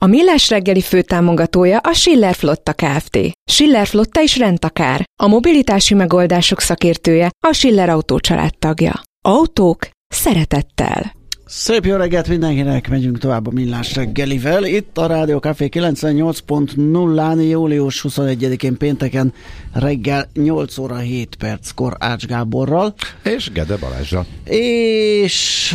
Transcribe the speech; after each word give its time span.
A 0.00 0.06
Millás 0.06 0.48
reggeli 0.48 0.80
főtámogatója 0.80 1.78
a 1.78 1.92
Schiller 1.92 2.34
Flotta 2.34 2.72
Kft. 2.72 3.18
Schiller 3.50 3.86
Flotta 3.86 4.22
is 4.22 4.38
rendtakár. 4.38 5.04
A 5.22 5.26
mobilitási 5.26 5.94
megoldások 5.94 6.60
szakértője 6.60 7.30
a 7.46 7.52
Schiller 7.52 7.88
Autó 7.88 8.18
tagja. 8.58 9.02
Autók 9.24 9.88
szeretettel. 10.08 11.12
Szép 11.46 11.84
jó 11.84 11.96
reggelt 11.96 12.28
mindenkinek, 12.28 12.88
megyünk 12.88 13.18
tovább 13.18 13.46
a 13.46 13.50
Millás 13.50 13.94
reggelivel. 13.94 14.64
Itt 14.64 14.98
a 14.98 15.06
Rádió 15.06 15.38
Café 15.38 15.68
98.0-án, 15.72 17.48
július 17.48 18.04
21-én 18.08 18.76
pénteken 18.76 19.32
reggel 19.72 20.28
8 20.34 20.78
óra 20.78 20.96
7 20.96 21.36
perckor 21.36 21.96
Ács 21.98 22.26
Gáborral. 22.26 22.94
És 23.22 23.50
Gede 23.52 23.76
Balázsa. 23.76 24.26
És 24.44 25.74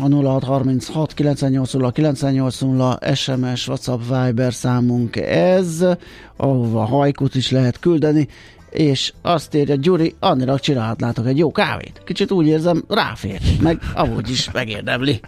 a 0.00 0.08
0636 0.08 1.14
980 1.14 1.92
980 1.92 2.98
SMS, 3.14 3.68
WhatsApp, 3.68 4.00
Viber 4.00 4.52
számunk 4.52 5.16
ez, 5.16 5.84
ahova 6.36 6.84
hajkut 6.84 7.34
is 7.34 7.50
lehet 7.50 7.78
küldeni, 7.78 8.28
és 8.70 9.12
azt 9.22 9.54
írja 9.54 9.74
Gyuri, 9.74 10.14
annyira 10.18 10.58
csinálhatnátok 10.58 11.26
egy 11.26 11.38
jó 11.38 11.52
kávét. 11.52 12.02
Kicsit 12.04 12.30
úgy 12.30 12.46
érzem, 12.46 12.84
ráfér, 12.88 13.40
meg 13.60 13.78
amúgy 13.94 14.30
is 14.30 14.50
megérdemli. 14.50 15.20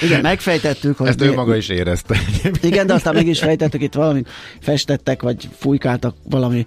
Igen, 0.00 0.20
megfejtettük, 0.20 0.96
hogy... 0.96 1.08
Ezt 1.08 1.20
ő 1.20 1.32
maga 1.32 1.56
is 1.56 1.68
érezte. 1.68 2.16
Igen, 2.62 2.86
de 2.86 2.94
aztán 2.94 3.14
meg 3.14 3.26
is 3.26 3.38
fejtettük, 3.38 3.82
itt 3.82 3.94
valamit 3.94 4.28
festettek, 4.60 5.22
vagy 5.22 5.48
fújkáltak 5.58 6.14
valami 6.22 6.66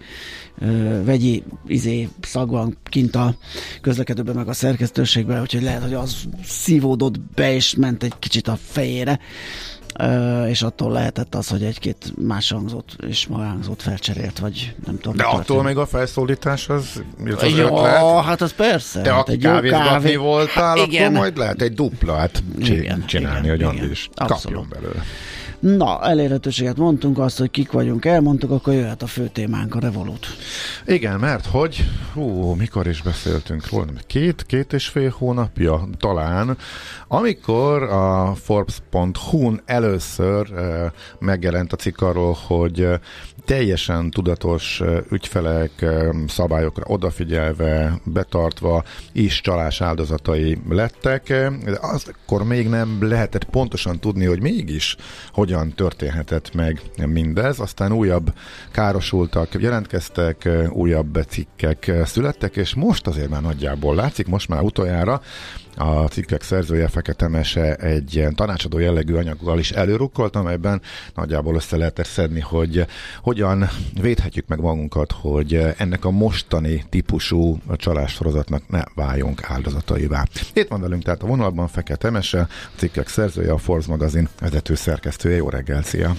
ö, 0.59 1.03
vegyi 1.03 1.43
izé 1.67 2.09
szag 2.21 2.49
van 2.49 2.77
kint 2.83 3.15
a 3.15 3.35
közlekedőben, 3.81 4.35
meg 4.35 4.47
a 4.47 4.53
szerkesztőségben, 4.53 5.41
úgyhogy 5.41 5.63
lehet, 5.63 5.83
hogy 5.83 5.93
az 5.93 6.15
szívódott 6.43 7.19
be, 7.19 7.53
és 7.53 7.75
ment 7.75 8.03
egy 8.03 8.13
kicsit 8.19 8.47
a 8.47 8.57
fejére 8.67 9.19
és 10.47 10.61
attól 10.61 10.91
lehetett 10.91 11.35
az, 11.35 11.47
hogy 11.47 11.63
egy-két 11.63 12.13
más 12.27 12.51
hangzót 12.51 12.95
és 13.07 13.27
magánzót 13.27 13.81
felcserélt, 13.81 14.39
vagy 14.39 14.75
nem 14.85 14.97
tudom. 14.99 15.17
De 15.17 15.23
attól 15.23 15.63
még 15.63 15.77
a 15.77 15.85
felszólítás 15.85 16.69
az, 16.69 17.03
az 17.37 17.57
Jó, 17.57 17.65
ötlet. 17.65 18.23
hát 18.23 18.41
az 18.41 18.53
persze. 18.53 19.01
De 19.01 19.11
hát 19.13 19.29
aki 19.29 19.37
kávézgatni 19.37 19.87
kávé... 19.87 20.15
voltál, 20.15 20.77
igen. 20.87 21.03
akkor 21.05 21.17
majd 21.17 21.37
lehet 21.37 21.61
egy 21.61 21.73
duplát 21.73 22.43
igen, 22.59 23.05
csinálni, 23.05 23.47
igen, 23.47 23.67
hogy 23.67 23.75
igen. 23.75 23.91
is 23.91 24.09
Abszolút. 24.15 24.43
kapjon 24.43 24.67
belőle. 24.69 25.03
Na, 25.65 25.99
elérhetőséget 26.01 26.77
mondtunk, 26.77 27.19
azt, 27.19 27.37
hogy 27.37 27.51
kik 27.51 27.71
vagyunk, 27.71 28.05
elmondtuk, 28.05 28.51
akkor 28.51 28.73
jöhet 28.73 29.01
a 29.01 29.07
fő 29.07 29.29
témánk, 29.33 29.75
a 29.75 29.79
Revolut. 29.79 30.27
Igen, 30.85 31.19
mert 31.19 31.45
hogy, 31.45 31.85
hú, 32.13 32.53
mikor 32.53 32.87
is 32.87 33.01
beszéltünk 33.01 33.69
róla, 33.69 33.85
két, 34.07 34.43
két 34.45 34.73
és 34.73 34.87
fél 34.87 35.15
hónapja 35.17 35.87
talán, 35.97 36.57
amikor 37.07 37.83
a 37.83 38.35
Forbes.hu-n 38.35 39.61
először 39.65 40.47
uh, 40.51 40.91
megjelent 41.19 41.73
a 41.73 41.75
cikk 41.75 42.01
arról, 42.01 42.37
hogy 42.47 42.81
uh, 42.81 42.93
teljesen 43.45 44.09
tudatos 44.09 44.81
ügyfelek 45.11 45.85
szabályokra 46.27 46.83
odafigyelve, 46.87 47.99
betartva 48.03 48.83
is 49.11 49.41
csalás 49.41 49.81
áldozatai 49.81 50.57
lettek. 50.69 51.27
De 51.63 51.79
akkor 51.81 52.43
még 52.43 52.67
nem 52.67 52.97
lehetett 53.01 53.43
pontosan 53.43 53.99
tudni, 53.99 54.25
hogy 54.25 54.41
mégis 54.41 54.95
hogyan 55.31 55.54
történhetett 55.75 56.53
meg 56.53 56.81
mindez. 57.05 57.59
Aztán 57.59 57.91
újabb 57.91 58.33
károsultak, 58.71 59.61
jelentkeztek, 59.61 60.49
újabb 60.69 61.19
cikkek 61.27 61.91
születtek, 62.05 62.55
és 62.55 62.73
most 62.73 63.07
azért 63.07 63.29
már 63.29 63.41
nagyjából 63.41 63.95
látszik, 63.95 64.27
most 64.27 64.49
már 64.49 64.61
utoljára 64.61 65.21
a 65.75 66.07
cikkek 66.07 66.41
szerzője 66.41 66.87
Fekete 66.87 67.27
Mese 67.27 67.75
egy 67.75 68.15
ilyen 68.15 68.35
tanácsadó 68.35 68.77
jellegű 68.77 69.13
anyaggal 69.13 69.59
is 69.59 69.71
előrukkolt, 69.71 70.35
amelyben 70.35 70.81
nagyjából 71.15 71.55
össze 71.55 71.77
lehet 71.77 72.05
szedni, 72.05 72.39
hogy 72.39 72.85
hogyan 73.21 73.69
védhetjük 74.01 74.47
meg 74.47 74.59
magunkat, 74.59 75.11
hogy 75.11 75.53
ennek 75.77 76.05
a 76.05 76.11
mostani 76.11 76.85
típusú 76.89 77.57
csalássorozatnak 77.75 78.69
ne 78.69 78.81
váljunk 78.95 79.43
áldozataivá. 79.43 80.23
Itt 80.53 80.67
van 80.67 80.81
velünk 80.81 81.03
tehát 81.03 81.23
a 81.23 81.27
vonalban 81.27 81.67
Fekete 81.67 82.09
Mese, 82.09 82.39
a 82.39 82.47
cikkek 82.75 83.07
szerzője, 83.07 83.51
a 83.51 83.57
Force 83.57 83.89
magazin 83.89 84.29
vezető 84.39 84.75
szerkesztője. 84.75 85.35
Jó 85.35 85.49
reggel, 85.49 85.81
szia! 85.81 86.15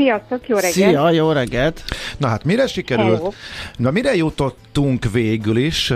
Sziasztok, 0.00 0.48
jó 0.48 0.56
reggelt! 0.56 0.74
Szia, 0.74 1.10
jó 1.10 1.32
reggelt! 1.32 1.82
Na 2.16 2.28
hát 2.28 2.44
mire 2.44 2.66
sikerült? 2.66 3.16
Hello. 3.16 3.32
Na 3.76 3.90
mire 3.90 4.16
jutottunk 4.16 5.10
végül 5.10 5.56
is? 5.56 5.86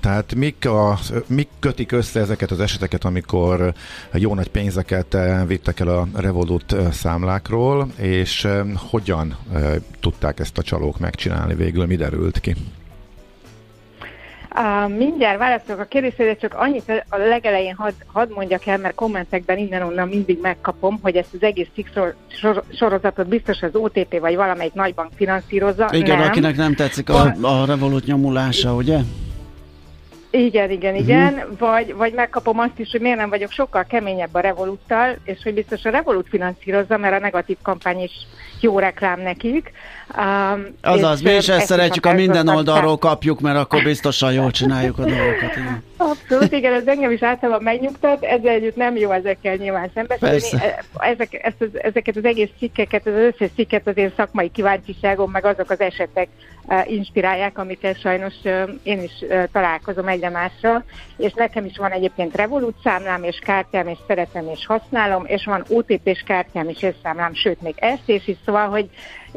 Tehát 0.00 0.34
mik, 0.34 0.66
a, 0.66 0.98
mik 1.26 1.48
kötik 1.58 1.92
össze 1.92 2.20
ezeket 2.20 2.50
az 2.50 2.60
eseteket, 2.60 3.04
amikor 3.04 3.72
jó 4.12 4.34
nagy 4.34 4.48
pénzeket 4.48 5.16
vittek 5.46 5.80
el 5.80 5.88
a 5.88 6.06
Revolut 6.14 6.76
számlákról, 6.92 7.88
és 7.96 8.48
hogyan 8.90 9.36
tudták 10.00 10.38
ezt 10.40 10.58
a 10.58 10.62
csalók 10.62 10.98
megcsinálni 10.98 11.54
végül? 11.54 11.86
Mi 11.86 11.96
derült 11.96 12.40
ki? 12.40 12.54
Uh, 14.60 14.96
mindjárt 14.96 15.38
válaszolok 15.38 15.80
a 15.80 15.84
kérdésre, 15.84 16.36
csak 16.36 16.54
annyit 16.54 17.04
a 17.08 17.16
legelején 17.16 17.74
hadd 17.74 17.92
had 18.06 18.30
mondjak 18.34 18.66
el, 18.66 18.78
mert 18.78 18.94
kommentekben 18.94 19.58
innen-onnan 19.58 20.08
mindig 20.08 20.38
megkapom, 20.40 20.98
hogy 21.02 21.16
ezt 21.16 21.34
az 21.34 21.42
egész 21.42 21.68
cikk 21.74 21.86
sorozatot 22.72 23.28
biztos 23.28 23.62
az 23.62 23.74
OTP 23.74 24.18
vagy 24.18 24.36
valamelyik 24.36 24.72
nagybank 24.72 25.10
finanszírozza. 25.14 25.88
Igen, 25.92 26.18
nem. 26.18 26.28
akinek 26.28 26.56
nem 26.56 26.74
tetszik 26.74 27.10
a, 27.10 27.34
a 27.42 27.64
Revolut 27.66 28.06
nyomulása, 28.06 28.74
ugye? 28.74 28.98
Igen, 30.30 30.70
igen, 30.70 30.94
mhm. 30.94 31.02
igen. 31.02 31.32
Uh-huh. 31.32 31.58
Vagy, 31.58 31.94
vagy 31.94 32.12
megkapom 32.12 32.58
azt 32.58 32.78
is, 32.78 32.90
hogy 32.90 33.00
miért 33.00 33.18
nem 33.18 33.28
vagyok 33.28 33.50
sokkal 33.50 33.84
keményebb 33.84 34.34
a 34.34 34.40
Revoluttal, 34.40 35.16
és 35.24 35.38
hogy 35.42 35.54
biztos 35.54 35.84
a 35.84 35.90
Revolut 35.90 36.28
finanszírozza, 36.28 36.96
mert 36.96 37.14
a 37.14 37.18
negatív 37.18 37.56
kampány 37.62 38.00
is 38.00 38.12
jó 38.60 38.78
reklám 38.78 39.20
nekik. 39.20 39.72
Um, 40.18 40.66
Azaz, 40.82 41.20
mi 41.20 41.30
is 41.30 41.48
ezt 41.48 41.66
szeretjük, 41.66 42.06
a 42.06 42.12
minden 42.12 42.48
oldalról 42.48 42.98
kapjuk, 42.98 43.40
mert 43.40 43.56
akkor 43.56 43.82
biztosan 43.82 44.32
jól 44.32 44.50
csináljuk 44.50 44.98
a 44.98 45.04
dolgokat. 45.04 45.56
Igen. 45.56 45.82
Abszolút, 45.96 46.52
igen, 46.52 46.72
ez 46.72 46.86
engem 46.86 47.10
is 47.10 47.22
általában 47.22 47.62
megnyugtat, 47.62 48.24
ezzel 48.24 48.52
együtt 48.52 48.76
nem 48.76 48.96
jó 48.96 49.10
ezekkel 49.10 49.54
nyilván 49.54 49.90
szembesülni. 49.94 50.64
E, 50.64 50.84
ezek, 50.98 51.44
ezt 51.44 51.60
az, 51.60 51.68
ezeket 51.82 52.16
az 52.16 52.24
egész 52.24 52.48
cikkeket, 52.58 53.06
az 53.06 53.12
összes 53.12 53.50
cikket 53.54 53.86
az 53.86 53.96
én 53.96 54.12
szakmai 54.16 54.50
kíváncsiságom, 54.50 55.30
meg 55.30 55.44
azok 55.44 55.70
az 55.70 55.80
esetek 55.80 56.28
uh, 56.64 56.90
inspirálják, 56.90 57.58
amikkel 57.58 57.94
sajnos 57.94 58.34
uh, 58.44 58.70
én 58.82 59.02
is 59.02 59.12
uh, 59.20 59.44
találkozom 59.52 60.08
egyre 60.08 60.28
másra, 60.28 60.84
és 61.16 61.32
nekem 61.32 61.64
is 61.64 61.76
van 61.76 61.90
egyébként 61.90 62.36
Revolut 62.36 62.76
számlám 62.82 63.22
és 63.22 63.38
kártyám, 63.38 63.88
és 63.88 63.98
szeretem 64.06 64.48
és 64.48 64.66
használom, 64.66 65.24
és 65.26 65.44
van 65.44 65.64
OTP-s 65.68 66.22
kártyám 66.26 66.68
és 66.68 66.86
számlám, 67.02 67.34
sőt 67.34 67.60
még 67.60 67.74
ezt 67.76 68.02
és 68.06 68.28
is, 68.28 68.36
szóval, 68.44 68.68
hogy 68.68 68.88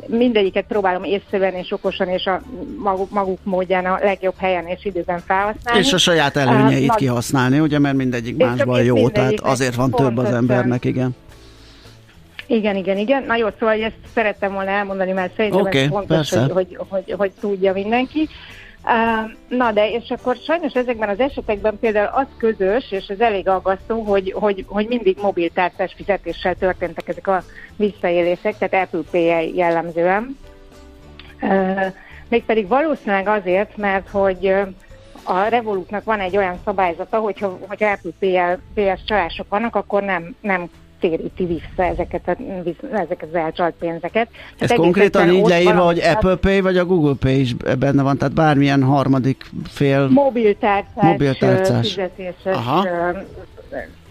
mindegyiket 0.08 0.63
próbálom 0.68 1.04
észrevenni 1.04 1.58
és 1.58 1.72
okosan 1.72 2.08
és 2.08 2.26
a 2.26 2.42
maguk, 2.78 3.10
maguk 3.10 3.40
módján 3.44 3.86
a 3.86 4.00
legjobb 4.02 4.36
helyen 4.38 4.68
és 4.68 4.86
időben 4.86 5.20
felhasználni. 5.20 5.80
És 5.80 5.94
a 5.94 5.98
saját 5.98 6.36
előnyeit 6.36 6.90
uh, 6.90 6.96
kihasználni, 6.96 7.60
ugye, 7.60 7.80
mert 7.80 7.96
mindegyik 7.96 8.38
másban 8.38 8.84
jó, 8.84 9.10
tehát 9.10 9.40
azért 9.40 9.76
van 9.76 9.92
több 9.92 10.18
az 10.18 10.34
embernek, 10.34 10.86
igen. 10.86 11.16
Igen, 12.48 12.76
igen, 12.76 12.98
igen. 12.98 13.24
Na 13.24 13.36
jó, 13.36 13.48
szóval 13.60 13.84
ezt 13.84 13.96
szerettem 14.14 14.54
volna 14.54 14.70
elmondani, 14.70 15.12
mert 15.12 15.36
szerintem 15.36 15.62
okay, 15.62 15.82
ez 15.82 15.88
fontos, 15.88 16.30
hogy, 16.30 16.52
hogy, 16.52 16.78
hogy, 16.90 17.14
hogy 17.18 17.32
tudja 17.40 17.74
mindenki. 17.74 18.30
Na 19.48 19.72
de, 19.72 19.90
és 19.92 20.10
akkor 20.10 20.38
sajnos 20.46 20.74
ezekben 20.74 21.10
az 21.10 21.20
esetekben 21.20 21.80
például 21.80 22.10
az 22.14 22.28
közös, 22.38 22.92
és 22.92 23.08
ez 23.08 23.20
elég 23.20 23.48
aggasztó, 23.48 24.02
hogy, 24.02 24.32
hogy, 24.32 24.66
hogy 24.68 24.88
mindig 24.88 25.18
mobiltárcás 25.22 25.94
fizetéssel 25.96 26.56
történtek 26.56 27.08
ezek 27.08 27.28
a 27.28 27.44
visszaélések, 27.76 28.58
tehát 28.58 28.86
Apple 28.86 29.10
Pay 29.12 29.56
jellemzően. 29.56 30.38
Mégpedig 32.30 32.68
valószínűleg 32.68 33.28
azért, 33.28 33.78
mert 33.78 34.10
hogy 34.10 34.54
a 35.24 35.44
Revolutnak 35.50 36.04
van 36.04 36.20
egy 36.20 36.38
olyan 36.38 36.60
szabályzata, 36.66 37.18
hogyha, 37.18 37.58
hogyha 37.68 37.92
Apple 37.92 38.58
Pay-es 38.74 39.04
csalások 39.06 39.50
vannak, 39.50 39.76
akkor 39.76 40.04
nem, 40.04 40.36
nem 40.42 40.70
téríti 41.00 41.46
vissza 41.46 41.84
ezeket, 41.84 42.28
a, 42.28 42.38
ezeket 42.92 43.28
az 43.32 43.36
elcsalt 43.36 43.76
pénzeket. 43.80 44.28
Ez 44.58 44.68
tehát 44.68 44.84
konkrétan 44.84 45.30
így 45.30 45.48
leírva, 45.48 45.82
hogy 45.82 46.00
Apple 46.00 46.36
Pay 46.36 46.62
vagy 46.62 46.78
a 46.78 46.86
Google 46.86 47.16
Pay 47.20 47.40
is 47.40 47.54
benne 47.54 48.02
van, 48.02 48.18
tehát 48.18 48.34
bármilyen 48.34 48.84
harmadik 48.84 49.50
fél... 49.68 50.08
Mobiltárcás, 50.08 51.04
mobiltárcás. 51.04 51.88
fizetéses 51.88 52.54
Aha. 52.54 52.88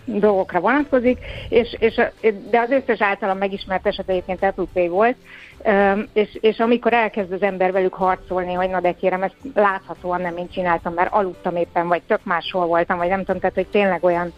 Dolgokra 0.05 0.61
vonatkozik, 0.61 1.19
és, 1.49 1.77
és, 1.79 1.95
de 2.51 2.61
az 2.61 2.71
összes 2.71 3.01
általam 3.01 3.39
megismert 3.39 3.87
eset 3.87 4.09
egyébként 4.09 4.43
Apple 4.43 4.89
volt, 4.89 5.17
és, 6.13 6.39
és 6.41 6.59
amikor 6.59 6.93
elkezd 6.93 7.33
az 7.33 7.43
ember 7.43 7.73
velük 7.73 7.95
harcolni, 7.95 8.53
hogy 8.53 8.69
na 8.69 8.81
de 8.81 8.93
kérem, 8.93 9.23
ezt 9.23 9.37
láthatóan 9.55 10.21
nem 10.21 10.37
én 10.37 10.49
csináltam, 10.49 10.95
mert 10.95 11.13
aludtam 11.13 11.57
éppen, 11.57 11.89
vagy 11.89 12.03
tök 12.03 12.21
máshol 12.25 12.67
voltam, 12.67 12.99
vagy 12.99 13.09
nem 13.09 13.25
tudom, 13.25 13.41
tehát 13.41 13.55
hogy 13.55 13.67
tényleg 13.67 14.05
olyan 14.05 14.33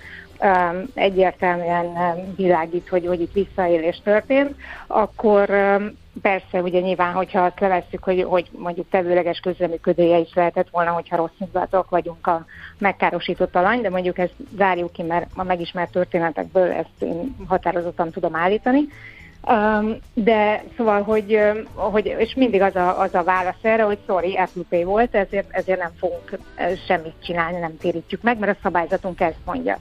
egyértelműen 0.95 1.85
um, 1.85 2.35
világít, 2.37 2.89
hogy, 2.89 3.07
hogy 3.07 3.21
itt 3.21 3.33
visszaélés 3.33 4.01
történt, 4.05 4.55
akkor 4.87 5.51
um, 5.51 5.97
persze 6.23 6.63
ugye 6.63 6.81
nyilván, 6.81 7.13
hogyha 7.13 7.41
azt 7.45 7.61
levesszük, 7.61 8.05
hogy, 8.05 8.23
hogy 8.23 8.49
mondjuk 8.59 8.89
tevőleges 8.91 9.39
közreműködője 9.39 10.19
is 10.19 10.35
lehetett 10.35 10.69
volna, 10.71 10.91
hogyha 10.91 11.17
rossz 11.17 11.39
indulatok 11.39 11.91
vagyunk 11.91 12.27
a 12.27 12.45
megkárosított 12.79 13.57
alany, 13.57 13.81
de 13.81 13.91
mondjuk 13.91 14.19
ezt 14.19 14.35
zárjuk 14.57 14.93
ki, 14.93 15.03
mert 15.03 15.27
a 15.35 15.43
megismert 15.43 15.93
történetekből 15.93 16.71
ezt 16.71 17.03
én 17.03 17.37
határozottan 17.49 18.11
tudom 18.11 18.35
állítani. 18.35 18.81
Um, 19.47 19.97
de 20.15 20.65
szóval, 20.77 21.03
hogy, 21.03 21.39
hogy, 21.75 22.15
és 22.19 22.35
mindig 22.35 22.63
az 22.63 22.77
a, 22.77 23.01
az 23.01 23.15
a 23.15 23.23
válasz 23.23 23.55
erre, 23.63 23.83
hogy 23.83 23.99
sorry, 24.07 24.37
Apple 24.37 24.85
volt, 24.85 25.15
ezért, 25.15 25.47
ezért 25.51 25.81
nem 25.81 25.93
fogunk 25.99 26.39
semmit 26.87 27.15
csinálni, 27.23 27.59
nem 27.59 27.77
térítjük 27.77 28.23
meg, 28.23 28.39
mert 28.39 28.57
a 28.57 28.61
szabályzatunk 28.63 29.21
ezt 29.21 29.39
mondja. 29.45 29.79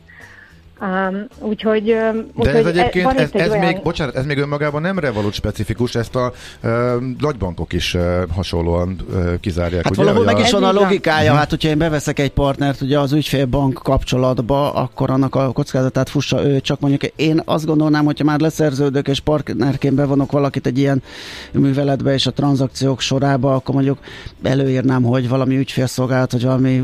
Um, 0.81 1.28
úgyhogy, 1.40 1.84
De 1.84 2.14
úgyhogy 2.36 2.56
ez 2.56 2.66
egyébként, 2.66 3.06
van 3.06 3.18
ez, 3.18 3.30
ez, 3.34 3.50
olyan... 3.50 3.66
még, 3.66 3.81
bocsánat, 3.81 4.16
ez 4.16 4.25
még 4.25 4.38
önmagában 4.38 4.81
nem 4.81 5.00
Revolut 5.00 5.34
specifikus, 5.34 5.96
ezt 5.96 6.16
a 6.16 6.34
uh, 6.64 6.72
nagybankok 7.20 7.74
is 7.74 7.94
uh, 7.94 8.02
hasonlóan 8.36 8.98
uh, 9.10 9.40
kizárják. 9.40 9.84
Hát 9.84 9.92
ugye, 9.92 10.04
valahol 10.04 10.25
meg 10.25 10.36
a... 10.36 10.40
is 10.40 10.52
van 10.52 10.64
a 10.64 10.72
logikája, 10.72 11.24
uh-huh. 11.24 11.38
hát 11.38 11.50
hogyha 11.50 11.70
én 11.70 11.78
beveszek 11.78 12.20
egy 12.20 12.31
partnert 12.31 12.81
ugye 12.81 13.00
az 13.00 13.12
ügyfélbank 13.12 13.74
kapcsolatba, 13.74 14.74
akkor 14.74 15.10
annak 15.10 15.36
a 15.36 15.52
kockázatát 15.52 16.10
fussa 16.10 16.46
ő, 16.46 16.62
csak 16.62 16.80
mondjuk 16.80 17.12
én 17.16 17.42
azt 17.46 17.66
gondolnám, 17.66 18.06
hogyha 18.06 18.24
már 18.24 18.40
leszerződök 18.40 19.08
és 19.08 19.20
partnerként 19.20 19.96
bevonok 19.96 20.31
valakit 20.31 20.68
egy 20.68 20.78
ilyen 20.78 21.04
műveletbe 21.52 22.14
és 22.14 22.25
a 22.25 22.31
tranzakciók 22.31 23.00
sorába, 23.00 23.56
akkor 23.56 23.75
mondjuk 23.75 23.98
előírnám, 24.44 25.04
hogy 25.04 25.30
valami 25.30 25.58
ügyfélszolgálat, 25.58 26.31
vagy 26.31 26.44
valami 26.44 26.84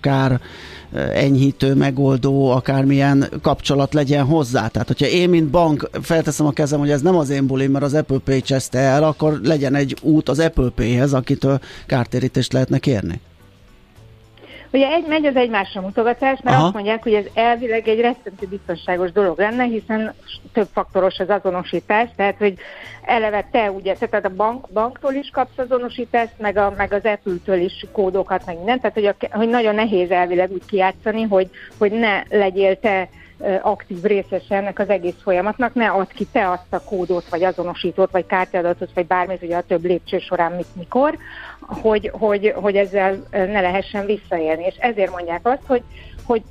kár 0.00 0.40
enyhítő, 0.92 1.74
megoldó, 1.74 2.50
akármilyen 2.50 3.28
kapcsolat 3.42 3.94
legyen 3.94 4.24
hozzá. 4.24 4.66
Tehát, 4.68 4.88
hogyha 4.88 5.06
én, 5.06 5.28
mint 5.28 5.48
bank 5.48 5.90
felteszem 6.02 6.46
a 6.46 6.52
kezem, 6.52 6.78
hogy 6.78 6.90
ez 6.90 7.02
nem 7.02 7.16
az 7.16 7.30
én 7.30 7.46
bulim, 7.46 7.70
mert 7.70 7.84
az 7.84 7.94
Apple 7.94 8.18
Pay 8.18 8.40
cseszte 8.40 8.78
el, 8.78 9.04
akkor 9.04 9.40
legyen 9.42 9.74
egy 9.74 9.96
út 10.02 10.28
az 10.28 10.38
Apple 10.38 10.68
Pay-hez, 10.74 11.12
akitől 11.12 11.60
kártérítést 11.86 12.52
lehetne 12.52 12.78
kérni. 12.78 13.20
Ugye 14.72 14.88
egy, 14.88 15.06
megy 15.06 15.26
az 15.26 15.36
egymásra 15.36 15.80
mutogatás, 15.80 16.38
mert 16.42 16.56
Aha. 16.56 16.64
azt 16.64 16.74
mondják, 16.74 17.02
hogy 17.02 17.14
ez 17.14 17.24
elvileg 17.34 17.88
egy 17.88 18.00
rettentő 18.00 18.46
biztonságos 18.46 19.12
dolog 19.12 19.38
lenne, 19.38 19.64
hiszen 19.64 20.14
több 20.52 20.68
faktoros 20.72 21.18
az 21.18 21.28
azonosítás, 21.28 22.08
tehát 22.16 22.36
hogy 22.38 22.54
eleve 23.02 23.48
te 23.50 23.70
ugye, 23.70 23.94
tehát 23.94 24.24
a 24.24 24.34
bank, 24.34 24.68
banktól 24.72 25.12
is 25.12 25.30
kapsz 25.32 25.58
azonosítást, 25.58 26.32
meg, 26.38 26.56
a, 26.56 26.74
meg 26.76 26.92
az 26.92 27.04
Apple-től 27.04 27.60
is 27.60 27.86
kódokat, 27.92 28.46
meg 28.46 28.56
mindent, 28.56 28.80
tehát 28.80 28.96
hogy, 28.96 29.06
a, 29.06 29.36
hogy 29.36 29.48
nagyon 29.48 29.74
nehéz 29.74 30.10
elvileg 30.10 30.50
úgy 30.50 30.64
kijátszani, 30.66 31.22
hogy, 31.22 31.50
hogy 31.78 31.92
ne 31.92 32.22
legyél 32.28 32.78
te 32.80 33.08
aktív 33.62 34.02
részese 34.02 34.54
ennek 34.54 34.78
az 34.78 34.88
egész 34.88 35.22
folyamatnak, 35.22 35.74
ne 35.74 35.90
add 35.90 36.08
ki 36.14 36.26
te 36.32 36.50
azt 36.50 36.72
a 36.72 36.82
kódot, 36.82 37.28
vagy 37.28 37.44
azonosítót, 37.44 38.10
vagy 38.10 38.26
kártyadatot, 38.26 38.90
vagy 38.94 39.06
bármit, 39.06 39.42
ugye 39.42 39.56
a 39.56 39.62
több 39.62 39.84
lépcső 39.84 40.18
során 40.18 40.52
mit 40.52 40.76
mikor, 40.76 41.18
hogy, 41.60 42.10
hogy, 42.12 42.52
hogy 42.56 42.76
ezzel 42.76 43.22
ne 43.30 43.60
lehessen 43.60 44.06
visszaélni. 44.06 44.64
És 44.64 44.74
ezért 44.78 45.10
mondják 45.10 45.46
azt, 45.46 45.62
hogy 45.66 45.82
hogy 46.28 46.42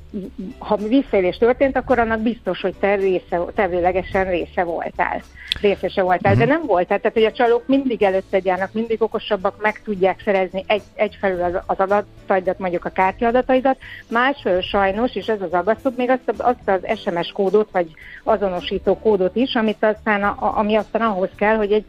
ha 0.58 0.76
visszaélés 0.76 1.36
történt, 1.36 1.76
akkor 1.76 1.98
annak 1.98 2.20
biztos, 2.20 2.60
hogy 2.60 2.74
te 2.80 2.94
része, 2.94 3.40
tevőlegesen 3.54 4.24
része 4.24 4.64
voltál. 4.64 5.22
Részese 5.60 6.02
voltál, 6.02 6.34
de 6.34 6.44
nem 6.44 6.62
voltál. 6.66 6.98
Tehát, 6.98 7.16
hogy 7.16 7.24
a 7.24 7.32
csalók 7.32 7.66
mindig 7.66 8.02
előtte 8.02 8.40
járnak, 8.42 8.72
mindig 8.72 9.02
okosabbak, 9.02 9.62
meg 9.62 9.82
tudják 9.84 10.22
szerezni 10.24 10.64
egy, 10.66 10.82
egyfelől 10.94 11.42
az, 11.42 11.62
az 11.66 11.78
adataidat, 11.78 12.58
mondjuk 12.58 12.84
a 12.84 12.90
kártyadataidat, 12.90 13.78
másfelől 14.08 14.60
sajnos, 14.60 15.14
és 15.14 15.26
ez 15.26 15.42
az 15.42 15.52
aggasztóbb, 15.52 15.96
még 15.96 16.10
azt, 16.10 16.40
azt 16.40 16.68
az 16.68 16.98
SMS 16.98 17.32
kódot, 17.32 17.68
vagy 17.72 17.90
azonosító 18.24 18.98
kódot 18.98 19.36
is, 19.36 19.54
amit 19.54 19.84
aztán, 19.84 20.22
a, 20.22 20.58
ami 20.58 20.76
aztán 20.76 21.02
ahhoz 21.02 21.30
kell, 21.36 21.56
hogy 21.56 21.72
egy 21.72 21.84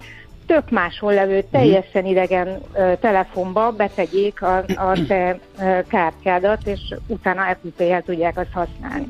tök 0.50 0.70
máshol 0.70 1.14
levő, 1.14 1.38
mhm. 1.38 1.52
teljesen 1.52 2.06
idegen 2.06 2.48
uh, 2.48 2.94
telefonba 3.00 3.72
betegyék 3.72 4.42
a, 4.42 4.58
a 4.58 4.98
te 5.08 5.40
uh, 5.58 5.88
kártyádat, 5.88 6.68
és 6.68 6.96
utána 7.08 7.42
Apple 7.42 7.72
Pay-el 7.78 8.02
tudják 8.02 8.38
azt 8.38 8.54
használni. 8.54 9.08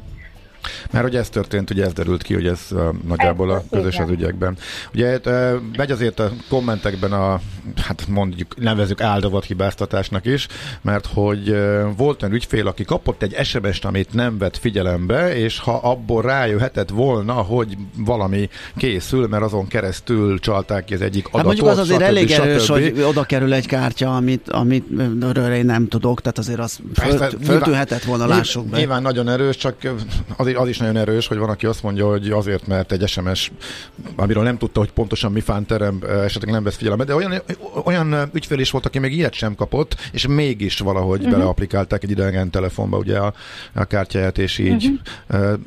Mert 0.92 1.06
hogy 1.06 1.16
ez 1.16 1.30
történt, 1.30 1.70
ugye 1.70 1.86
ez 1.86 1.94
derült 1.94 2.24
ki, 2.24 2.34
hogy 2.34 2.48
ez 2.48 2.60
uh, 2.72 2.82
nagyjából 3.08 3.52
ez, 3.52 3.58
a 3.58 3.64
közös 3.76 3.98
az 3.98 4.10
ügyekben. 4.10 4.58
Ugye 4.94 5.20
uh, 5.26 5.54
megy 5.78 5.92
azért 5.92 6.20
a 6.20 6.32
kommentekben 6.50 7.12
a, 7.12 7.40
hát 7.76 8.08
mondjuk 8.08 8.60
nevezük 8.60 9.02
áldozat 9.02 9.46
hibáztatásnak 9.46 10.26
is, 10.26 10.48
mert 10.82 11.06
hogy 11.14 11.50
uh, 11.50 11.82
volt 11.98 12.24
egy 12.24 12.34
ügyfél, 12.34 12.68
aki 12.68 12.84
kapott 12.84 13.22
egy 13.22 13.46
SMS-t, 13.46 13.86
amit 13.86 14.14
nem 14.14 14.38
vett 14.38 14.58
figyelembe, 14.58 15.36
és 15.36 15.60
ha 15.60 15.72
abból 15.72 16.22
rájöhetett 16.22 16.90
volna, 16.90 17.34
hogy 17.34 17.78
valami 17.98 18.50
készül, 18.78 19.28
mert 19.28 19.44
azon 19.44 19.68
keresztül 19.68 20.40
csalták 20.40 20.86
ki 20.86 20.94
az 20.94 21.02
egyik 21.02 21.28
adatot. 21.28 21.38
Hát 21.38 21.46
mondjuk 21.46 21.68
az 21.68 21.78
azért 21.78 22.00
stb. 22.00 22.10
elég 22.10 22.32
erős, 22.32 22.64
stb. 22.64 22.72
hogy 22.72 23.02
oda 23.02 23.24
kerül 23.24 23.54
egy 23.54 23.68
kártya, 23.68 24.16
amit, 24.16 24.50
amit 24.50 24.86
én 25.54 25.66
nem 25.66 25.88
tudok, 25.88 26.22
tehát 26.22 26.38
azért 26.38 26.60
az 26.60 26.80
föl, 26.96 27.30
föltűhetett 27.44 28.04
volna, 28.04 28.26
lássuk 28.26 28.68
be. 28.68 28.78
Nyilván 28.78 29.02
nagyon 29.02 29.30
erős, 29.30 29.58
csak 29.58 29.76
azért 30.38 30.58
az 30.58 30.68
is 30.68 30.79
nagyon 30.80 30.98
erős, 30.98 31.28
hogy 31.28 31.38
van, 31.38 31.50
aki 31.50 31.66
azt 31.66 31.84
mondja, 31.84 32.10
hogy 32.10 32.30
azért, 32.30 32.68
mert 32.68 32.92
egy 32.92 33.08
SMS, 33.08 33.52
amiről 34.16 34.44
nem 34.44 34.58
tudta, 34.58 34.80
hogy 34.80 34.92
pontosan 34.92 35.32
mi 35.32 35.40
fánterem, 35.40 36.00
esetleg 36.26 36.54
nem 36.54 36.64
vesz 36.64 36.76
figyelembe, 36.76 37.04
de 37.04 37.16
olyan, 37.16 37.42
olyan 37.84 38.30
ügyfél 38.34 38.60
is 38.60 38.72
volt, 38.72 38.86
aki 38.86 39.00
még 39.00 39.14
ilyet 39.14 39.34
sem 39.34 39.56
kapott, 39.56 39.96
és 40.12 40.28
mégis 40.28 40.80
valahogy 40.80 41.20
uh-huh. 41.20 41.34
beleaplikálták 41.34 42.04
egy 42.04 42.12
idegen 42.12 42.50
telefonba 42.50 42.98
ugye 42.98 43.18
a, 43.18 43.34
a 43.74 43.86
kártyáját, 43.86 44.38
és 44.38 44.58
így 44.58 44.92
uh-huh. 45.30 45.60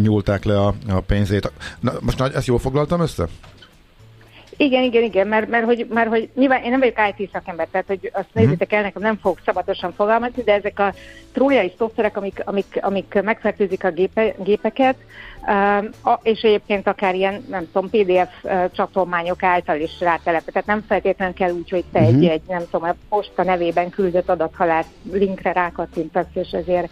nyúlták 0.00 0.44
le 0.44 0.60
a, 0.60 0.74
a 0.88 1.00
pénzét. 1.00 1.52
Na, 1.80 1.92
most 2.00 2.20
ezt 2.20 2.46
jól 2.46 2.58
foglaltam 2.58 3.00
össze? 3.00 3.28
Igen, 4.60 4.82
igen, 4.82 5.02
igen, 5.02 5.26
mert, 5.26 5.48
mert, 5.48 5.64
hogy, 5.64 5.86
mert 5.90 6.08
hogy 6.08 6.28
nyilván 6.34 6.62
én 6.62 6.70
nem 6.70 6.78
vagyok 6.78 6.98
IT 7.16 7.30
szakember, 7.32 7.68
tehát 7.70 7.86
hogy 7.86 8.10
azt 8.12 8.26
uh-huh. 8.26 8.42
nézzétek 8.42 8.72
el, 8.72 8.82
nekem 8.82 9.02
nem 9.02 9.18
fog 9.22 9.38
szabatosan 9.44 9.92
fogalmazni, 9.92 10.42
de 10.42 10.52
ezek 10.52 10.78
a 10.78 10.94
trójai 11.32 11.72
szoftverek, 11.78 12.16
amik, 12.16 12.42
amik, 12.44 12.78
amik 12.80 13.20
megfertőzik 13.22 13.84
a 13.84 13.90
gépe, 13.90 14.34
gépeket, 14.38 14.96
uh, 16.04 16.18
és 16.22 16.40
egyébként 16.40 16.86
akár 16.86 17.14
ilyen, 17.14 17.44
nem 17.48 17.68
tudom, 17.72 17.90
PDF 17.90 18.32
uh, 18.42 18.70
csatolmányok 18.72 19.42
által 19.42 19.80
is 19.80 20.00
rátelepet. 20.00 20.52
Tehát 20.52 20.68
nem 20.68 20.84
feltétlenül 20.88 21.34
kell 21.34 21.50
úgy, 21.50 21.70
hogy 21.70 21.84
te 21.92 22.00
uh-huh. 22.00 22.16
egy, 22.16 22.24
egy, 22.24 22.42
nem 22.48 22.62
tudom, 22.70 22.88
a 22.88 22.94
posta 23.08 23.42
nevében 23.42 23.90
küldött 23.90 24.28
adathalász 24.28 24.90
linkre 25.12 25.52
rákattintasz, 25.52 26.34
és 26.34 26.50
ezért 26.50 26.90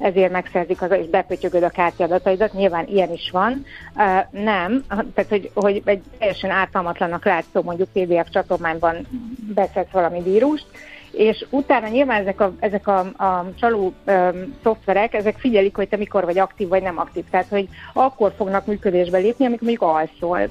ezért 0.00 0.32
megszerzik 0.32 0.82
az, 0.82 0.90
és 0.90 1.06
bepötyögöd 1.06 1.62
a 1.62 1.68
kártyadataidat, 1.68 2.52
nyilván 2.52 2.86
ilyen 2.86 3.12
is 3.12 3.30
van. 3.32 3.64
Uh, 3.94 4.42
nem, 4.42 4.84
tehát 4.88 5.30
hogy, 5.30 5.50
hogy 5.54 5.82
egy 5.84 6.02
teljesen 6.18 6.50
ártalmatlanak 6.50 7.24
látszó 7.24 7.62
mondjuk 7.62 7.88
PDF 7.92 8.30
csatornányban 8.30 9.06
beszedsz 9.54 9.92
valami 9.92 10.22
vírust, 10.22 10.66
és 11.12 11.46
utána 11.50 11.88
nyilván 11.88 12.20
ezek 12.20 12.40
a, 12.40 12.52
ezek 12.58 12.86
a, 12.86 12.98
a 12.98 13.46
csaló 13.60 13.92
um, 14.06 14.54
szoftverek, 14.62 15.14
ezek 15.14 15.38
figyelik, 15.38 15.76
hogy 15.76 15.88
te 15.88 15.96
mikor 15.96 16.24
vagy 16.24 16.38
aktív, 16.38 16.68
vagy 16.68 16.82
nem 16.82 16.98
aktív. 16.98 17.24
Tehát, 17.30 17.48
hogy 17.48 17.68
akkor 17.92 18.32
fognak 18.36 18.66
működésbe 18.66 19.18
lépni, 19.18 19.46
amikor 19.46 19.68
mondjuk 19.68 19.90
alszol. 19.90 20.48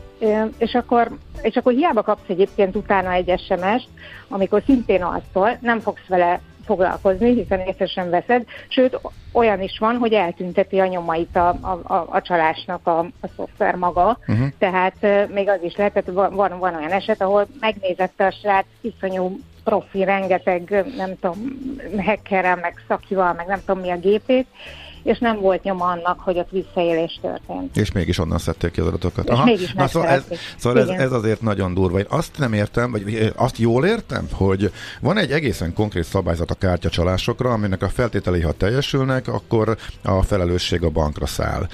És 0.58 0.74
akkor, 0.74 1.18
és 1.41 1.56
akkor 1.56 1.74
hiába 1.74 2.01
kapsz 2.01 2.27
egyébként 2.29 2.75
utána 2.75 3.12
egy 3.12 3.39
SMS-t, 3.39 3.88
amikor 4.27 4.62
szintén 4.65 5.03
alszol, 5.03 5.58
nem 5.62 5.79
fogsz 5.79 6.08
vele 6.08 6.39
foglalkozni, 6.69 7.33
hiszen 7.33 7.59
észre 7.59 7.85
sem 7.85 8.09
veszed, 8.09 8.45
sőt 8.67 8.99
olyan 9.31 9.61
is 9.61 9.77
van, 9.79 9.97
hogy 9.97 10.13
eltünteti 10.13 10.79
a 10.79 10.85
nyomait 10.85 11.35
a, 11.35 11.47
a, 11.47 11.93
a, 11.93 12.07
a 12.09 12.21
csalásnak 12.21 12.88
a, 12.88 12.99
a 12.99 13.27
szoftver 13.35 13.75
maga, 13.75 14.17
uh-huh. 14.27 14.47
tehát 14.57 14.95
uh, 15.01 15.29
még 15.29 15.49
az 15.49 15.59
is 15.61 15.75
lehet, 15.75 15.93
tehát 15.93 16.31
van, 16.33 16.59
van, 16.59 16.75
olyan 16.75 16.91
eset, 16.91 17.21
ahol 17.21 17.47
megnézette 17.59 18.25
a 18.25 18.31
srác 18.31 18.65
iszonyú 18.81 19.39
profi, 19.63 20.03
rengeteg, 20.03 20.85
nem 20.97 21.15
tudom, 21.19 21.38
hackerrel, 22.05 22.55
meg 22.55 22.73
szakival, 22.88 23.33
meg 23.33 23.47
nem 23.47 23.59
tudom 23.65 23.81
mi 23.81 23.89
a 23.89 23.97
gépét, 23.97 24.47
és 25.03 25.20
nem 25.20 25.39
volt 25.39 25.63
nyoma 25.63 25.86
annak, 25.86 26.20
hogy 26.20 26.38
ott 26.38 26.50
visszaélés 26.50 27.20
történt. 27.22 27.77
És 27.77 27.91
mégis 27.91 28.18
onnan 28.18 28.38
szedték 28.38 28.72
ki 28.72 28.79
az 28.79 28.88
adatokat. 28.88 29.29
Aha. 29.29 29.46
mégis 29.46 29.74
Na, 29.74 29.88
szóval 29.88 30.10
ez, 30.10 30.24
szóval 30.58 30.82
ez, 30.82 30.88
ez 30.88 31.12
azért 31.12 31.41
nagyon 31.41 31.74
durva. 31.74 32.00
Én 32.00 32.06
azt 32.10 32.38
nem 32.38 32.53
értem, 32.53 32.91
vagy 32.91 33.32
azt 33.36 33.58
jól 33.58 33.86
értem, 33.86 34.27
hogy 34.32 34.72
van 35.01 35.18
egy 35.18 35.32
egészen 35.32 35.74
konkrét 35.74 36.03
szabályzat 36.03 36.51
a 36.51 36.56
kártyacsalásokra, 36.56 37.51
aminek 37.51 37.82
a 37.82 37.89
feltételei, 37.89 38.41
ha 38.41 38.51
teljesülnek, 38.51 39.27
akkor 39.27 39.77
a 40.03 40.22
felelősség 40.22 40.84
a 40.84 40.89
bankra 40.89 41.25
száll. 41.25 41.68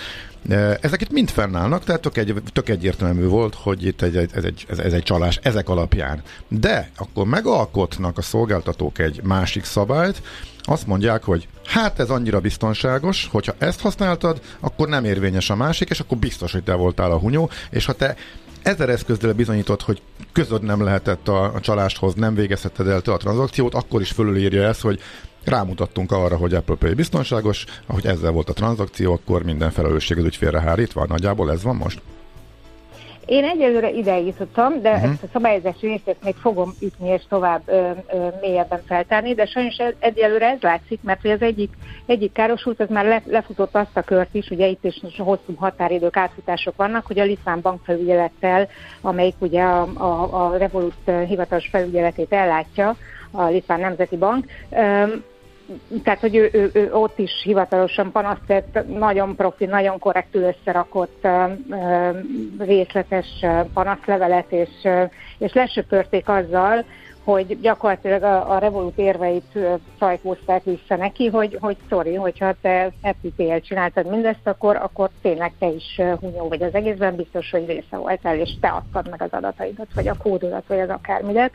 Ezek 0.82 1.02
itt 1.02 1.12
mind 1.12 1.30
fennállnak, 1.30 1.84
tehát 1.84 2.02
tök, 2.02 2.18
egy, 2.18 2.42
tök 2.54 2.70
egyértelmű 2.70 3.26
volt, 3.26 3.56
hogy 3.56 3.86
itt 3.86 4.02
egy, 4.02 4.16
ez, 4.16 4.44
egy, 4.44 4.66
ez, 4.70 4.80
ez 4.80 4.94
egy 4.94 5.04
csalás 5.04 5.40
ezek 5.44 5.70
alapján. 5.70 6.22
De 6.48 6.90
akkor 6.98 7.26
megalkotnak 7.26 8.18
a 8.18 8.22
szolgáltatók 8.22 9.00
egy 9.00 9.22
másik 9.24 9.64
szabályt, 9.64 10.22
azt 10.68 10.88
mondják, 10.88 11.24
hogy 11.24 11.48
hát 11.66 12.00
ez 12.00 12.10
annyira 12.10 12.40
biztonságos, 12.40 13.28
hogyha 13.32 13.54
ezt 13.58 13.82
használtad, 13.82 14.42
akkor 14.60 14.88
nem 14.88 15.06
érvényes 15.06 15.50
a 15.50 15.56
másik, 15.56 15.90
és 15.90 16.00
akkor 16.00 16.18
biztos, 16.18 16.52
hogy 16.52 16.64
te 16.64 16.74
voltál 16.74 17.12
a 17.12 17.18
hunyó, 17.18 17.50
és 17.70 17.86
ha 17.86 17.94
te 17.94 18.16
ezer 18.62 18.90
eszközzel 18.90 19.34
bizonyított, 19.34 19.82
hogy 19.82 20.02
közöd 20.32 20.64
nem 20.64 20.84
lehetett 20.84 21.28
a, 21.28 21.54
a 21.54 21.60
csaláshoz, 21.60 22.14
nem 22.14 22.36
végezheted 22.36 22.88
el 22.88 23.02
te 23.02 23.12
a 23.12 23.18
tranzakciót, 23.18 23.74
akkor 23.74 24.02
is 24.02 24.12
fölülírja 24.12 24.64
ezt, 24.64 24.82
hogy 24.82 25.00
rámutattunk 25.48 26.12
arra, 26.12 26.38
hogy 26.38 26.54
Apple 26.54 26.76
Pay 26.76 26.94
biztonságos, 26.94 27.66
ahogy 27.86 28.06
ezzel 28.06 28.32
volt 28.32 28.50
a 28.50 28.54
tranzakció, 28.54 29.14
akkor 29.14 29.44
minden 29.44 29.72
felelősség 29.72 30.18
az 30.18 30.26
ügyfélre 30.26 30.62
hárítva. 30.62 31.06
Nagyjából 31.06 31.52
ez 31.52 31.64
van 31.64 31.76
most? 31.76 32.02
Én 33.26 33.44
egyelőre 33.44 33.90
ide 33.90 34.20
jutottam, 34.20 34.82
de 34.82 34.92
uh-huh. 34.92 35.12
ezt 35.12 35.24
a 35.24 35.28
szabályozási 35.34 35.88
részét 35.88 36.24
még 36.24 36.36
fogom 36.36 36.74
ütni 36.82 37.10
és 37.10 37.22
tovább 37.30 37.62
ö, 37.66 37.90
ö, 38.14 38.28
mélyebben 38.42 38.82
feltárni, 38.88 39.34
de 39.34 39.46
sajnos 39.46 39.76
egyelőre 40.00 40.50
ez 40.50 40.62
látszik, 40.62 41.00
mert 41.04 41.26
az 41.26 41.42
egyik, 41.42 41.74
egyik 42.06 42.32
károsult, 42.32 42.80
az 42.80 42.90
már 42.90 43.06
le, 43.06 43.22
lefutott 43.26 43.76
azt 43.76 43.98
a 43.98 44.02
kört 44.02 44.34
is, 44.34 44.50
ugye 44.50 44.68
itt 44.68 44.84
is 44.84 45.02
hosszú 45.18 45.56
határidők, 45.56 46.18
átfutások 46.18 46.76
vannak, 46.76 47.06
hogy 47.06 47.20
a 47.20 47.24
Litván 47.24 47.62
bankfelügyelettel, 47.62 48.68
amelyik 49.02 49.36
ugye 49.40 49.62
a, 49.62 49.82
a, 49.94 50.46
a 50.46 50.58
Revolut 50.58 51.12
hivatalos 51.28 51.68
felügyeletét 51.68 52.34
ellátja, 52.34 52.96
a 53.32 53.44
Litván 53.44 53.80
Nemzeti 53.80 54.18
Bank, 54.18 54.46
tehát, 56.04 56.20
hogy 56.20 56.36
ő, 56.36 56.50
ő, 56.54 56.70
ő 56.74 56.94
ott 56.94 57.20
is 57.20 57.32
hivatalosan 57.44 58.12
panaszt 58.12 58.64
nagyon 58.88 59.36
profi, 59.36 59.66
nagyon 59.66 60.00
korrektül 60.00 60.44
összerakott 60.44 61.28
részletes 62.60 63.46
panaszlevelet, 63.74 64.52
és, 64.52 64.70
és 65.38 65.54
lesöpörték 65.54 66.30
azzal, 66.30 66.86
hogy 67.26 67.60
gyakorlatilag 67.62 68.24
a, 68.24 68.52
a 68.52 68.58
Revolut 68.58 68.98
érveit 68.98 69.60
szajkózták 70.00 70.64
vissza 70.64 70.96
neki, 70.96 71.28
hogy, 71.28 71.58
hogy 71.62 71.78
sorry, 71.90 72.14
hogyha 72.16 72.54
te 72.62 72.92
FTP-el 73.02 73.62
csináltad 73.62 74.10
mindezt, 74.10 74.48
akkor, 74.48 74.76
akkor 74.76 75.10
tényleg 75.22 75.54
te 75.60 75.68
is 75.68 76.02
hunyó 76.20 76.48
vagy 76.48 76.64
az 76.64 76.74
egészben, 76.74 77.16
biztos, 77.16 77.50
hogy 77.52 77.66
része 77.66 77.98
voltál, 77.98 78.38
és 78.38 78.50
te 78.62 78.68
adtad 78.68 79.10
meg 79.10 79.22
az 79.22 79.32
adataidat, 79.32 79.88
vagy 79.96 80.08
a 80.08 80.18
kódodat, 80.18 80.64
vagy 80.68 80.80
az 80.80 80.90
akármidet. 80.90 81.52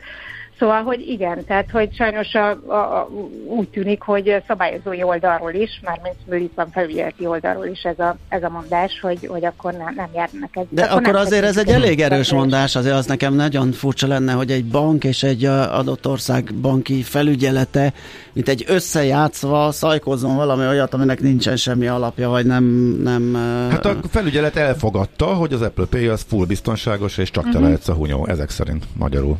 Szóval, 0.61 0.83
hogy 0.83 1.07
igen, 1.07 1.45
tehát 1.45 1.71
hogy 1.71 1.95
sajnos 1.95 2.33
a, 2.33 2.49
a, 2.49 3.09
úgy 3.47 3.69
tűnik, 3.69 4.01
hogy 4.01 4.43
szabályozói 4.47 5.03
oldalról 5.03 5.53
is, 5.53 5.81
mármint 5.83 6.43
itt 6.43 6.55
van 6.55 6.69
felügyeleti 6.71 7.25
oldalról 7.25 7.65
is 7.65 7.81
ez 7.81 7.99
a, 7.99 8.15
ez 8.29 8.43
a 8.43 8.49
mondás, 8.49 8.99
hogy, 9.01 9.27
hogy 9.27 9.45
akkor 9.45 9.73
nem, 9.73 9.93
nem 9.95 10.07
járnak 10.13 10.49
ez. 10.55 10.63
De 10.69 10.83
akkor, 10.83 11.01
akkor 11.01 11.15
azért 11.15 11.43
ez 11.43 11.57
egy 11.57 11.69
elég 11.69 12.01
erős 12.01 12.31
mondás, 12.31 12.75
azért 12.75 12.95
az 12.95 13.05
nekem 13.05 13.33
nagyon 13.33 13.71
furcsa 13.71 14.07
lenne, 14.07 14.33
hogy 14.33 14.51
egy 14.51 14.65
bank 14.65 15.03
és 15.03 15.23
egy 15.23 15.45
adott 15.45 16.07
ország 16.07 16.53
banki 16.53 17.01
felügyelete, 17.01 17.93
mint 18.33 18.49
egy 18.49 18.65
összejátszva 18.67 19.71
szajkozzon 19.71 20.35
valami 20.35 20.65
olyat, 20.65 20.93
aminek 20.93 21.21
nincsen 21.21 21.55
semmi 21.55 21.87
alapja, 21.87 22.29
vagy 22.29 22.45
nem... 22.45 22.63
nem 23.03 23.35
hát 23.69 23.85
a 23.85 23.95
felügyelet 24.09 24.55
elfogadta, 24.55 25.25
hogy 25.25 25.53
az 25.53 25.61
Apple 25.61 25.85
Pay 25.85 26.07
az 26.07 26.25
full 26.27 26.45
biztonságos, 26.45 27.17
és 27.17 27.31
csak 27.31 27.43
te 27.43 27.49
uh-huh. 27.49 27.63
lehetsz 27.63 27.87
a 27.87 27.93
hunyó, 27.93 28.27
ezek 28.27 28.49
szerint 28.49 28.85
magyarul. 28.97 29.37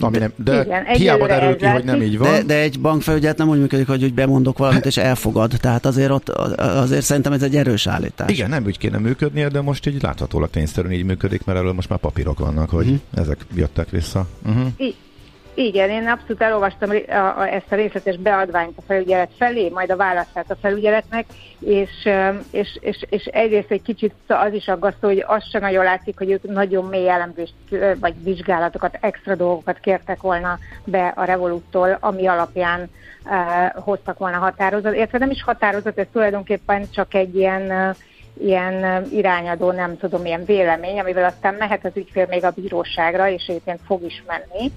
Ami 0.00 0.18
nem, 0.18 0.32
de 0.36 0.62
Igen, 0.62 0.84
hiába 0.84 1.26
derül 1.26 1.56
ki, 1.56 1.64
hogy 1.64 1.84
nem 1.84 2.02
így 2.02 2.18
van. 2.18 2.30
De, 2.30 2.42
de 2.42 2.60
egy 2.60 2.80
bankfelügyelet 2.80 3.38
nem 3.38 3.48
úgy 3.48 3.58
működik, 3.58 3.86
hogy 3.86 4.04
úgy 4.04 4.14
bemondok 4.14 4.58
valamit 4.58 4.86
és 4.86 4.96
elfogad. 4.96 5.54
Tehát 5.60 5.86
azért 5.86 6.10
ott, 6.10 6.28
azért 6.28 7.02
szerintem 7.02 7.32
ez 7.32 7.42
egy 7.42 7.56
erős 7.56 7.86
állítás. 7.86 8.30
Igen, 8.30 8.48
nem 8.48 8.64
úgy 8.64 8.78
kéne 8.78 8.98
működnie, 8.98 9.48
de 9.48 9.60
most 9.60 9.86
így 9.86 10.02
láthatólag 10.02 10.50
tényszerűen 10.50 10.92
így 10.92 11.04
működik, 11.04 11.44
mert 11.44 11.58
erről 11.58 11.72
most 11.72 11.88
már 11.88 11.98
papírok 11.98 12.38
vannak, 12.38 12.70
hogy 12.70 12.84
uh-huh. 12.86 13.00
ezek 13.14 13.38
jöttek 13.54 13.90
vissza. 13.90 14.26
Uh-huh. 14.46 14.66
I- 14.76 14.94
igen, 15.54 15.90
én 15.90 16.08
abszolút 16.08 16.42
elolvastam 16.42 16.90
a, 16.90 17.14
a, 17.14 17.46
ezt 17.46 17.72
a 17.72 17.74
részletes 17.74 18.16
beadványt 18.16 18.78
a 18.78 18.82
felügyelet 18.86 19.30
felé, 19.38 19.68
majd 19.68 19.90
a 19.90 19.96
választát 19.96 20.50
a 20.50 20.56
felügyeletnek, 20.60 21.26
és, 21.58 22.08
és, 22.50 22.78
és, 22.80 23.04
és 23.08 23.24
egyrészt 23.24 23.70
egy 23.70 23.82
kicsit 23.82 24.14
az 24.26 24.52
is 24.52 24.68
aggasztó, 24.68 25.08
hogy 25.08 25.24
azt 25.26 25.50
sem 25.50 25.60
nagyon 25.60 25.84
látszik, 25.84 26.18
hogy 26.18 26.30
ők 26.30 26.42
nagyon 26.42 26.84
mély 26.84 27.08
elemzést 27.08 27.54
vagy 28.00 28.14
vizsgálatokat, 28.22 28.98
extra 29.00 29.34
dolgokat 29.34 29.78
kértek 29.78 30.20
volna 30.20 30.58
be 30.84 31.12
a 31.16 31.24
Revoluttól, 31.24 31.96
ami 32.00 32.26
alapján 32.26 32.90
uh, 33.24 33.82
hoztak 33.82 34.18
volna 34.18 34.38
határozat. 34.38 34.94
Értve 34.94 35.18
nem 35.18 35.30
is 35.30 35.42
határozat, 35.42 35.98
ez 35.98 36.06
tulajdonképpen 36.12 36.90
csak 36.90 37.14
egy 37.14 37.36
ilyen 37.36 37.94
ilyen 38.40 39.06
irányadó, 39.10 39.70
nem 39.70 39.98
tudom, 39.98 40.24
ilyen 40.24 40.44
vélemény, 40.44 41.00
amivel 41.00 41.24
aztán 41.24 41.54
mehet 41.54 41.84
az 41.84 41.90
ügyfél 41.94 42.26
még 42.28 42.44
a 42.44 42.50
bíróságra, 42.50 43.28
és 43.28 43.46
egyébként 43.46 43.80
fog 43.86 44.02
is 44.02 44.22
menni 44.26 44.72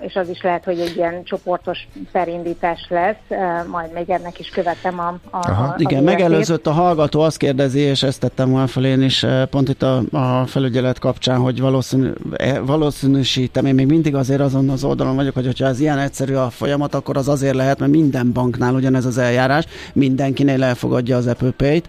és 0.00 0.14
az 0.14 0.28
is 0.28 0.42
lehet, 0.42 0.64
hogy 0.64 0.80
egy 0.80 0.96
ilyen 0.96 1.24
csoportos 1.24 1.88
perindítás 2.12 2.86
lesz, 2.88 3.38
majd 3.70 3.92
még 3.92 4.10
ennek 4.10 4.38
is 4.38 4.48
követem 4.48 4.98
a, 4.98 5.18
a, 5.30 5.38
Aha, 5.48 5.62
a 5.62 5.74
Igen, 5.78 6.02
megelőzött 6.02 6.66
a 6.66 6.72
hallgató, 6.72 7.20
azt 7.20 7.36
kérdezi, 7.36 7.80
és 7.80 8.02
ezt 8.02 8.20
tettem 8.20 8.50
volna 8.50 8.66
fel 8.66 8.84
én 8.84 9.02
is 9.02 9.26
pont 9.50 9.68
itt 9.68 9.82
a, 9.82 10.02
a 10.10 10.46
felügyelet 10.46 10.98
kapcsán, 10.98 11.38
hogy 11.38 11.60
valószínű, 11.60 12.12
e, 12.36 12.60
valószínűsítem, 12.60 13.66
én 13.66 13.74
még 13.74 13.86
mindig 13.86 14.14
azért 14.14 14.40
azon 14.40 14.68
az 14.68 14.84
oldalon 14.84 15.16
vagyok, 15.16 15.34
hogy 15.34 15.58
ha 15.58 15.66
ez 15.66 15.80
ilyen 15.80 15.98
egyszerű 15.98 16.34
a 16.34 16.50
folyamat, 16.50 16.94
akkor 16.94 17.16
az 17.16 17.28
azért 17.28 17.54
lehet, 17.54 17.78
mert 17.78 17.92
minden 17.92 18.32
banknál 18.32 18.74
ugyanez 18.74 19.04
az 19.04 19.18
eljárás, 19.18 19.64
mindenkinél 19.92 20.62
elfogadja 20.62 21.16
az 21.16 21.26
Apple 21.26 21.50
Pay-t, 21.50 21.88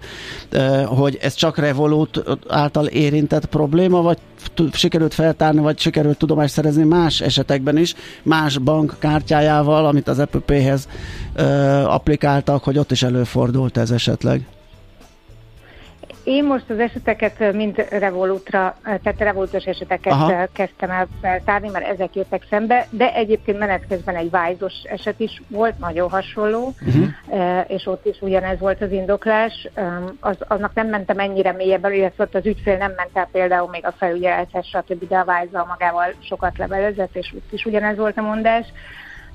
hogy 0.85 1.17
ez 1.21 1.33
csak 1.33 1.57
Revolut 1.57 2.23
által 2.47 2.85
érintett 2.85 3.45
probléma, 3.45 4.01
vagy 4.01 4.17
sikerült 4.71 5.13
feltárni, 5.13 5.59
vagy 5.59 5.79
sikerült 5.79 6.17
tudomást 6.17 6.53
szerezni 6.53 6.83
más 6.83 7.21
esetekben 7.21 7.77
is, 7.77 7.93
más 8.23 8.57
bank 8.57 8.95
kártyájával, 8.99 9.85
amit 9.85 10.07
az 10.07 10.19
Apple 10.19 10.39
Pay-hez 10.39 10.87
applikáltak, 11.85 12.63
hogy 12.63 12.77
ott 12.77 12.91
is 12.91 13.03
előfordult 13.03 13.77
ez 13.77 13.91
esetleg. 13.91 14.45
Én 16.25 16.43
most 16.43 16.69
az 16.69 16.79
eseteket 16.79 17.53
mind 17.53 17.87
Revolutra, 17.89 18.75
tehát 18.83 19.19
Revolutos 19.19 19.63
eseteket 19.63 20.13
Aha. 20.13 20.47
kezdtem 20.51 20.89
el 20.89 21.07
feltárni, 21.21 21.69
mert 21.69 21.87
ezek 21.87 22.15
jöttek 22.15 22.45
szembe, 22.49 22.87
de 22.89 23.13
egyébként 23.13 23.57
menet 23.57 23.87
közben 23.89 24.15
egy 24.15 24.29
vájzos 24.29 24.73
eset 24.83 25.19
is 25.19 25.41
volt, 25.47 25.79
nagyon 25.79 26.09
hasonló, 26.09 26.73
uh-huh. 26.85 27.65
és 27.67 27.85
ott 27.85 28.05
is 28.05 28.17
ugyanez 28.21 28.59
volt 28.59 28.81
az 28.81 28.91
indoklás. 28.91 29.67
Az, 30.19 30.37
annak 30.47 30.73
nem 30.73 30.87
mentem 30.87 31.19
ennyire 31.19 31.51
mélyebben, 31.51 31.93
illetve 31.93 32.23
ott 32.23 32.35
az 32.35 32.45
ügyfél 32.45 32.77
nem 32.77 32.93
ment 32.95 33.09
el 33.13 33.27
például 33.31 33.69
még 33.69 33.85
a 33.85 33.91
felügyelethez, 33.97 34.65
stb., 34.65 35.07
de 35.07 35.17
a 35.17 35.25
vájzal 35.25 35.65
magával 35.65 36.13
sokat 36.19 36.57
levelezett, 36.57 37.15
és 37.15 37.33
ott 37.35 37.53
is 37.53 37.65
ugyanez 37.65 37.97
volt 37.97 38.17
a 38.17 38.21
mondás. 38.21 38.67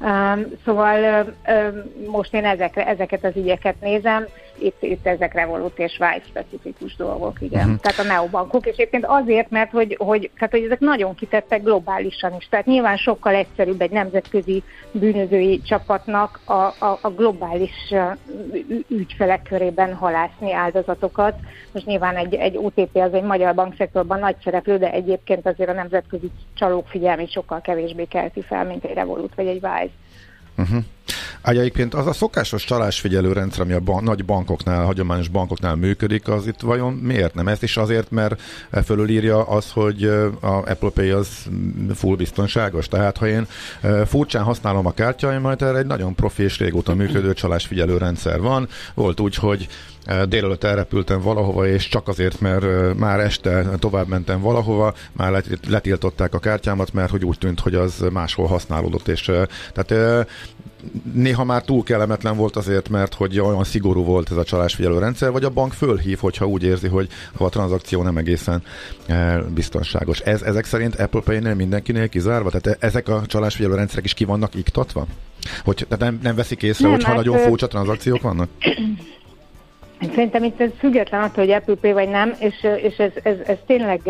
Um, 0.01 0.47
szóval 0.65 1.25
um, 1.47 2.11
most 2.11 2.35
én 2.35 2.45
ezekre, 2.45 2.87
ezeket 2.87 3.25
az 3.25 3.37
ügyeket 3.37 3.81
nézem, 3.81 4.27
itt, 4.63 4.83
itt 4.83 5.07
ezek 5.07 5.35
Revolut 5.35 5.79
és 5.79 5.93
Vice 5.93 6.23
specifikus 6.29 6.97
dolgok, 6.97 7.41
igen. 7.41 7.65
Uh-huh. 7.65 7.81
Tehát 7.81 7.99
a 7.99 8.13
neobankok, 8.15 8.67
és 8.67 8.73
egyébként 8.73 9.07
azért, 9.07 9.51
mert 9.51 9.71
hogy, 9.71 9.97
hogy, 9.99 10.31
tehát, 10.35 10.51
hogy 10.51 10.63
ezek 10.63 10.81
nagyon 10.81 11.15
kitettek 11.15 11.63
globálisan 11.63 12.35
is. 12.39 12.49
Tehát 12.49 12.67
nyilván 12.67 12.97
sokkal 12.97 13.35
egyszerűbb 13.35 13.81
egy 13.81 13.91
nemzetközi 13.91 14.63
bűnözői 14.93 15.63
csapatnak 15.63 16.41
a, 16.45 16.53
a, 16.53 16.99
a 17.03 17.11
globális 17.11 17.95
ügyfelek 18.89 19.43
körében 19.43 19.95
halászni 19.95 20.53
áldozatokat. 20.53 21.35
Most 21.73 21.87
nyilván 21.87 22.17
egy, 22.17 22.35
egy 22.35 22.57
OTP 22.57 22.97
az 22.97 23.15
egy 23.15 23.23
magyar 23.23 23.55
bankszektorban 23.55 24.19
nagy 24.19 24.37
szereplő, 24.45 24.79
de 24.79 24.93
egyébként 24.93 25.47
azért 25.47 25.71
a 25.71 25.73
nemzetközi 25.73 26.31
csalók 26.55 26.89
figyelmét 26.89 27.33
sokkal 27.33 27.61
kevésbé 27.61 28.05
kelti 28.05 28.43
fel, 28.43 28.65
mint 28.65 28.85
egy 28.85 28.95
Revolut 28.95 29.35
vagy 29.35 29.47
egy 29.47 29.63
Wise. 29.63 29.93
Uh-huh. 30.57 30.85
Egyébként 31.43 31.95
az 31.95 32.07
a 32.07 32.13
szokásos 32.13 32.65
csalásfigyelő 32.65 33.33
rendszer, 33.33 33.61
ami 33.61 33.73
a 33.73 33.81
ban- 33.81 34.03
nagy 34.03 34.25
bankoknál, 34.25 34.85
hagyományos 34.85 35.29
bankoknál 35.29 35.75
működik, 35.75 36.29
az 36.29 36.47
itt 36.47 36.61
vajon 36.61 36.93
miért 36.93 37.35
nem? 37.35 37.49
Ez 37.49 37.63
is 37.63 37.77
azért, 37.77 38.11
mert 38.11 38.41
fölülírja 38.85 39.43
az, 39.43 39.71
hogy 39.71 40.05
a 40.41 40.47
Apple 40.47 40.91
Pay 40.91 41.11
az 41.11 41.29
full 41.95 42.17
biztonságos. 42.17 42.89
Tehát, 42.89 43.17
ha 43.17 43.29
én 43.29 43.47
furcsán 44.07 44.43
használom 44.43 44.87
a 44.87 44.93
kártyáimat, 44.93 45.63
erre 45.63 45.79
egy 45.79 45.87
nagyon 45.87 46.15
profi 46.15 46.43
és 46.43 46.59
régóta 46.59 46.95
működő 46.95 47.33
csalásfigyelő 47.33 47.99
rendszer 47.99 48.41
van. 48.41 48.69
Volt 48.95 49.21
úgy, 49.21 49.35
hogy 49.35 49.69
délelőtt 50.29 50.65
elrepültem 50.65 51.21
valahova, 51.21 51.67
és 51.67 51.89
csak 51.89 52.09
azért, 52.09 52.41
mert 52.41 52.95
már 52.99 53.21
este 53.21 53.65
tovább 53.79 54.09
mentem 54.09 54.41
valahova, 54.41 54.95
már 55.13 55.43
letiltották 55.69 56.35
a 56.35 56.39
kártyámat, 56.39 56.93
mert 56.93 57.11
hogy 57.11 57.25
úgy 57.25 57.39
tűnt, 57.39 57.61
hogy 57.61 57.75
az 57.75 58.05
máshol 58.13 58.47
használódott, 58.47 59.09
és 59.09 59.31
tehát 59.73 60.27
néha 61.13 61.45
már 61.45 61.63
túl 61.63 61.83
kellemetlen 61.83 62.37
volt 62.37 62.57
azért, 62.57 62.89
mert 62.89 63.15
hogy 63.15 63.41
olyan 63.41 63.65
szigorú 63.65 64.05
volt 64.05 64.31
ez 64.31 64.37
a 64.37 64.45
csalásfigyelő 64.45 64.99
rendszer, 64.99 65.31
vagy 65.31 65.45
a 65.45 65.51
bank 65.51 65.73
fölhív, 65.73 66.19
hogyha 66.19 66.47
úgy 66.47 66.63
érzi, 66.63 66.89
hogy 66.89 67.09
a 67.37 67.49
tranzakció 67.49 68.03
nem 68.03 68.17
egészen 68.17 68.63
biztonságos. 69.55 70.21
Ez 70.21 70.43
ezek 70.43 70.65
szerint 70.65 70.95
Apple 70.95 71.21
Pay-nél 71.21 71.55
mindenkinél 71.55 72.09
kizárva? 72.09 72.51
Tehát 72.51 72.83
ezek 72.83 73.09
a 73.09 73.23
csalásfigyelő 73.27 73.75
rendszerek 73.75 74.05
is 74.05 74.15
ki 74.15 74.25
vannak 74.25 74.55
iktatva? 74.55 75.07
Hogy 75.65 75.87
tehát 75.89 76.05
nem, 76.05 76.19
nem 76.23 76.35
veszik 76.35 76.63
észre, 76.63 76.85
nem, 76.85 76.93
hogyha 76.93 77.09
hát, 77.09 77.17
nagyon 77.17 77.39
furcsa 77.39 77.67
tranzakciók 77.67 78.23
vannak? 78.23 78.49
Szerintem 80.15 80.45
itt 80.45 80.61
ez 80.61 80.71
független 80.79 81.23
attól, 81.23 81.45
hogy 81.45 81.53
Apple 81.53 81.75
Pay 81.75 81.93
vagy 81.93 82.09
nem, 82.09 82.35
és, 82.39 82.67
és 82.83 82.97
ez, 82.97 83.13
ez, 83.23 83.37
ez 83.47 83.57
tényleg 83.67 84.01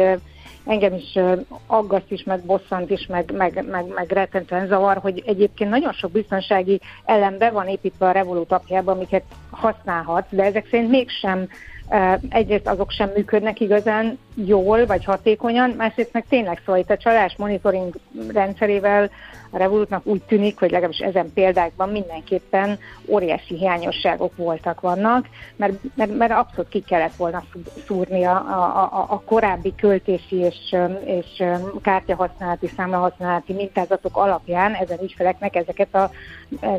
engem 0.71 0.95
is 0.95 1.19
aggaszt 1.67 2.11
is, 2.11 2.23
meg 2.23 2.41
bosszant 2.45 2.91
is, 2.91 3.07
meg, 3.07 3.33
meg, 3.37 3.65
meg, 3.71 3.85
meg 3.95 4.11
rettentően 4.11 4.67
zavar, 4.67 4.97
hogy 4.97 5.23
egyébként 5.27 5.71
nagyon 5.71 5.93
sok 5.93 6.11
biztonsági 6.11 6.81
elem 7.05 7.39
be 7.39 7.50
van 7.50 7.69
építve 7.69 8.07
a 8.07 8.11
Revolut 8.11 8.53
apjában, 8.53 8.95
amiket 8.95 9.25
használhatsz, 9.50 10.31
de 10.31 10.43
ezek 10.43 10.67
szerint 10.71 10.91
mégsem 10.91 11.49
egyrészt 12.29 12.67
azok 12.67 12.91
sem 12.91 13.11
működnek 13.15 13.61
igazán 13.61 14.19
jól 14.47 14.87
vagy 14.87 15.05
hatékonyan, 15.05 15.71
másrészt 15.71 16.13
meg 16.13 16.25
tényleg 16.29 16.59
szóval 16.65 16.81
itt 16.81 16.91
a 16.91 16.97
csalás 16.97 17.35
monitoring 17.39 17.95
rendszerével 18.29 19.11
a 19.51 19.59
Revolutnak 19.59 20.07
úgy 20.07 20.23
tűnik, 20.23 20.59
hogy 20.59 20.71
legalábbis 20.71 20.99
ezen 20.99 21.33
példákban 21.35 21.89
mindenképpen 21.89 22.79
óriási 23.07 23.57
hiányosságok 23.57 24.37
voltak, 24.37 24.81
vannak, 24.81 25.27
mert, 25.57 25.73
mert, 25.95 26.17
mert 26.17 26.33
abszolút 26.33 26.71
ki 26.71 26.81
kellett 26.81 27.15
volna 27.17 27.45
szúrni 27.87 28.25
a, 28.25 28.37
a, 28.37 29.07
a, 29.09 29.23
korábbi 29.25 29.75
költési 29.75 30.37
és, 30.37 30.77
és 31.05 31.45
kártyahasználati, 31.83 32.71
számlahasználati 32.77 33.53
mintázatok 33.53 34.17
alapján 34.17 34.75
ezen 34.75 34.99
ügyfeleknek 35.03 35.57
ezeket 35.57 35.95
a, 35.95 36.11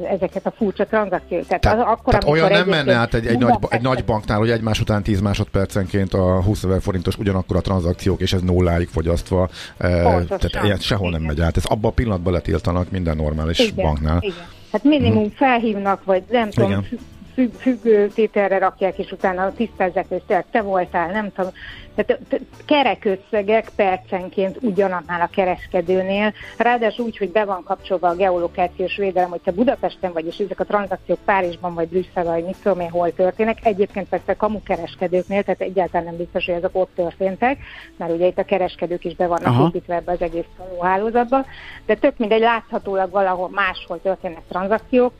ezeket 0.10 0.46
a 0.46 0.52
furcsa 0.52 0.86
tranzakciókat. 0.86 1.48
Tehát, 1.48 1.62
tehát, 1.62 1.80
akkor, 1.80 2.14
tehát 2.14 2.36
olyan 2.36 2.52
nem 2.52 2.68
menne 2.68 2.94
át 2.94 3.14
egy, 3.14 3.26
egy, 3.26 3.38
nagy, 3.38 3.58
egy 3.70 3.82
nagy 3.82 4.06
banknál, 4.06 4.38
hogy 4.38 4.50
egymás 4.50 4.80
után 4.80 5.04
10 5.04 5.22
másodpercenként 5.22 6.14
a 6.14 6.42
20 6.42 6.64
ezer 6.64 6.82
forintos 6.82 7.18
ugyanakkor 7.18 7.51
a 7.56 7.62
tranzakciók, 7.62 8.22
és 8.22 8.34
ez 8.34 8.42
nulláig 8.42 8.88
fogyasztva, 8.88 9.50
Pontosan. 9.78 10.26
tehát 10.28 10.66
ilyen 10.66 10.78
sehol 10.78 11.08
Igen. 11.08 11.20
nem 11.20 11.30
megy 11.30 11.42
át. 11.42 11.58
Ez 11.58 11.66
abban 11.66 11.92
a 11.92 11.94
pillanatban 11.94 12.34
letilt 12.34 12.62
tiltanak 12.62 12.92
minden 12.92 13.16
normális 13.16 13.60
igen, 13.60 13.86
banknál. 13.86 14.18
Igen. 14.22 14.36
Hát 14.72 14.84
minimum 14.84 15.24
hmm. 15.24 15.34
felhívnak, 15.36 16.04
vagy 16.04 16.24
nem 16.30 16.50
tudom, 16.50 16.88
függ, 17.34 17.54
függő 17.54 18.08
tételre 18.08 18.58
rakják, 18.58 18.98
és 18.98 19.12
utána 19.12 19.54
tisztázzák, 19.54 20.06
hogy 20.08 20.24
te 20.52 20.62
voltál, 20.62 21.12
nem 21.12 21.32
tudom. 21.34 21.52
Tehát 21.96 22.22
kerekösszegek 22.66 23.70
percenként 23.76 24.58
ugyanannál 24.62 25.22
a 25.22 25.30
kereskedőnél, 25.32 26.34
ráadásul 26.58 27.06
úgy, 27.06 27.18
hogy 27.18 27.32
be 27.32 27.46
van 27.46 27.64
kapcsolva 27.64 28.08
a 28.08 28.16
geolokációs 28.16 28.96
védelem, 28.96 29.30
hogy 29.30 29.42
te 29.42 29.52
Budapesten 29.52 30.14
vagy, 30.14 30.26
és 30.26 30.38
ezek 30.38 30.60
a 30.60 30.64
tranzakciók 30.64 31.18
Párizsban 31.26 31.74
vagy 31.74 31.88
Brüsszel, 31.88 32.24
vagy 32.24 32.44
mit 32.44 32.58
tudom 32.62 32.80
én, 32.80 32.90
hol 32.90 33.14
történnek. 33.14 33.58
Egyébként 33.64 34.10
persze 34.10 34.36
kamu 34.36 34.64
kereskedőknél, 34.64 35.44
tehát 35.44 35.62
egyáltalán 35.62 36.06
nem 36.06 36.18
biztos, 36.18 36.46
hogy 36.46 36.56
ezek 36.56 36.70
ott 36.74 36.92
történtek, 36.96 37.58
mert 37.98 38.12
ugye 38.12 38.26
itt 38.26 38.38
a 38.38 38.44
kereskedők 38.44 39.06
is 39.06 39.16
be 39.16 39.28
vannak 39.28 39.46
Aha. 39.48 39.68
építve 39.68 39.96
ebbe 39.96 40.12
az 40.12 40.22
egész 40.22 40.46
hálózatba, 40.82 41.46
de 41.86 41.96
tök 41.96 42.18
mindegy, 42.18 42.40
láthatólag 42.40 43.12
valahol 43.12 43.50
máshol 43.50 44.02
történnek 44.02 44.44
tranzakciók, 44.48 45.14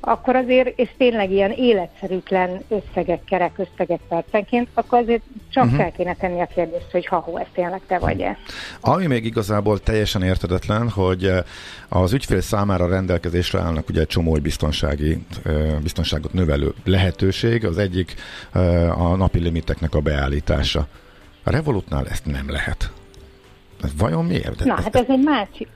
akkor 0.00 0.36
azért, 0.36 0.78
és 0.78 0.88
tényleg 0.98 1.30
ilyen 1.30 1.50
életszerűtlen 1.50 2.62
összegek, 2.68 3.24
kerek 3.24 3.58
összegek 3.58 4.00
percenként, 4.08 4.68
akkor 4.74 4.98
azért 4.98 5.22
csak 5.50 5.64
uh-huh. 5.64 5.78
fel 5.80 5.92
kéne 5.92 6.14
tenni 6.14 6.40
a 6.40 6.46
kérdést, 6.46 6.90
hogy 6.90 7.06
ha-hó, 7.06 7.36
ez 7.36 7.46
tényleg 7.54 7.80
te 7.86 7.98
vagy-e. 7.98 8.38
Ami 8.80 9.06
még 9.06 9.24
igazából 9.24 9.80
teljesen 9.80 10.22
értedetlen, 10.22 10.90
hogy 10.90 11.24
eh, 11.24 11.42
az 11.88 12.12
ügyfél 12.12 12.40
számára 12.40 12.88
rendelkezésre 12.88 13.60
állnak 13.60 13.88
ugye 13.88 14.00
egy 14.00 14.06
csomó 14.06 14.32
biztonsági, 14.32 15.18
eh, 15.44 15.78
biztonságot 15.82 16.32
növelő 16.32 16.74
lehetőség, 16.84 17.64
az 17.64 17.78
egyik 17.78 18.14
eh, 18.52 19.00
a 19.00 19.16
napi 19.16 19.38
limiteknek 19.38 19.94
a 19.94 20.00
beállítása. 20.00 20.86
A 21.44 21.50
Revolutnál 21.50 22.06
ezt 22.08 22.26
nem 22.26 22.50
lehet. 22.50 22.90
Ez 23.82 23.90
vajon 23.98 24.24
miért? 24.24 24.64
Na, 24.64 24.74
hát 24.74 24.96
ez 24.96 25.04
egy 25.08 25.22
másik, 25.22 25.68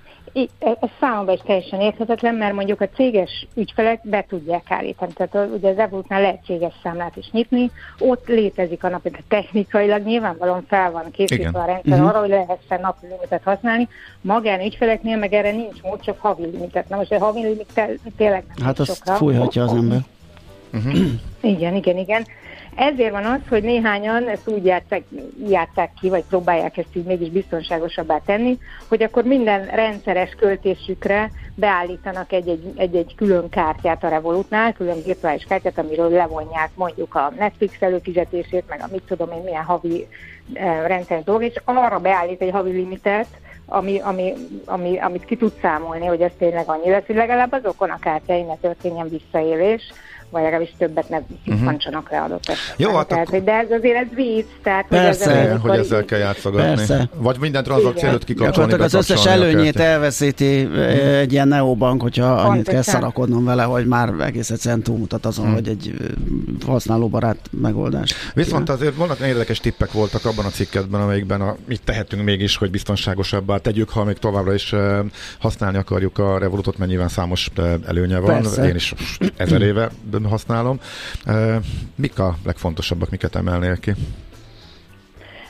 ez 0.58 0.76
számomra 1.00 1.32
is 1.32 1.40
teljesen 1.44 1.80
érthetetlen, 1.80 2.34
mert 2.34 2.54
mondjuk 2.54 2.80
a 2.80 2.88
céges 2.88 3.46
ügyfelek 3.54 4.00
be 4.02 4.24
tudják 4.28 4.70
állítani. 4.70 5.12
Tehát 5.12 5.48
ugye 5.52 5.70
az 5.70 5.78
Evolutnál 5.78 6.20
lehet 6.20 6.44
céges 6.44 6.74
számlát 6.82 7.16
is 7.16 7.30
nyitni, 7.30 7.70
ott 7.98 8.28
létezik 8.28 8.84
a 8.84 8.88
napi, 8.88 9.08
de 9.08 9.18
technikailag 9.28 10.04
nyilvánvalóan 10.04 10.64
fel 10.68 10.90
van 10.90 11.10
készítve 11.10 11.48
Igen. 11.48 11.54
a 11.54 11.64
rendszer 11.64 11.92
uh-huh. 11.92 12.08
arra, 12.08 12.18
hogy 12.18 12.28
lehessen 12.28 12.80
napi 12.80 13.06
limitet 13.06 13.42
használni. 13.44 13.88
Magán 14.20 14.60
ügyfeleknél 14.60 15.16
meg 15.16 15.32
erre 15.32 15.50
nincs 15.50 15.82
mód, 15.82 16.00
csak 16.00 16.20
havi 16.20 16.42
limitet. 16.42 16.88
Na 16.88 16.96
most 16.96 17.12
a 17.12 17.18
havi 17.18 17.40
limit 17.40 17.82
tényleg 18.16 18.44
nem 18.56 18.66
Hát 18.66 18.78
azt 18.78 18.94
sokra. 18.94 19.14
fújhatja 19.14 19.62
az 19.62 19.72
ember. 19.72 19.98
Uh-huh. 20.72 20.94
igen, 21.40 21.74
igen, 21.74 21.96
igen. 21.96 22.26
Ezért 22.76 23.12
van 23.12 23.24
az, 23.24 23.40
hogy 23.48 23.62
néhányan 23.62 24.28
ezt 24.28 24.48
úgy 24.48 24.64
játszák, 24.64 25.02
játszák 25.48 25.90
ki, 26.00 26.08
vagy 26.08 26.24
próbálják 26.28 26.76
ezt 26.76 26.96
így 26.96 27.04
mégis 27.04 27.28
biztonságosabbá 27.28 28.18
tenni, 28.18 28.58
hogy 28.88 29.02
akkor 29.02 29.24
minden 29.24 29.66
rendszeres 29.66 30.30
költésükre 30.38 31.30
beállítanak 31.54 32.32
egy-egy, 32.32 32.72
egy-egy 32.76 33.14
külön 33.16 33.48
kártyát 33.48 34.04
a 34.04 34.08
Revolutnál, 34.08 34.72
külön 34.72 35.02
virtuális 35.04 35.44
kártyát, 35.44 35.78
amiről 35.78 36.10
levonják 36.10 36.70
mondjuk 36.74 37.14
a 37.14 37.32
Netflix 37.38 37.82
előfizetését, 37.82 38.64
meg 38.68 38.80
a 38.82 38.88
mit 38.92 39.02
tudom 39.02 39.30
én 39.32 39.42
milyen 39.42 39.64
havi 39.64 40.06
eh, 40.52 40.86
rendszeres 40.86 41.24
dolog, 41.24 41.42
és 41.42 41.54
arra 41.64 41.98
beállít 41.98 42.42
egy 42.42 42.50
havi 42.50 42.70
limitet, 42.70 43.26
ami, 43.66 43.98
ami, 43.98 44.34
ami, 44.64 44.98
amit 44.98 45.24
ki 45.24 45.36
tud 45.36 45.52
számolni, 45.62 46.06
hogy 46.06 46.20
ez 46.20 46.30
tényleg 46.38 46.68
annyi 46.68 46.90
lesz, 46.90 47.06
hogy 47.06 47.16
legalább 47.16 47.52
azokon 47.52 47.90
a 47.90 47.98
kártyáin 47.98 48.46
ne 48.46 48.54
történjen 48.54 49.08
visszaélés, 49.08 49.82
vagy 50.30 50.42
legalábbis 50.42 50.74
többet 50.78 51.08
ne 51.08 51.18
szippantsanak 51.44 52.02
uh-huh. 52.02 52.18
le 52.18 52.24
adott 52.24 52.48
esetben. 52.48 52.86
Jó, 52.88 52.96
hát 52.96 53.08
tehát, 53.08 53.26
akkor... 53.28 53.42
De 53.42 53.52
ez 53.52 53.70
azért 53.70 53.96
ez 53.96 54.06
víz, 54.14 54.44
tehát 54.62 54.86
Persze, 54.88 55.30
hogy, 55.30 55.38
ezzel, 55.38 55.58
hogy 55.58 55.78
ezzel 55.78 56.04
kell 56.04 56.18
játszogatni. 56.18 56.74
Persze. 56.74 57.08
Vagy 57.14 57.36
minden 57.40 57.64
tranzakció 57.64 58.08
előtt 58.08 58.24
kikapcsolni, 58.24 58.72
az 58.72 58.94
összes 58.94 59.26
előnyét 59.26 59.76
elveszíti 59.76 60.62
uh-huh. 60.62 61.18
egy 61.18 61.32
ilyen 61.32 61.48
neobank, 61.48 62.02
hogyha 62.02 62.26
Pontosan. 62.26 62.50
annyit 62.50 62.68
kell 62.68 62.82
szarakodnom 62.82 63.44
vele, 63.44 63.62
hogy 63.62 63.86
már 63.86 64.12
egész 64.20 64.50
egyszerűen 64.50 64.82
túlmutat 64.82 65.26
azon, 65.26 65.44
uh-huh. 65.44 65.60
hogy 65.60 65.68
egy 65.68 65.94
használóbarát 66.66 67.38
megoldás. 67.50 68.14
Viszont 68.34 68.68
ja. 68.68 68.74
azért 68.74 68.94
vannak 68.94 69.18
érdekes 69.18 69.60
tippek 69.60 69.92
voltak 69.92 70.24
abban 70.24 70.44
a 70.44 70.48
cikketben, 70.48 71.00
amelyikben 71.00 71.40
a, 71.40 71.56
mit 71.64 71.82
tehetünk 71.84 72.24
mégis, 72.24 72.56
hogy 72.56 72.70
biztonságosabbá 72.70 73.56
tegyük, 73.56 73.88
ha 73.88 74.04
még 74.04 74.16
továbbra 74.16 74.54
is 74.54 74.74
használni 75.38 75.78
akarjuk 75.78 76.18
a 76.18 76.38
Revolutot, 76.38 76.78
mert 76.78 76.90
nyilván 76.90 77.08
számos 77.08 77.50
előnye 77.86 78.18
van. 78.18 78.42
Persze. 78.42 78.68
Én 78.68 78.74
is 78.74 78.94
ezer 79.36 79.62
éve 79.62 79.90
használom. 80.28 80.80
Mik 81.94 82.18
a 82.18 82.36
legfontosabbak, 82.44 83.10
miket 83.10 83.36
emelnél 83.36 83.78
ki? 83.78 83.94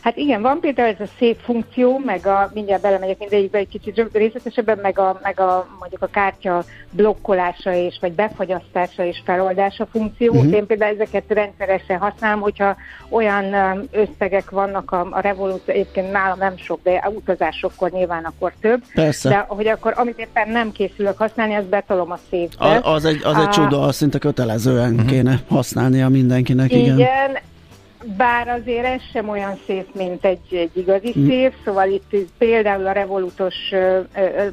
Hát 0.00 0.16
igen, 0.16 0.42
van 0.42 0.60
például 0.60 0.88
ez 0.88 1.08
a 1.08 1.10
szép 1.18 1.38
funkció, 1.42 1.98
meg 1.98 2.26
a, 2.26 2.50
mindjárt 2.54 2.82
belemegyek 2.82 3.18
mindegyikbe 3.18 3.58
egy 3.58 3.68
kicsit 3.68 4.08
részletesebben, 4.12 4.78
meg 4.82 4.98
a, 4.98 5.20
meg 5.22 5.40
a 5.40 5.66
mondjuk 5.78 6.02
a 6.02 6.06
kártya 6.06 6.64
blokkolása 6.90 7.74
és 7.74 7.98
vagy 8.00 8.12
befagyasztása 8.12 9.04
és 9.04 9.22
feloldása 9.24 9.86
funkció. 9.86 10.32
Uh-huh. 10.32 10.52
Én 10.52 10.66
például 10.66 10.94
ezeket 10.94 11.24
rendszeresen 11.28 11.98
használom, 11.98 12.40
hogyha 12.40 12.76
olyan 13.08 13.54
összegek 13.90 14.50
vannak 14.50 14.92
a, 14.92 15.08
a 15.10 15.20
Revolut, 15.20 15.68
egyébként 15.68 16.12
nálam 16.12 16.38
nem 16.38 16.56
sok, 16.56 16.80
de 16.82 17.10
utazásokkor 17.14 17.90
nyilván 17.90 18.24
akkor 18.24 18.52
több. 18.60 18.82
Persze. 18.94 19.28
De 19.28 19.44
hogy 19.48 19.66
akkor 19.66 19.92
amit 19.96 20.18
éppen 20.18 20.48
nem 20.48 20.72
készülök 20.72 21.18
használni, 21.18 21.54
azt 21.54 21.68
betolom 21.68 22.10
a 22.10 22.18
szépbe. 22.30 22.64
A, 22.64 22.94
az 22.94 23.04
egy, 23.04 23.20
az 23.24 23.36
egy 23.36 23.48
csuda, 23.48 23.80
azt 23.80 23.96
szinte 23.96 24.18
kötelezően 24.18 24.92
uh-huh. 24.92 25.08
kéne 25.08 25.40
használnia 25.48 26.08
mindenkinek. 26.08 26.72
Igen, 26.72 26.98
igen 26.98 27.38
bár 28.04 28.48
azért 28.48 28.84
ez 28.84 29.00
sem 29.12 29.28
olyan 29.28 29.58
szép, 29.66 29.94
mint 29.94 30.24
egy, 30.24 30.54
egy 30.54 30.76
igazi 30.76 31.12
szép, 31.26 31.54
szóval 31.64 31.88
itt 31.88 32.14
például 32.38 32.86
a 32.86 32.92
Revolutos, 32.92 33.54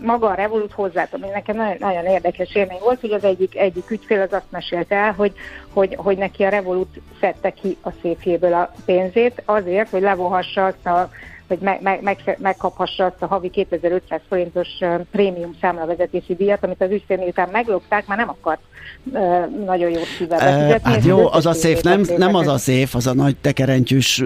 maga 0.01 0.27
a 0.27 0.33
Revolut 0.33 0.71
hozzátom, 0.71 1.21
nekem 1.33 1.55
nagyon, 1.55 1.75
nagyon 1.79 2.05
érdekes 2.05 2.55
élmény 2.55 2.79
volt, 2.79 2.99
hogy 2.99 3.12
az 3.12 3.23
egyik, 3.23 3.57
egyik 3.57 3.91
ügyfél 3.91 4.21
az 4.21 4.33
azt 4.33 4.51
mesélte 4.51 4.95
el, 4.95 5.12
hogy, 5.12 5.33
hogy, 5.73 5.95
hogy 5.95 6.17
neki 6.17 6.43
a 6.43 6.49
Revolut 6.49 6.99
szedte 7.19 7.49
ki 7.49 7.77
a 7.81 7.89
széfjéből 8.01 8.53
a 8.53 8.71
pénzét 8.86 9.41
azért, 9.45 9.89
hogy 9.89 10.01
levonhassa 10.01 10.65
azt 10.65 10.86
a 10.86 11.10
hogy 11.47 11.60
meg, 11.60 11.81
meg, 11.81 12.01
meg, 12.03 12.38
megkaphassa 12.41 13.05
azt 13.05 13.21
a 13.21 13.25
havi 13.25 13.49
2500 13.49 14.21
forintos 14.29 14.67
prémium 15.12 15.55
számlavezetési 15.62 16.36
díjat, 16.36 16.63
amit 16.63 16.81
az 16.81 16.91
ügyfél 16.91 17.17
miután 17.17 17.49
meglopták, 17.51 18.07
már 18.07 18.17
nem 18.17 18.29
akart 18.29 18.60
nagyon 19.65 19.89
jó 19.89 20.01
szívvel 20.17 20.39
befizetni. 20.39 20.91
Hát 20.91 21.03
jó, 21.03 21.31
az 21.31 21.45
a 21.45 21.53
szép, 21.53 21.81
nem, 21.81 22.01
nem 22.17 22.36
az 22.36 22.47
a 22.47 22.57
szép, 22.57 22.88
az 22.91 23.07
a 23.07 23.13
nagy 23.13 23.36
tekerentyűs 23.36 24.23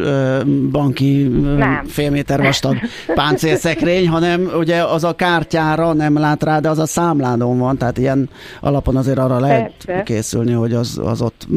banki 0.71 1.25
uh, 1.25 1.63
fél 1.87 2.09
méter 2.09 2.41
vastag 2.41 2.77
páncélszekrény, 3.13 4.07
hanem 4.07 4.51
ugye 4.53 4.83
az 4.83 5.03
a 5.03 5.15
kártyára 5.15 5.93
nem 5.93 6.17
lát 6.17 6.43
rá, 6.43 6.59
de 6.59 6.69
az 6.69 6.79
a 6.79 6.85
számládon 6.85 7.57
van, 7.57 7.77
tehát 7.77 7.97
ilyen 7.97 8.29
alapon 8.59 8.95
azért 8.95 9.17
arra 9.17 9.39
lehet 9.39 9.71
Persze. 9.85 10.03
készülni, 10.03 10.51
hogy 10.51 10.73
az, 10.73 10.99
az 11.03 11.21
ott 11.21 11.47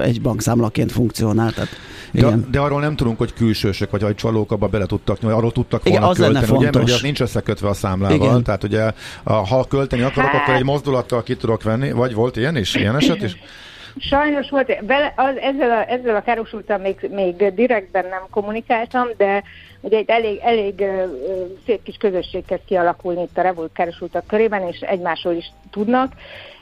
egy 0.00 0.20
bankszámlaként 0.20 0.92
funkcionál. 0.92 1.52
Tehát 1.52 1.70
de, 2.12 2.38
de 2.50 2.60
arról 2.60 2.80
nem 2.80 2.96
tudunk, 2.96 3.18
hogy 3.18 3.32
külsősök 3.32 3.90
vagy 3.90 4.02
hogy 4.02 4.14
csalók 4.14 4.52
abba 4.52 4.66
bele 4.66 4.86
tudtak 5.06 5.22
nyúlni, 5.22 5.36
arról 5.36 5.52
tudtak 5.52 5.82
volna 5.82 5.98
Igen, 5.98 6.10
az 6.10 6.16
költeni, 6.16 6.56
ugye, 6.56 6.64
mert 6.64 6.76
ugye 6.76 6.94
az 6.94 7.00
nincs 7.00 7.20
összekötve 7.20 7.68
a 7.68 7.74
számlával, 7.74 8.16
Igen. 8.16 8.42
tehát 8.42 8.64
ugye 8.64 8.90
ha 9.24 9.66
költeni 9.68 10.02
akarok, 10.02 10.30
hát... 10.30 10.42
akkor 10.42 10.54
egy 10.54 10.64
mozdulattal 10.64 11.22
ki 11.22 11.36
tudok 11.36 11.62
venni, 11.62 11.92
vagy 11.92 12.14
volt 12.14 12.36
ilyen 12.36 12.56
is, 12.56 12.74
ilyen 12.74 12.96
eset 12.96 13.22
is? 13.22 13.36
Sajnos 13.98 14.50
volt, 14.50 14.78
vele, 14.86 15.12
az, 15.16 15.36
ezzel, 15.36 15.70
a, 15.70 15.90
ezzel 15.90 16.16
a 16.16 16.22
károsultam 16.22 16.80
még, 16.80 17.08
még 17.10 17.54
direktben 17.54 18.06
nem 18.08 18.22
kommunikáltam, 18.30 19.08
de 19.16 19.42
ugye 19.80 19.96
egy 19.96 20.08
elég, 20.08 20.38
elég 20.42 20.84
szép 21.66 21.82
kis 21.82 21.96
közösség 21.96 22.44
kezd 22.44 22.62
kialakulni 22.66 23.22
itt 23.22 23.38
a 23.38 23.42
Revolt 23.42 23.72
károsultak 23.72 24.26
körében, 24.26 24.62
és 24.62 24.80
egymásról 24.80 25.34
is 25.34 25.52
tudnak, 25.70 26.12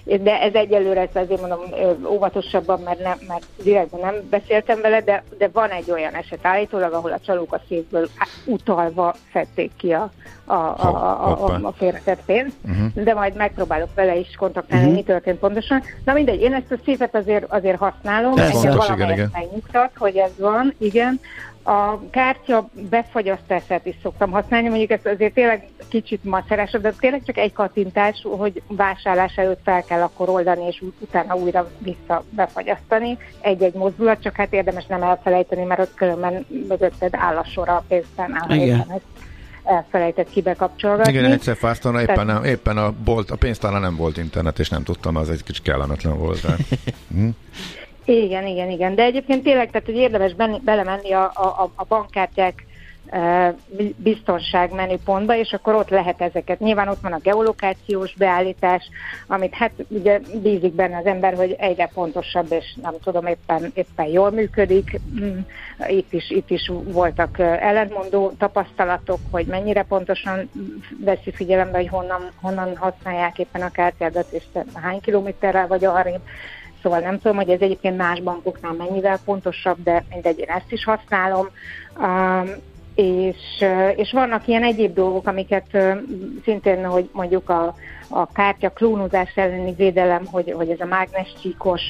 de 0.05 0.41
ez 0.41 0.55
egyelőre, 0.55 1.01
ezt 1.01 1.17
azért 1.17 1.41
mondom 1.41 1.61
óvatosabban, 2.07 2.81
mert, 2.81 3.03
nem, 3.03 3.19
mert 3.29 3.45
direktben 3.63 4.01
nem 4.01 4.15
beszéltem 4.31 4.81
vele, 4.81 5.01
de, 5.01 5.25
de 5.39 5.49
van 5.53 5.71
egy 5.71 5.91
olyan 5.91 6.15
eset 6.15 6.47
állítólag, 6.47 6.93
ahol 6.93 7.13
a 7.13 7.21
csalók 7.27 7.53
a 7.53 7.61
székből 7.69 8.09
utalva 8.45 9.15
szedték 9.33 9.71
ki 9.77 9.93
a, 9.93 10.11
a, 10.45 10.53
a, 10.53 10.87
a, 10.87 11.47
a, 11.47 11.67
a 11.67 11.73
félretett 11.73 12.25
pénzt, 12.27 12.57
uh-huh. 12.65 13.05
de 13.05 13.15
majd 13.15 13.37
megpróbálok 13.37 13.95
vele 13.95 14.17
is 14.17 14.35
kontaktálni, 14.39 14.85
uh-huh. 14.85 15.01
mi 15.01 15.05
történt 15.05 15.39
pontosan. 15.39 15.83
Na 16.05 16.13
mindegy, 16.13 16.41
én 16.41 16.55
ezt 16.55 16.73
a 16.73 16.77
szépet 16.85 17.15
azért, 17.15 17.45
azért 17.53 17.79
használom, 17.79 18.39
engem 18.39 18.77
valamelyest 18.77 19.33
megnyugtat, 19.33 19.91
hogy 19.97 20.17
ez 20.17 20.31
van, 20.39 20.75
igen. 20.79 21.21
A 21.67 22.11
kártya 22.11 22.69
befagyasztását 22.91 23.87
is 23.87 23.95
szoktam 24.03 24.31
használni, 24.31 24.69
mondjuk 24.69 24.91
ez 24.91 25.01
azért 25.05 25.35
tényleg 25.35 25.69
kicsit 25.89 26.25
macerásabb, 26.25 26.83
de 26.83 26.93
tényleg 26.99 27.23
csak 27.25 27.37
egy 27.37 27.53
kattintás, 27.53 28.27
hogy 28.39 28.63
vásárlás 28.67 29.37
előtt 29.37 29.61
fel 29.65 29.83
kell 29.83 30.03
akkor 30.03 30.29
oldani, 30.29 30.67
és 30.67 30.83
utána 31.01 31.37
újra 31.37 31.71
vissza 31.79 32.25
befagyasztani. 32.31 33.19
Egy-egy 33.41 33.75
mozdulat, 33.75 34.23
csak 34.23 34.37
hát 34.37 34.53
érdemes 34.53 34.87
nem 34.87 35.03
elfelejteni, 35.03 35.65
mert 35.65 35.81
ott 35.81 35.95
különben 35.95 36.47
mögötted 36.69 37.15
áll 37.17 37.37
a 37.37 37.45
sor 37.45 37.69
a 37.69 37.85
pénztárnál. 37.89 38.51
Igen 38.51 39.03
elfelejtett 39.65 40.31
kibekapcsolgatni. 40.31 41.13
Igen, 41.13 41.25
egyszer 41.25 41.57
fáztam, 41.57 41.99
éppen, 41.99 42.27
nem, 42.27 42.45
éppen 42.45 42.77
a, 42.77 42.93
bolt, 43.05 43.31
a 43.31 43.37
pénztárnál 43.37 43.81
nem 43.81 43.97
volt 43.97 44.17
internet, 44.17 44.59
és 44.59 44.69
nem 44.69 44.83
tudtam, 44.83 45.17
az 45.17 45.31
egy 45.31 45.43
kicsit 45.43 45.63
kellemetlen 45.63 46.19
volt. 46.19 46.41
hm? 47.15 47.29
Igen, 48.05 48.47
igen, 48.47 48.71
igen. 48.71 48.95
De 48.95 49.03
egyébként 49.03 49.43
tényleg, 49.43 49.71
tehát 49.71 49.87
hogy 49.87 49.97
érdemes 49.97 50.35
belemenni 50.65 51.13
a, 51.13 51.25
a, 51.35 51.71
a 51.75 51.85
bankkártyák 51.85 52.67
e, 53.07 53.55
biztonság 53.97 54.73
menüpontba, 54.73 55.37
és 55.37 55.53
akkor 55.53 55.75
ott 55.75 55.89
lehet 55.89 56.21
ezeket. 56.21 56.59
Nyilván 56.61 56.89
ott 56.89 57.01
van 57.01 57.13
a 57.13 57.19
geolokációs 57.23 58.15
beállítás, 58.15 58.89
amit 59.27 59.55
hát 59.55 59.73
ugye 59.89 60.21
bízik 60.43 60.73
benne 60.73 60.97
az 60.97 61.07
ember, 61.07 61.35
hogy 61.35 61.55
egyre 61.59 61.91
pontosabb, 61.95 62.53
és 62.53 62.77
nem 62.83 62.95
tudom, 63.03 63.27
éppen, 63.27 63.73
éppen 63.75 64.07
jól 64.07 64.31
működik. 64.31 65.01
Mm, 65.21 65.39
itt 65.89 66.13
is, 66.13 66.31
itt 66.31 66.51
is 66.51 66.71
voltak 66.85 67.39
e, 67.39 67.59
ellentmondó 67.61 68.33
tapasztalatok, 68.39 69.19
hogy 69.31 69.47
mennyire 69.47 69.83
pontosan 69.83 70.51
veszi 71.05 71.33
figyelembe, 71.33 71.77
hogy 71.77 71.89
honnan, 71.89 72.31
honnan 72.41 72.77
használják 72.77 73.39
éppen 73.39 73.63
a 73.63 73.71
kártyádat, 73.71 74.27
és 74.31 74.45
hány 74.75 75.01
kilométerrel 75.01 75.67
vagy 75.67 75.85
arrébb 75.85 76.21
Szóval 76.85 77.01
nem 77.01 77.19
tudom, 77.19 77.37
hogy 77.37 77.49
ez 77.49 77.61
egyébként 77.61 77.97
más 77.97 78.21
bankoknál 78.21 78.73
mennyivel 78.73 79.19
pontosabb, 79.25 79.77
de 79.85 80.05
mindegy, 80.11 80.39
én 80.39 80.49
ezt 80.49 80.73
is 80.73 80.85
használom. 80.85 81.49
Um, 82.01 82.51
és, 82.95 83.65
és 83.97 84.13
vannak 84.13 84.47
ilyen 84.47 84.63
egyéb 84.63 84.95
dolgok, 84.95 85.27
amiket 85.27 85.79
szintén, 86.45 86.85
hogy 86.87 87.09
mondjuk 87.13 87.51
a, 87.51 87.75
a 88.09 88.33
kártya 88.33 88.71
klónozás 88.71 89.37
elleni 89.37 89.73
védelem, 89.73 90.27
hogy, 90.27 90.53
hogy 90.57 90.71
ez 90.71 90.81
a 90.81 90.85
mágnescsíkos 90.85 91.83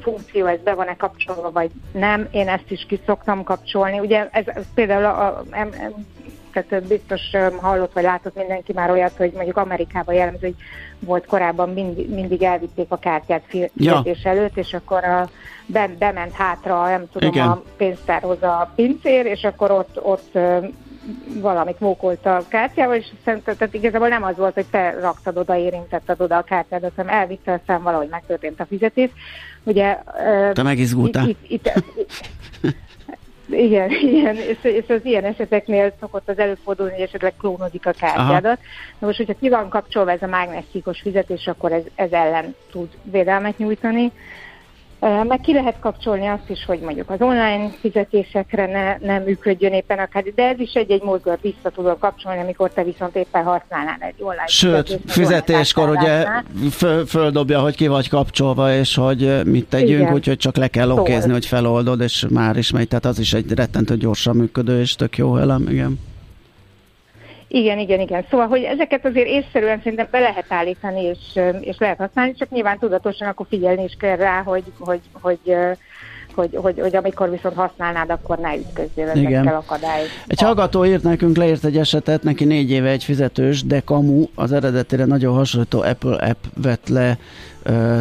funkció, 0.00 0.46
ez 0.46 0.60
be 0.64 0.74
van-e 0.74 0.96
kapcsolva, 0.96 1.50
vagy 1.50 1.70
nem. 1.92 2.28
Én 2.30 2.48
ezt 2.48 2.70
is 2.70 2.86
ki 2.88 3.00
szoktam 3.06 3.42
kapcsolni. 3.42 3.98
Ugye 3.98 4.28
ez, 4.32 4.44
ez 4.46 4.64
például 4.74 5.04
a, 5.04 5.26
a, 5.26 5.44
tehát 6.62 6.86
biztos 6.86 7.20
hallott 7.60 7.92
vagy 7.92 8.02
látott 8.02 8.36
mindenki 8.36 8.72
már 8.72 8.90
olyat, 8.90 9.16
hogy 9.16 9.32
mondjuk 9.34 9.56
Amerikában 9.56 10.14
jellemző, 10.14 10.46
hogy 10.46 10.54
volt 10.98 11.26
korábban 11.26 11.72
mindig, 11.72 12.10
mindig 12.10 12.42
elvitték 12.42 12.86
a 12.88 12.96
kártyát 12.96 13.42
fizetés 13.48 14.22
ja. 14.24 14.30
előtt, 14.30 14.56
és 14.56 14.72
akkor 14.72 15.04
a, 15.04 15.28
be, 15.66 15.90
bement 15.98 16.32
hátra, 16.32 16.88
nem 16.88 17.04
tudom, 17.12 17.28
Igen. 17.28 17.48
a 17.48 17.62
pénztárhoz 17.76 18.42
a 18.42 18.72
pincér, 18.74 19.26
és 19.26 19.44
akkor 19.44 19.70
ott, 19.70 20.02
ott 20.02 20.38
valamit 21.40 21.80
mókolt 21.80 22.26
a 22.26 22.44
kártyával, 22.48 22.96
és 22.96 23.06
szerintem 23.24 23.56
tehát 23.56 23.74
igazából 23.74 24.08
nem 24.08 24.22
az 24.22 24.36
volt, 24.36 24.54
hogy 24.54 24.66
te 24.70 24.90
raktad 25.00 25.36
oda, 25.36 25.56
érintetted 25.56 26.20
oda 26.20 26.36
a 26.36 26.42
kártyádat, 26.42 26.92
hanem 26.96 27.14
elvitte, 27.14 27.52
aztán 27.52 27.82
valahogy 27.82 28.08
megtörtént 28.08 28.60
a 28.60 28.66
fizetés. 28.66 29.10
Ugye, 29.62 29.98
te 30.52 30.62
megizgultál. 30.62 31.28
Itt, 31.28 31.38
itt, 31.48 31.70
itt, 32.62 32.74
igen, 33.48 33.90
igen, 34.12 34.36
és, 34.36 34.56
és 34.62 34.84
az 34.88 35.04
ilyen 35.04 35.24
eseteknél 35.24 35.92
szokott 36.00 36.28
az 36.28 36.38
előfordulni, 36.38 36.92
hogy 36.92 37.00
esetleg 37.00 37.34
klónodik 37.38 37.86
a 37.86 37.92
kártyádat. 37.92 38.58
Na 38.98 39.06
most, 39.06 39.16
hogyha 39.16 39.34
ki 39.40 39.48
van 39.48 39.68
kapcsolva 39.68 40.10
ez 40.10 40.22
a 40.22 40.26
mágnesszíkos 40.26 41.00
fizetés, 41.00 41.46
akkor 41.46 41.72
ez, 41.72 41.82
ez 41.94 42.12
ellen 42.12 42.54
tud 42.70 42.88
védelmet 43.02 43.58
nyújtani. 43.58 44.12
Meg 45.28 45.40
ki 45.40 45.52
lehet 45.52 45.78
kapcsolni 45.80 46.26
azt 46.26 46.50
is, 46.50 46.64
hogy 46.64 46.80
mondjuk 46.80 47.10
az 47.10 47.20
online 47.20 47.70
fizetésekre 47.80 48.66
ne, 48.66 49.06
nem 49.06 49.22
működjön 49.22 49.72
éppen 49.72 49.98
a 49.98 50.06
kártya, 50.06 50.30
de 50.34 50.48
ez 50.48 50.58
is 50.58 50.72
egy-egy 50.72 51.02
mozgat 51.02 51.40
vissza 51.40 51.70
tudod 51.74 51.98
kapcsolni, 51.98 52.40
amikor 52.40 52.70
te 52.70 52.84
viszont 52.84 53.16
éppen 53.16 53.44
használnál 53.44 53.96
egy 54.00 54.14
online 54.18 54.46
Sőt, 54.46 55.00
fizetéskor 55.06 55.88
ugye 55.88 56.26
föl, 56.70 57.06
földobja, 57.06 57.60
hogy 57.60 57.76
ki 57.76 57.86
vagy 57.86 58.08
kapcsolva, 58.08 58.72
és 58.72 58.94
hogy 58.94 59.40
mit 59.44 59.68
tegyünk, 59.68 60.12
úgyhogy 60.12 60.36
csak 60.36 60.56
le 60.56 60.68
kell 60.68 60.90
okézni, 60.90 61.32
hogy 61.32 61.46
feloldod, 61.46 62.00
és 62.00 62.26
már 62.30 62.56
is 62.56 62.70
megy, 62.70 62.88
tehát 62.88 63.04
az 63.04 63.18
is 63.18 63.32
egy 63.32 63.52
rettentő 63.52 63.96
gyorsan 63.96 64.36
működő, 64.36 64.80
és 64.80 64.94
tök 64.94 65.16
jó 65.16 65.36
elem, 65.36 65.68
igen. 65.68 65.98
Igen, 67.48 67.78
igen, 67.78 68.00
igen. 68.00 68.24
Szóval, 68.30 68.46
hogy 68.46 68.62
ezeket 68.62 69.04
azért 69.04 69.26
észszerűen 69.26 69.80
szerintem 69.82 70.08
be 70.10 70.18
lehet 70.18 70.46
állítani, 70.48 71.02
és, 71.02 71.40
és 71.60 71.76
lehet 71.78 71.98
használni, 71.98 72.34
csak 72.34 72.50
nyilván 72.50 72.78
tudatosan 72.78 73.28
akkor 73.28 73.46
figyelni 73.48 73.82
is 73.82 73.96
kell 73.98 74.16
rá, 74.16 74.42
hogy, 74.42 74.64
hogy, 74.78 75.00
hogy, 75.12 75.38
hogy, 76.34 76.56
hogy, 76.56 76.80
hogy 76.80 76.96
amikor 76.96 77.30
viszont 77.30 77.54
használnád, 77.54 78.10
akkor 78.10 78.38
ne 78.38 78.56
ütközzél 78.56 79.08
ezekkel 79.08 79.64
akadályok. 79.66 80.08
Egy 80.26 80.40
hallgató 80.40 80.84
írt 80.84 81.02
nekünk, 81.02 81.36
leírt 81.36 81.64
egy 81.64 81.76
esetet, 81.76 82.22
neki 82.22 82.44
négy 82.44 82.70
éve 82.70 82.88
egy 82.88 83.04
fizetős, 83.04 83.62
de 83.62 83.80
kamu 83.80 84.24
az 84.34 84.52
eredetére 84.52 85.04
nagyon 85.04 85.34
hasonlító 85.34 85.80
Apple 85.80 86.16
app 86.16 86.44
vett 86.62 86.88
le 86.88 87.18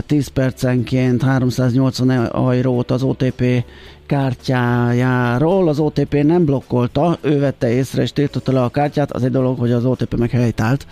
10 0.06 0.28
percenként 0.28 1.24
380 1.24 2.10
eurót 2.34 2.92
az 2.92 3.04
OTP 3.04 3.64
kártyájáról, 4.14 5.68
az 5.68 5.80
OTP 5.80 6.14
nem 6.24 6.46
blokkolta, 6.46 7.18
ő 7.22 7.40
vette 7.40 7.72
észre 7.72 8.02
és 8.02 8.12
tiltotta 8.12 8.52
le 8.52 8.62
a 8.62 8.70
kártyát, 8.70 9.12
az 9.12 9.24
egy 9.24 9.32
dolog, 9.32 9.60
hogy 9.60 9.72
az 9.72 9.86
OTP 9.86 10.16
meg 10.18 10.30
helytált, 10.30 10.88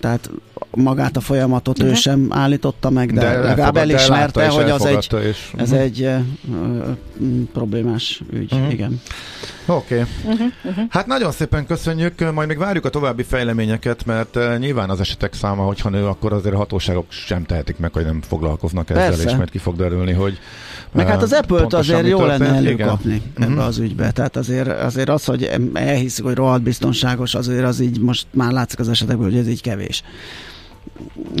tehát 0.00 0.30
magát 0.70 1.16
a 1.16 1.20
folyamatot 1.20 1.78
uh-huh. 1.78 1.92
ő 1.92 1.96
sem 1.96 2.26
állította 2.30 2.90
meg, 2.90 3.12
de, 3.12 3.20
de 3.20 3.38
legalább 3.38 3.76
elismerte, 3.76 4.48
hogy 4.48 4.70
az 4.70 4.84
egy, 4.84 5.08
és, 5.22 5.52
ez 5.56 5.70
uh-huh. 5.70 5.84
egy 5.84 6.00
uh, 6.00 7.44
problémás 7.52 8.22
ügy. 8.32 8.52
Uh-huh. 8.52 8.72
Igen. 8.72 9.00
Oké. 9.66 9.94
Okay. 9.94 10.32
Uh-huh. 10.32 10.46
Uh-huh. 10.64 10.84
Hát 10.88 11.06
nagyon 11.06 11.32
szépen 11.32 11.66
köszönjük, 11.66 12.32
majd 12.32 12.48
még 12.48 12.58
várjuk 12.58 12.84
a 12.84 12.90
további 12.90 13.22
fejleményeket, 13.22 14.04
mert 14.04 14.38
nyilván 14.58 14.90
az 14.90 15.00
esetek 15.00 15.34
száma, 15.34 15.62
hogyha 15.62 15.88
nő, 15.88 16.06
akkor 16.06 16.32
azért 16.32 16.54
a 16.54 16.58
hatóságok 16.58 17.06
sem 17.08 17.44
tehetik 17.44 17.78
meg, 17.78 17.92
hogy 17.92 18.04
nem 18.04 18.20
foglalkoznak 18.28 18.90
ezzel, 18.90 19.08
Persze. 19.08 19.28
és 19.28 19.36
majd 19.36 19.50
ki 19.50 19.58
fog 19.58 19.76
derülni, 19.76 20.12
hogy 20.12 20.38
meg 20.92 21.08
hát 21.08 21.22
az 21.22 21.32
Apple-t 21.32 21.72
azért 21.72 22.06
jó 22.06 22.24
lenne 22.24 22.46
előkapni 22.46 23.22
ebbe 23.38 23.62
az 23.62 23.78
ügybe. 23.78 24.10
Tehát 24.10 24.36
azért, 24.36 24.68
azért 24.68 25.08
az, 25.08 25.24
hogy 25.24 25.50
elhiszik, 25.72 26.24
hogy 26.24 26.34
rohadt 26.34 26.62
biztonságos, 26.62 27.34
azért 27.34 27.64
az 27.64 27.80
így 27.80 28.00
most 28.00 28.26
már 28.30 28.52
látszik 28.52 28.78
az 28.78 28.88
esetekből, 28.88 29.23
hogy 29.24 29.36
ez 29.36 29.48
így 29.48 29.60
kevés. 29.60 30.02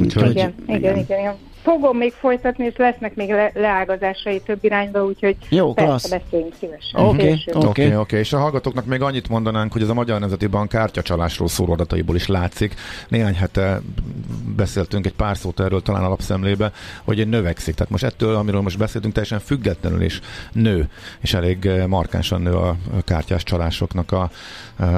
Úgyhogy, 0.02 0.30
igen, 0.30 0.54
igen, 0.66 0.78
igen, 0.78 0.98
igen, 0.98 1.18
igen. 1.18 1.36
Fogom 1.64 1.96
még 1.96 2.12
folytatni, 2.12 2.64
és 2.64 2.76
lesznek 2.76 3.14
még 3.14 3.30
le- 3.30 3.50
leágazásai 3.54 4.40
több 4.40 4.58
irányba, 4.64 5.04
úgyhogy 5.04 5.36
Jó, 5.48 5.72
persze 5.72 6.18
beszéljünk 6.18 6.54
szívesen. 6.58 7.00
Oké, 7.00 7.16
okay, 7.16 7.32
oké. 7.32 7.50
Okay. 7.56 7.86
Okay, 7.86 7.96
okay. 7.96 8.18
És 8.18 8.32
a 8.32 8.38
hallgatóknak 8.38 8.84
még 8.84 9.02
annyit 9.02 9.28
mondanánk, 9.28 9.72
hogy 9.72 9.82
ez 9.82 9.88
a 9.88 9.94
Magyar 9.94 10.20
Nemzeti 10.20 10.46
Bank 10.46 10.68
kártyacsalásról 10.68 11.48
szóló 11.48 11.72
adataiból 11.72 12.16
is 12.16 12.26
látszik. 12.26 12.74
Néhány 13.08 13.34
hete 13.34 13.80
beszéltünk 14.56 15.06
egy 15.06 15.14
pár 15.14 15.36
szót 15.36 15.60
erről 15.60 15.82
talán 15.82 16.04
alapszemlébe, 16.04 16.72
hogy 17.04 17.28
növekszik. 17.28 17.74
Tehát 17.74 17.90
most 17.90 18.04
ettől, 18.04 18.34
amiről 18.34 18.60
most 18.60 18.78
beszéltünk, 18.78 19.14
teljesen 19.14 19.40
függetlenül 19.40 20.02
is 20.02 20.20
nő, 20.52 20.88
és 21.20 21.34
elég 21.34 21.70
markánsan 21.86 22.42
nő 22.42 22.54
a 22.54 22.76
kártyás 23.04 23.42
csalásoknak 23.42 24.12
a 24.12 24.30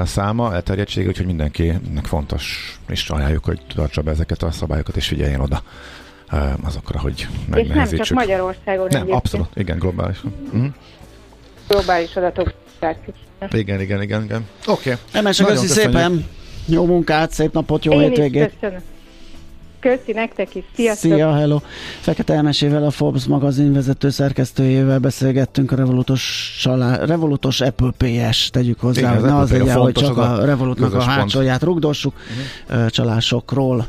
száma, 0.05 0.53
elterjedtsége, 0.53 1.07
úgyhogy 1.07 1.25
mindenkinek 1.25 2.05
fontos, 2.05 2.77
és 2.87 3.09
ajánljuk, 3.09 3.45
hogy 3.45 3.59
tartsa 3.75 4.01
be 4.01 4.11
ezeket 4.11 4.43
a 4.43 4.51
szabályokat, 4.51 4.95
és 4.95 5.07
figyeljen 5.07 5.41
oda 5.41 5.61
azokra, 6.63 6.99
hogy 6.99 7.27
megnehezítsük. 7.49 7.91
És 7.91 8.09
nem 8.09 8.17
csak 8.17 8.17
Magyarországon. 8.17 8.87
Nem, 8.89 9.11
abszolút, 9.11 9.49
igen, 9.55 9.79
globális. 9.79 10.23
Uh-huh. 10.23 10.65
Globális 11.67 12.15
adatok. 12.15 12.53
Igen, 13.51 13.81
igen, 13.81 14.01
igen, 14.01 14.23
igen. 14.23 14.45
Oké. 14.67 14.91
Okay. 14.91 15.03
Emese, 15.11 15.43
köszi 15.43 15.67
szépen. 15.67 16.25
Jó 16.65 16.85
munkát, 16.85 17.31
szép 17.31 17.53
napot, 17.53 17.85
jó 17.85 17.93
Én 17.93 17.99
hétvégét. 17.99 18.53
köszönöm. 18.59 18.81
Köszi 19.79 20.11
nektek 20.13 20.55
is, 20.55 20.63
sziasztok! 20.75 21.11
Szia, 21.11 21.35
hello! 21.35 21.59
Fekete 21.99 22.33
Elmesével 22.33 22.85
a 22.85 22.91
Forbes 22.91 23.25
magazin 23.25 23.73
vezető 23.73 24.09
szerkesztőjével 24.09 24.99
beszélgettünk 24.99 25.71
a 25.71 25.75
Revolutos, 25.75 26.55
csalá, 26.61 27.05
Revolutos 27.05 27.61
Apple 27.61 27.91
PS, 27.97 28.49
tegyük 28.49 28.79
hozzá, 28.79 28.99
Igen, 28.99 29.13
hogy 29.13 29.23
ne 29.23 29.37
az 29.37 29.51
legyen, 29.51 29.77
hogy 29.77 29.93
csak 29.93 30.17
a, 30.17 30.41
a 30.41 30.45
Revolutnak 30.45 30.93
a 30.93 31.01
hátsóját 31.01 31.63
rugdossuk, 31.63 32.13
uh-huh. 32.69 32.87
csalásokról. 32.89 33.87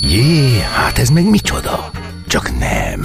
Jé, 0.00 0.60
hát 0.60 0.98
ez 0.98 1.08
meg 1.08 1.24
micsoda? 1.30 1.90
Csak 2.26 2.58
nem. 2.58 3.00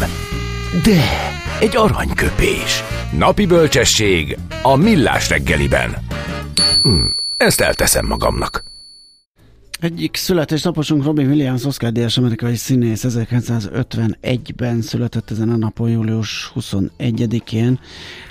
De, 0.83 1.31
egy 1.59 1.75
aranyköpés. 1.75 2.83
Napi 3.17 3.45
bölcsesség 3.45 4.37
a 4.61 4.75
millás 4.75 5.29
reggeliben. 5.29 5.97
Hm, 6.81 7.05
ezt 7.37 7.61
elteszem 7.61 8.05
magamnak. 8.05 8.63
Egyik 9.81 10.15
születésnaposunk 10.15 11.03
Robin 11.03 11.27
Williams, 11.27 11.65
Oscar 11.65 11.91
díjas 11.91 12.17
amerikai 12.17 12.55
színész 12.55 13.05
1951-ben 13.07 14.81
született 14.81 15.31
ezen 15.31 15.49
a 15.49 15.55
napon, 15.55 15.89
július 15.89 16.51
21-én. 16.55 17.79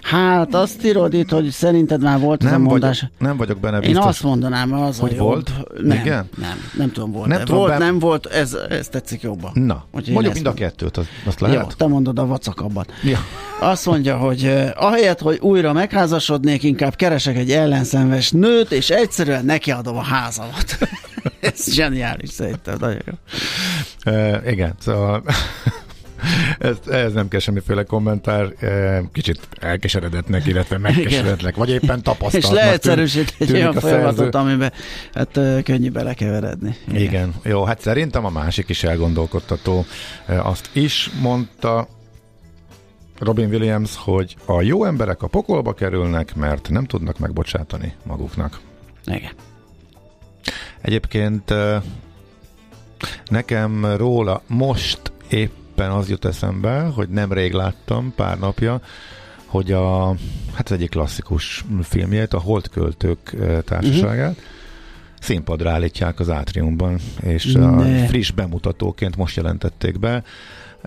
Hát 0.03 0.55
azt 0.55 0.85
írod 0.85 1.15
itt, 1.15 1.31
hogy 1.31 1.51
szerinted 1.51 2.03
már 2.03 2.19
volt 2.21 2.43
nem 2.43 2.53
ez 2.53 2.59
a 2.59 2.63
mondás. 2.63 3.01
Vagyok, 3.01 3.15
nem 3.19 3.37
vagyok 3.37 3.59
benne 3.59 3.79
biztos. 3.79 3.97
Én 3.97 4.03
azt 4.03 4.23
mondanám, 4.23 4.73
az 4.73 4.99
hogy 4.99 5.17
a 5.19 5.23
volt? 5.23 5.51
Nem, 5.83 5.99
Igen? 5.99 6.29
nem, 6.37 6.71
nem 6.77 6.93
tudom, 6.93 7.13
volt. 7.13 7.29
Nem, 7.29 7.45
tudom, 7.45 7.57
volt, 7.57 7.79
nem 7.79 7.99
volt, 7.99 8.27
ez, 8.27 8.57
ez 8.69 8.89
tetszik 8.89 9.23
jobban. 9.23 9.51
Na, 9.55 9.85
Úgyhogy 9.93 10.13
mondjuk 10.13 10.35
mind 10.35 10.47
a 10.47 10.55
kettőt, 10.55 10.97
azt, 10.97 11.09
azt 11.25 11.41
lehet. 11.41 11.61
Jó, 11.61 11.67
te 11.77 11.87
mondod 11.87 12.19
a 12.19 12.27
vacakabbat. 12.27 12.93
Ja. 13.05 13.19
Azt 13.61 13.87
mondja, 13.87 14.17
hogy 14.17 14.53
ahelyett, 14.77 15.21
hogy 15.21 15.39
újra 15.41 15.73
megházasodnék, 15.73 16.63
inkább 16.63 16.95
keresek 16.95 17.37
egy 17.37 17.51
ellenszenves 17.51 18.31
nőt, 18.31 18.73
és 18.73 18.91
egyszerűen 18.91 19.45
nekiadom 19.45 19.97
a 19.97 20.03
házamat. 20.03 20.79
Ez 21.41 21.73
zseniális 21.73 22.31
szerintem, 22.31 22.77
nagyon 22.81 23.03
jó. 23.07 23.13
Uh, 24.13 24.51
igen, 24.51 24.75
szóval 24.79 25.23
ez, 26.59 26.77
ez 26.87 27.13
nem 27.13 27.29
kell 27.29 27.41
semmiféle 27.41 27.83
kommentár, 27.83 28.53
kicsit 29.13 29.49
elkeseredetnek, 29.61 30.47
illetve 30.47 30.79
megkeseredetnek, 30.79 31.57
vagy 31.57 31.71
éppen 31.71 32.03
tapasztalatnak. 32.03 32.53
És 32.53 32.65
leegyszerűsít 32.65 33.35
egy 33.39 33.53
olyan 33.53 33.75
folyamatot, 33.75 34.35
amiben 34.35 34.73
hát 35.15 35.41
könnyű 35.65 35.91
belekeveredni. 35.91 36.77
Igen. 36.89 37.03
Igen. 37.03 37.35
Jó, 37.45 37.65
hát 37.65 37.81
szerintem 37.81 38.25
a 38.25 38.31
másik 38.31 38.69
is 38.69 38.83
elgondolkodtató. 38.83 39.85
Azt 40.27 40.71
is 40.73 41.11
mondta 41.21 41.89
Robin 43.19 43.49
Williams, 43.49 43.97
hogy 43.97 44.37
a 44.45 44.63
jó 44.63 44.85
emberek 44.85 45.23
a 45.23 45.27
pokolba 45.27 45.73
kerülnek, 45.73 46.35
mert 46.35 46.69
nem 46.69 46.85
tudnak 46.85 47.19
megbocsátani 47.19 47.95
maguknak. 48.03 48.61
Igen. 49.07 49.33
Egyébként 50.81 51.55
nekem 53.29 53.97
róla 53.97 54.43
most 54.47 55.13
éppen 55.29 55.91
az 55.91 56.09
jut 56.09 56.25
eszembe, 56.25 56.81
hogy 56.81 57.09
nemrég 57.09 57.53
láttam 57.53 58.13
pár 58.17 58.39
napja, 58.39 58.81
hogy 59.47 59.73
a, 59.73 60.15
hát 60.53 60.71
az 60.71 60.73
egyik 60.73 60.91
klasszikus 60.91 61.65
filmjét, 61.83 62.35
a 62.35 62.39
Holdköltők 62.39 63.37
társaságát, 63.65 64.31
uh-huh. 64.31 64.45
színpadra 65.21 65.71
állítják 65.71 66.21
az 66.21 66.31
átriumban, 66.31 66.99
és 67.21 67.53
ne. 67.53 67.67
a 67.67 68.07
friss 68.07 68.31
bemutatóként 68.31 69.17
most 69.17 69.37
jelentették 69.37 69.99
be. 69.99 70.23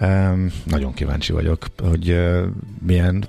Um, 0.01 0.51
nagyon 0.63 0.93
kíváncsi 0.93 1.31
vagyok, 1.31 1.65
hogy 1.77 2.09
uh, 2.09 2.43
milyen 2.85 3.25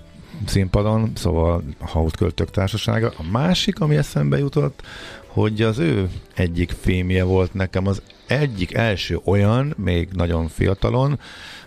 színpadon, 0.48 1.12
szóval 1.14 1.62
a 1.78 1.88
Holdköltők 1.88 2.50
társasága. 2.50 3.12
A 3.16 3.30
másik, 3.30 3.80
ami 3.80 3.96
eszembe 3.96 4.38
jutott, 4.38 4.82
hogy 5.26 5.62
az 5.62 5.78
ő 5.78 6.08
egyik 6.34 6.70
filmje 6.80 7.24
volt 7.24 7.54
nekem 7.54 7.86
az 7.86 8.02
egyik 8.26 8.74
első 8.74 9.20
olyan, 9.24 9.74
még 9.76 10.08
nagyon 10.12 10.48
fiatalon, 10.48 11.18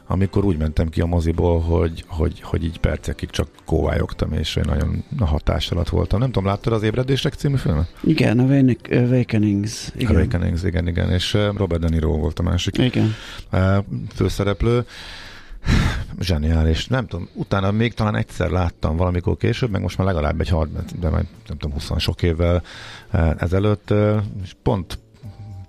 amikor 0.07 0.45
úgy 0.45 0.57
mentem 0.57 0.89
ki 0.89 1.01
a 1.01 1.05
moziból, 1.05 1.59
hogy, 1.59 2.03
hogy, 2.07 2.41
hogy 2.41 2.63
így 2.63 2.79
percekig 2.79 3.29
csak 3.29 3.47
kóvályogtam, 3.65 4.33
és 4.33 4.55
én 4.55 4.63
nagyon 4.67 5.03
hatás 5.19 5.71
alatt 5.71 5.89
voltam. 5.89 6.19
Nem 6.19 6.31
tudom, 6.31 6.49
láttad 6.49 6.73
az 6.73 6.83
Ébredések 6.83 7.33
című 7.33 7.55
filmet? 7.55 7.93
Igen, 8.03 8.39
Awakenings. 8.89 9.89
Igen. 9.95 10.15
Awakenings, 10.15 10.63
igen, 10.63 10.87
igen, 10.87 11.11
és 11.11 11.33
Robert 11.33 11.81
De 11.81 11.89
Niro 11.89 12.17
volt 12.17 12.39
a 12.39 12.43
másik 12.43 12.77
igen. 12.77 13.15
főszereplő 14.15 14.85
zseniális. 16.19 16.87
Nem 16.87 17.07
tudom, 17.07 17.29
utána 17.33 17.71
még 17.71 17.93
talán 17.93 18.15
egyszer 18.15 18.49
láttam 18.49 18.95
valamikor 18.95 19.37
később, 19.37 19.69
meg 19.69 19.81
most 19.81 19.97
már 19.97 20.07
legalább 20.07 20.41
egy 20.41 20.49
30, 20.49 20.91
de 20.99 21.09
majd 21.09 21.25
nem 21.47 21.57
tudom, 21.57 21.71
20 21.71 21.91
sok 21.97 22.23
évvel 22.23 22.63
ezelőtt, 23.37 23.93
és 24.43 24.55
pont 24.63 24.99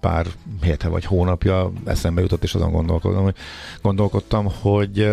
pár 0.01 0.27
héte 0.61 0.89
vagy 0.89 1.05
hónapja 1.05 1.73
eszembe 1.85 2.21
jutott, 2.21 2.43
és 2.43 2.55
azon 2.55 2.73
gondolkodom, 2.73 3.23
hogy 3.23 3.37
gondolkodtam, 3.83 4.47
hogy 4.61 5.11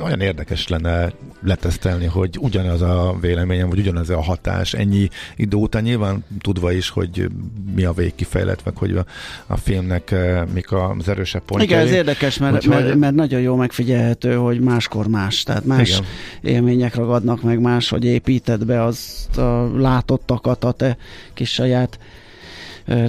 olyan 0.00 0.20
érdekes 0.20 0.68
lenne 0.68 1.12
letesztelni, 1.42 2.06
hogy 2.06 2.36
ugyanaz 2.40 2.82
a 2.82 3.16
véleményem, 3.20 3.68
vagy 3.68 3.78
ugyanaz 3.78 4.10
a 4.10 4.22
hatás 4.22 4.74
ennyi 4.74 5.08
idő 5.36 5.56
után, 5.56 5.82
nyilván 5.82 6.24
tudva 6.40 6.72
is, 6.72 6.88
hogy 6.88 7.28
mi 7.74 7.84
a 7.84 7.92
végkifejlet, 7.92 8.64
meg 8.64 8.76
hogy 8.76 8.96
a, 8.96 9.04
a 9.46 9.56
filmnek 9.56 10.14
mik 10.52 10.72
az 10.72 11.08
erősebb 11.08 11.42
pontjai. 11.42 11.68
Igen, 11.68 11.86
ez 11.86 11.92
érdekes, 11.92 12.38
mert, 12.38 12.54
Úgyhogy... 12.54 12.84
mert, 12.84 12.94
mert 12.94 13.14
nagyon 13.14 13.40
jó 13.40 13.56
megfigyelhető, 13.56 14.34
hogy 14.34 14.60
máskor 14.60 15.06
más, 15.06 15.42
tehát 15.42 15.64
más 15.64 15.88
Igen. 15.88 16.04
élmények 16.42 16.94
ragadnak 16.94 17.42
meg, 17.42 17.60
más, 17.60 17.88
hogy 17.88 18.04
építed 18.04 18.64
be 18.64 18.82
azt 18.82 19.38
a 19.38 19.78
látottakat 19.78 20.64
a 20.64 20.72
te 20.72 20.96
kis 21.34 21.52
saját 21.52 21.98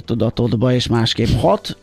tudatodba, 0.04 0.72
és 0.72 0.86
másképp 0.86 1.28
hat, 1.28 1.76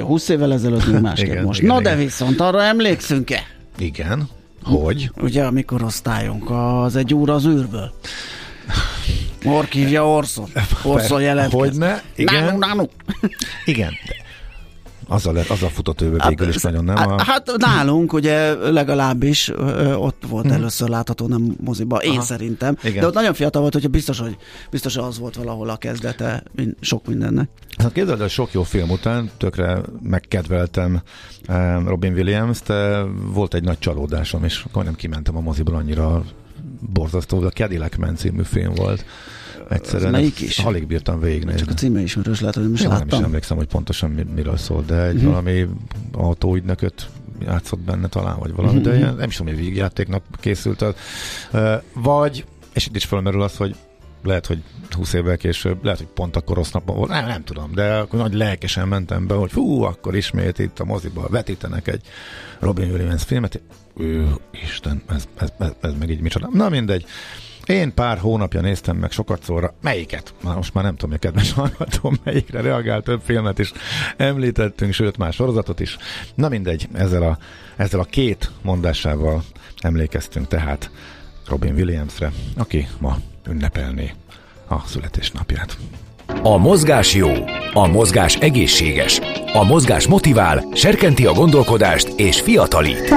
20 0.00 0.28
évvel 0.28 0.52
ezelőtt 0.52 0.86
még 0.86 1.00
másképp 1.00 1.30
igen, 1.30 1.44
most. 1.44 1.60
Igen, 1.60 1.74
Na 1.74 1.80
igen. 1.80 1.96
de 1.96 2.02
viszont 2.02 2.40
arra 2.40 2.62
emlékszünk-e? 2.62 3.57
Igen. 3.78 4.28
Hogy? 4.62 5.10
Ugye, 5.16 5.44
amikor 5.44 5.82
osztályunk 5.82 6.50
az 6.50 6.96
egy 6.96 7.14
úr 7.14 7.30
az 7.30 7.46
űrből. 7.46 7.92
Orkívja 9.44 10.08
Orson. 10.08 10.48
Orson 10.82 11.22
jelentkezik. 11.22 11.58
Hogyne? 11.58 12.02
Igen. 12.14 12.44
Nánuk, 12.44 12.60
nánuk. 12.60 12.90
Igen. 13.64 13.92
Azzal, 15.08 15.32
lett, 15.32 15.48
azzal 15.48 15.68
futott 15.68 16.00
ő 16.00 16.04
végül 16.04 16.46
hát, 16.46 16.54
is 16.54 16.62
nagyon, 16.62 16.84
nem? 16.84 16.96
A... 16.96 17.22
Hát 17.22 17.50
nálunk 17.56 18.12
ugye 18.12 18.54
legalábbis 18.70 19.52
ott 19.96 20.22
volt 20.28 20.44
hmm. 20.44 20.54
először 20.54 20.88
látható, 20.88 21.26
nem 21.26 21.56
moziba, 21.60 21.96
én 21.96 22.10
Aha. 22.10 22.20
szerintem. 22.20 22.76
Igen. 22.82 23.00
De 23.00 23.06
ott 23.06 23.14
nagyon 23.14 23.34
fiatal 23.34 23.60
volt, 23.60 23.72
hogy 23.72 23.90
biztos, 23.90 24.18
hogy 24.18 24.36
biztos 24.70 24.96
az 24.96 25.18
volt 25.18 25.36
valahol 25.36 25.68
a 25.68 25.76
kezdete 25.76 26.42
sok 26.80 27.06
mindennek. 27.06 27.48
Hát 27.78 27.92
képzeld, 27.92 28.20
hogy 28.20 28.30
sok 28.30 28.52
jó 28.52 28.62
film 28.62 28.90
után 28.90 29.30
tökre 29.36 29.80
megkedveltem 30.02 31.02
Robin 31.86 32.12
Williams, 32.12 32.62
de 32.62 33.02
volt 33.32 33.54
egy 33.54 33.64
nagy 33.64 33.78
csalódásom, 33.78 34.44
és 34.44 34.64
akkor 34.66 34.84
nem 34.84 34.94
kimentem 34.94 35.36
a 35.36 35.40
moziból 35.40 35.74
annyira 35.74 36.24
borzasztó, 36.92 37.42
a 37.42 37.50
Cadillac 37.50 37.96
Man 37.96 38.16
című 38.16 38.42
film 38.42 38.74
volt. 38.74 39.04
Egyszerűen 39.68 40.10
melyik 40.10 40.40
is? 40.40 40.58
Alig 40.58 40.86
bírtam 40.86 41.20
végignézni. 41.20 41.60
Csak 41.60 41.68
a 41.68 41.74
címe 41.74 42.00
ismerős 42.00 42.40
lehet, 42.40 42.54
hogy 42.54 42.70
most 42.70 42.82
Én 42.82 42.88
láttam. 42.88 43.08
Nem 43.08 43.18
is 43.18 43.24
emlékszem, 43.24 43.56
hogy 43.56 43.66
pontosan 43.66 44.10
miről 44.10 44.56
szól, 44.56 44.84
de 44.86 45.02
egy 45.02 45.14
uh-huh. 45.14 45.30
valami 45.30 45.66
autóügynököt 46.12 47.08
játszott 47.40 47.80
benne 47.80 48.08
talán, 48.08 48.38
vagy 48.38 48.54
valami, 48.54 48.78
uh-huh. 48.78 48.92
de 48.92 48.96
mhm. 48.96 49.04
ilyen, 49.04 49.14
nem 49.14 49.28
is 49.28 49.36
tudom, 49.36 49.54
hogy 49.54 49.62
végjátéknak 49.62 50.22
készült 50.40 50.82
az. 50.82 50.94
Vagy, 51.92 52.44
és 52.72 52.86
itt 52.86 52.96
is 52.96 53.04
felmerül 53.04 53.42
az, 53.42 53.56
hogy 53.56 53.76
lehet, 54.22 54.46
hogy 54.46 54.62
20 54.90 55.12
évvel 55.12 55.36
később, 55.36 55.84
lehet, 55.84 55.98
hogy 55.98 56.08
pont 56.08 56.36
akkor 56.36 56.56
rossz 56.56 56.70
napon 56.70 56.96
volt, 56.96 57.10
nem, 57.10 57.26
nem 57.26 57.44
tudom, 57.44 57.74
de 57.74 57.94
akkor 57.94 58.18
nagy 58.18 58.34
lelkesen 58.34 58.88
mentem 58.88 59.26
be, 59.26 59.34
hogy 59.34 59.52
fú, 59.52 59.82
akkor 59.82 60.16
ismét 60.16 60.58
itt 60.58 60.78
a 60.78 60.84
moziban 60.84 61.26
vetítenek 61.30 61.88
egy 61.88 62.02
Robin 62.58 62.90
Williams 62.90 63.22
filmet. 63.22 63.60
Ő, 63.96 64.28
Isten, 64.64 65.02
ez, 65.08 65.28
ez, 65.36 65.52
ez, 65.58 65.70
ez 65.80 65.92
meg 65.98 66.10
így 66.10 66.20
micsoda. 66.20 66.48
Na 66.52 66.68
mindegy. 66.68 67.06
Én 67.68 67.94
pár 67.94 68.18
hónapja 68.18 68.60
néztem 68.60 68.96
meg 68.96 69.10
sokat 69.10 69.42
szóra. 69.42 69.74
Melyiket? 69.82 70.34
Már 70.42 70.56
most 70.56 70.74
már 70.74 70.84
nem 70.84 70.94
tudom, 70.94 71.10
hogy 71.10 71.18
kedves 71.18 71.52
hallgatom, 71.52 72.16
melyikre 72.24 72.60
reagált 72.60 73.04
több 73.04 73.20
filmet 73.24 73.58
is 73.58 73.72
említettünk, 74.16 74.92
sőt 74.92 75.16
más 75.16 75.34
sorozatot 75.34 75.80
is. 75.80 75.96
Na 76.34 76.48
mindegy, 76.48 76.88
ezzel 76.92 77.22
a, 77.22 77.38
ezzel 77.76 78.00
a 78.00 78.04
két 78.04 78.50
mondásával 78.62 79.42
emlékeztünk 79.80 80.48
tehát 80.48 80.90
Robin 81.46 81.74
Williamsre, 81.74 82.32
aki 82.56 82.88
ma 82.98 83.16
ünnepelné 83.48 84.14
a 84.68 84.86
születésnapját. 84.86 85.76
A 86.42 86.56
mozgás 86.56 87.14
jó, 87.14 87.30
a 87.72 87.86
mozgás 87.86 88.36
egészséges, 88.36 89.20
a 89.52 89.64
mozgás 89.64 90.06
motivál, 90.06 90.64
serkenti 90.74 91.26
a 91.26 91.32
gondolkodást 91.32 92.08
és 92.16 92.40
fiatalít. 92.40 93.14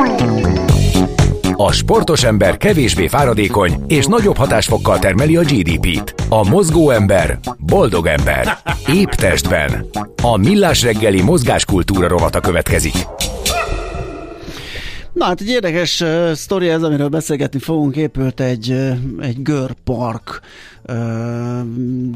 A 1.63 1.71
sportos 1.71 2.23
ember 2.23 2.57
kevésbé 2.57 3.07
fáradékony 3.07 3.83
és 3.87 4.05
nagyobb 4.05 4.37
hatásfokkal 4.37 4.99
termeli 4.99 5.35
a 5.35 5.41
GDP-t. 5.41 6.15
A 6.29 6.49
mozgó 6.49 6.89
ember 6.89 7.39
boldog 7.57 8.05
ember. 8.05 8.57
Épp 8.93 9.09
testben. 9.09 9.85
A 10.23 10.37
millás 10.37 10.83
reggeli 10.83 11.21
mozgáskultúra 11.21 12.07
rovata 12.07 12.39
következik. 12.39 12.93
Na 15.13 15.25
hát 15.25 15.41
egy 15.41 15.49
érdekes 15.49 16.01
uh, 16.01 16.31
sztori 16.31 16.69
ez, 16.69 16.83
amiről 16.83 17.09
beszélgetni 17.09 17.59
fogunk. 17.59 17.95
Épült 17.95 18.39
egy, 18.39 18.69
uh, 18.71 19.25
egy 19.25 19.41
görpark 19.41 20.41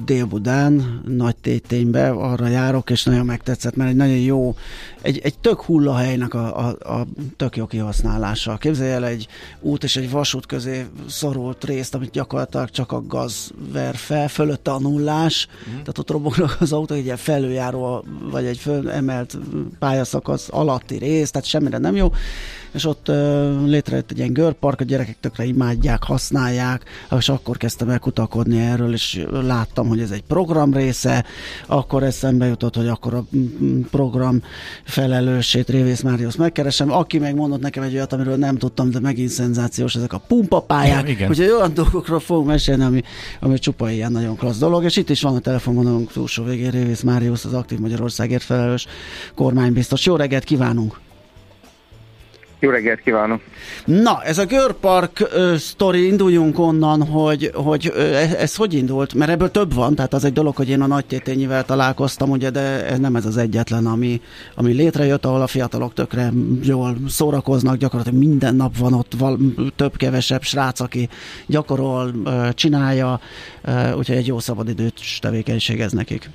Dél-Budán, 0.05 1.01
nagy 1.07 1.35
téténybe, 1.35 2.09
arra 2.09 2.47
járok, 2.47 2.89
és 2.89 3.03
nagyon 3.03 3.25
megtetszett, 3.25 3.75
mert 3.75 3.89
egy 3.89 3.95
nagyon 3.95 4.17
jó, 4.17 4.55
egy, 5.01 5.19
egy 5.23 5.39
tök 5.39 5.61
hullahelynek 5.61 6.33
a, 6.33 6.67
a, 6.67 6.93
a 6.99 7.05
tök 7.37 7.55
jó 7.57 7.65
kihasználása. 7.65 8.57
Képzelj 8.57 8.91
el 8.91 9.05
egy 9.05 9.27
út 9.59 9.83
és 9.83 9.95
egy 9.95 10.09
vasút 10.09 10.45
közé 10.45 10.85
szorult 11.07 11.63
részt, 11.63 11.95
amit 11.95 12.11
gyakorlatilag 12.11 12.69
csak 12.69 12.91
a 12.91 13.03
gaz 13.07 13.51
ver 13.71 13.95
fel, 13.95 14.27
fölötte 14.27 14.71
a 14.71 14.79
nullás, 14.79 15.47
mm. 15.47 15.71
tehát 15.71 15.97
ott 15.97 16.11
robognak 16.11 16.57
az 16.59 16.71
autók, 16.71 16.97
egy 16.97 17.05
ilyen 17.05 17.17
felüljáró, 17.17 18.05
vagy 18.31 18.45
egy 18.45 18.61
emelt 18.91 19.37
pályaszakasz 19.79 20.47
alatti 20.51 20.97
rész, 20.97 21.31
tehát 21.31 21.47
semmire 21.47 21.77
nem 21.77 21.95
jó 21.95 22.11
és 22.75 22.85
ott 22.85 23.09
uh, 23.09 23.15
létrejött 23.65 24.11
egy 24.11 24.17
ilyen 24.17 24.33
görpark, 24.33 24.79
a 24.79 24.83
gyerekek 24.83 25.17
tökre 25.19 25.45
imádják, 25.45 26.03
használják, 26.03 26.83
és 27.17 27.29
akkor 27.29 27.57
kezdtem 27.57 27.89
el 27.89 27.99
kutakodni 27.99 28.59
erről, 28.59 28.93
és 28.93 29.25
láttam, 29.29 29.87
hogy 29.87 29.99
ez 29.99 30.11
egy 30.11 30.23
program 30.23 30.73
része, 30.73 31.25
akkor 31.67 32.03
eszembe 32.03 32.45
jutott, 32.45 32.75
hogy 32.75 32.87
akkor 32.87 33.13
a 33.13 33.23
program 33.91 34.41
felelősét 34.83 35.69
Révész 35.69 36.01
Máriusz 36.01 36.35
megkeresem, 36.35 36.91
aki 36.91 37.19
megmondott 37.19 37.61
nekem 37.61 37.83
egy 37.83 37.93
olyat, 37.93 38.13
amiről 38.13 38.35
nem 38.35 38.57
tudtam, 38.57 38.91
de 38.91 38.99
megint 38.99 39.29
szenzációs, 39.29 39.95
ezek 39.95 40.13
a 40.13 40.17
pumpapályák, 40.17 41.19
ja, 41.19 41.27
hogy 41.27 41.41
olyan 41.41 41.73
dolgokról 41.73 42.19
fogunk 42.19 42.47
mesélni, 42.47 42.83
ami, 42.83 43.01
ami 43.39 43.59
csupa 43.59 43.89
ilyen 43.89 44.11
nagyon 44.11 44.35
klassz 44.35 44.57
dolog, 44.59 44.83
és 44.83 44.95
itt 44.95 45.09
is 45.09 45.21
van 45.21 45.35
a 45.35 45.39
telefonvonalunk 45.39 46.11
túlsó 46.11 46.43
végén 46.43 46.71
Révész 46.71 47.01
Máriusz, 47.01 47.45
az 47.45 47.53
Aktív 47.53 47.79
Magyarországért 47.79 48.43
felelős 48.43 48.87
kormánybiztos. 49.35 50.05
Jó 50.05 50.15
reggelt 50.15 50.43
kívánunk! 50.43 51.04
Jó 52.65 52.71
reggelt 52.71 53.01
kívánok! 53.01 53.41
Na, 53.85 54.23
ez 54.23 54.37
a 54.37 54.45
Görpark 54.45 55.19
uh, 55.19 55.55
sztori, 55.55 56.07
induljunk 56.07 56.59
onnan, 56.59 57.03
hogy, 57.07 57.51
hogy 57.53 57.91
uh, 57.95 58.41
ez 58.41 58.55
hogy 58.55 58.73
indult? 58.73 59.13
Mert 59.13 59.31
ebből 59.31 59.51
több 59.51 59.73
van, 59.73 59.95
tehát 59.95 60.13
az 60.13 60.23
egy 60.23 60.33
dolog, 60.33 60.55
hogy 60.55 60.69
én 60.69 60.81
a 60.81 60.87
nagy 60.87 61.05
tétényivel 61.05 61.65
találkoztam, 61.65 62.29
ugye, 62.29 62.49
de 62.49 62.97
nem 62.97 63.15
ez 63.15 63.25
az 63.25 63.37
egyetlen, 63.37 63.85
ami, 63.85 64.21
ami 64.55 64.71
létrejött, 64.71 65.25
ahol 65.25 65.41
a 65.41 65.47
fiatalok 65.47 65.93
tökre 65.93 66.31
jól 66.63 66.97
szórakoznak, 67.07 67.77
gyakorlatilag 67.77 68.19
minden 68.19 68.55
nap 68.55 68.77
van 68.77 68.93
ott 68.93 69.13
val, 69.17 69.37
több-kevesebb 69.75 70.43
srác, 70.43 70.79
aki 70.79 71.09
gyakorol, 71.47 72.11
csinálja, 72.53 73.19
úgyhogy 73.97 74.15
egy 74.15 74.27
jó 74.27 74.39
szabadidős 74.39 75.19
tevékenység 75.21 75.81
ez 75.81 75.91
nekik. 75.91 76.29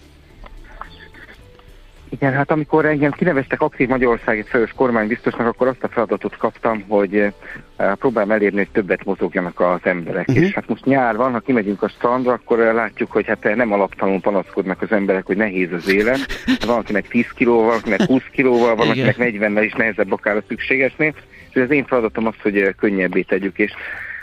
Igen, 2.12 2.33
hát 2.33 2.51
amikor 2.51 2.85
engem 2.85 3.11
kineveztek 3.11 3.61
aktív 3.61 3.88
Magyarországi 3.88 4.42
felős 4.42 4.73
kormánybiztosnak, 4.77 5.46
akkor 5.46 5.66
azt 5.66 5.83
a 5.85 5.88
feladatot 5.88 6.37
kaptam, 6.37 6.85
hogy 6.88 7.16
uh, 7.16 7.92
próbálom 7.92 8.31
elérni, 8.31 8.59
hogy 8.59 8.70
többet 8.73 9.05
mozogjanak 9.05 9.61
az 9.61 9.81
emberek. 9.83 10.29
Uh-huh. 10.29 10.44
És 10.44 10.53
hát 10.53 10.68
most 10.68 10.85
nyár 10.85 11.16
van, 11.16 11.33
ha 11.33 11.38
kimegyünk 11.38 11.83
a 11.83 11.88
strandra, 11.88 12.33
akkor 12.33 12.59
uh, 12.59 12.73
látjuk, 12.73 13.12
hogy 13.12 13.27
hát 13.27 13.55
nem 13.55 13.73
alaptalanul 13.73 14.20
panaszkodnak 14.20 14.83
az 14.83 14.92
emberek, 14.92 15.27
hogy 15.27 15.37
nehéz 15.37 15.73
az 15.73 15.88
élet. 15.88 16.27
Van, 16.66 16.79
akinek 16.79 17.09
10 17.09 17.27
kilóval, 17.35 17.66
van, 17.66 17.77
akinek 17.77 18.03
20 18.03 18.23
kilóval, 18.33 18.75
van, 18.75 18.88
akinek 18.88 19.16
40-nel 19.18 19.62
is 19.64 19.73
nehezebb 19.73 20.12
akár 20.12 20.37
a 20.37 20.42
szükségesnél. 20.49 21.14
És 21.51 21.61
az 21.61 21.70
én 21.70 21.85
feladatom 21.85 22.27
az, 22.27 22.35
hogy 22.42 22.75
könnyebbé 22.79 23.23
tegyük. 23.23 23.59
És 23.59 23.73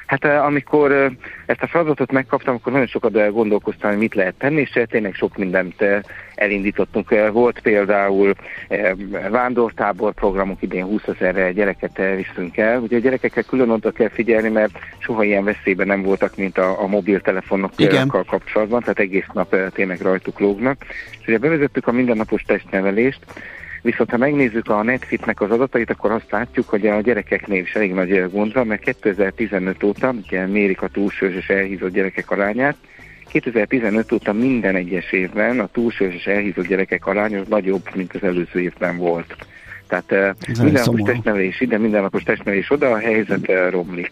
Hát 0.08 0.26
eh, 0.26 0.46
amikor 0.46 0.92
eh, 0.92 1.12
ezt 1.46 1.62
a 1.62 1.68
feladatot 1.68 2.12
megkaptam, 2.12 2.56
akkor 2.56 2.72
nagyon 2.72 2.88
sokat 2.88 3.16
eh, 3.16 3.32
gondolkoztam, 3.32 3.90
hogy 3.90 4.00
mit 4.00 4.16
lehet 4.16 4.36
tenni, 4.38 4.62
és 4.62 4.80
tényleg 4.90 5.14
sok 5.14 5.38
mindent 5.38 5.84
elindítottunk. 6.36 7.32
Volt 7.32 7.60
például 7.60 8.34
vándortábor 9.30 10.14
programunk, 10.14 10.62
idén 10.62 10.84
20 10.84 11.02
ezer 11.08 11.54
gyereket 11.54 12.02
viszünk 12.16 12.58
el. 12.58 12.80
Ugye 12.80 12.98
a 12.98 13.00
gyerekekkel 13.00 13.44
külön 13.44 13.70
oda 13.70 13.92
kell 13.92 14.10
figyelni, 14.10 14.50
mert 14.50 14.80
soha 14.98 15.24
ilyen 15.24 15.44
veszélyben 15.44 15.88
nem 15.88 16.02
voltak, 16.02 16.36
mint 16.36 16.58
a, 16.58 16.82
a 16.82 16.88
mobiltelefonokkal 16.88 18.24
kapcsolatban, 18.24 18.80
tehát 18.80 19.00
egész 19.00 19.28
nap 19.34 19.56
tényleg 19.74 20.02
rajtuk 20.02 20.40
lógnak. 20.40 20.86
És 21.22 21.28
ugye 21.28 21.38
bevezettük 21.38 21.88
a 21.88 21.92
mindennapos 21.92 22.42
testnevelést, 22.42 23.20
Viszont 23.88 24.10
ha 24.10 24.18
megnézzük 24.18 24.70
a 24.70 24.84
Netfitnek 24.84 25.42
az 25.42 25.52
adatait, 25.52 25.90
akkor 25.90 26.12
azt 26.12 26.32
látjuk, 26.32 26.70
hogy 26.70 26.88
a 26.88 27.02
gyerekeknél 27.02 27.62
is 27.62 27.74
elég 27.74 27.94
nagy 27.94 28.32
gond 28.32 28.54
van, 28.54 28.68
mert 28.68 28.82
2015 28.82 29.84
óta 29.84 30.14
ugye 30.26 30.46
mérik 30.46 30.82
a 30.82 30.88
túlsős 30.88 31.36
és 31.36 31.50
elhízott 31.50 31.94
gyerekek 31.94 32.32
arányát, 32.32 32.76
2015 33.28 34.12
óta 34.12 34.34
minden 34.34 34.76
egyes 34.76 35.12
évben 35.12 35.60
a 35.60 35.68
túlsős 35.68 36.16
és 36.16 36.26
elhízott 36.26 36.68
gyerekek 36.68 37.06
aránya 37.06 37.42
nagyobb, 37.48 37.90
mint 37.96 38.14
az 38.14 38.24
előző 38.24 38.60
évben 38.60 38.98
volt. 38.98 39.36
Tehát 39.88 40.12
Ez 40.12 40.60
mindennapos 40.60 41.02
testnevelés 41.02 41.62
ide, 41.62 41.78
mindennapos 41.78 42.24
testnevelés 42.24 42.72
oda, 42.72 42.92
a 42.92 42.98
helyzet 42.98 43.52
romlik. 43.70 44.10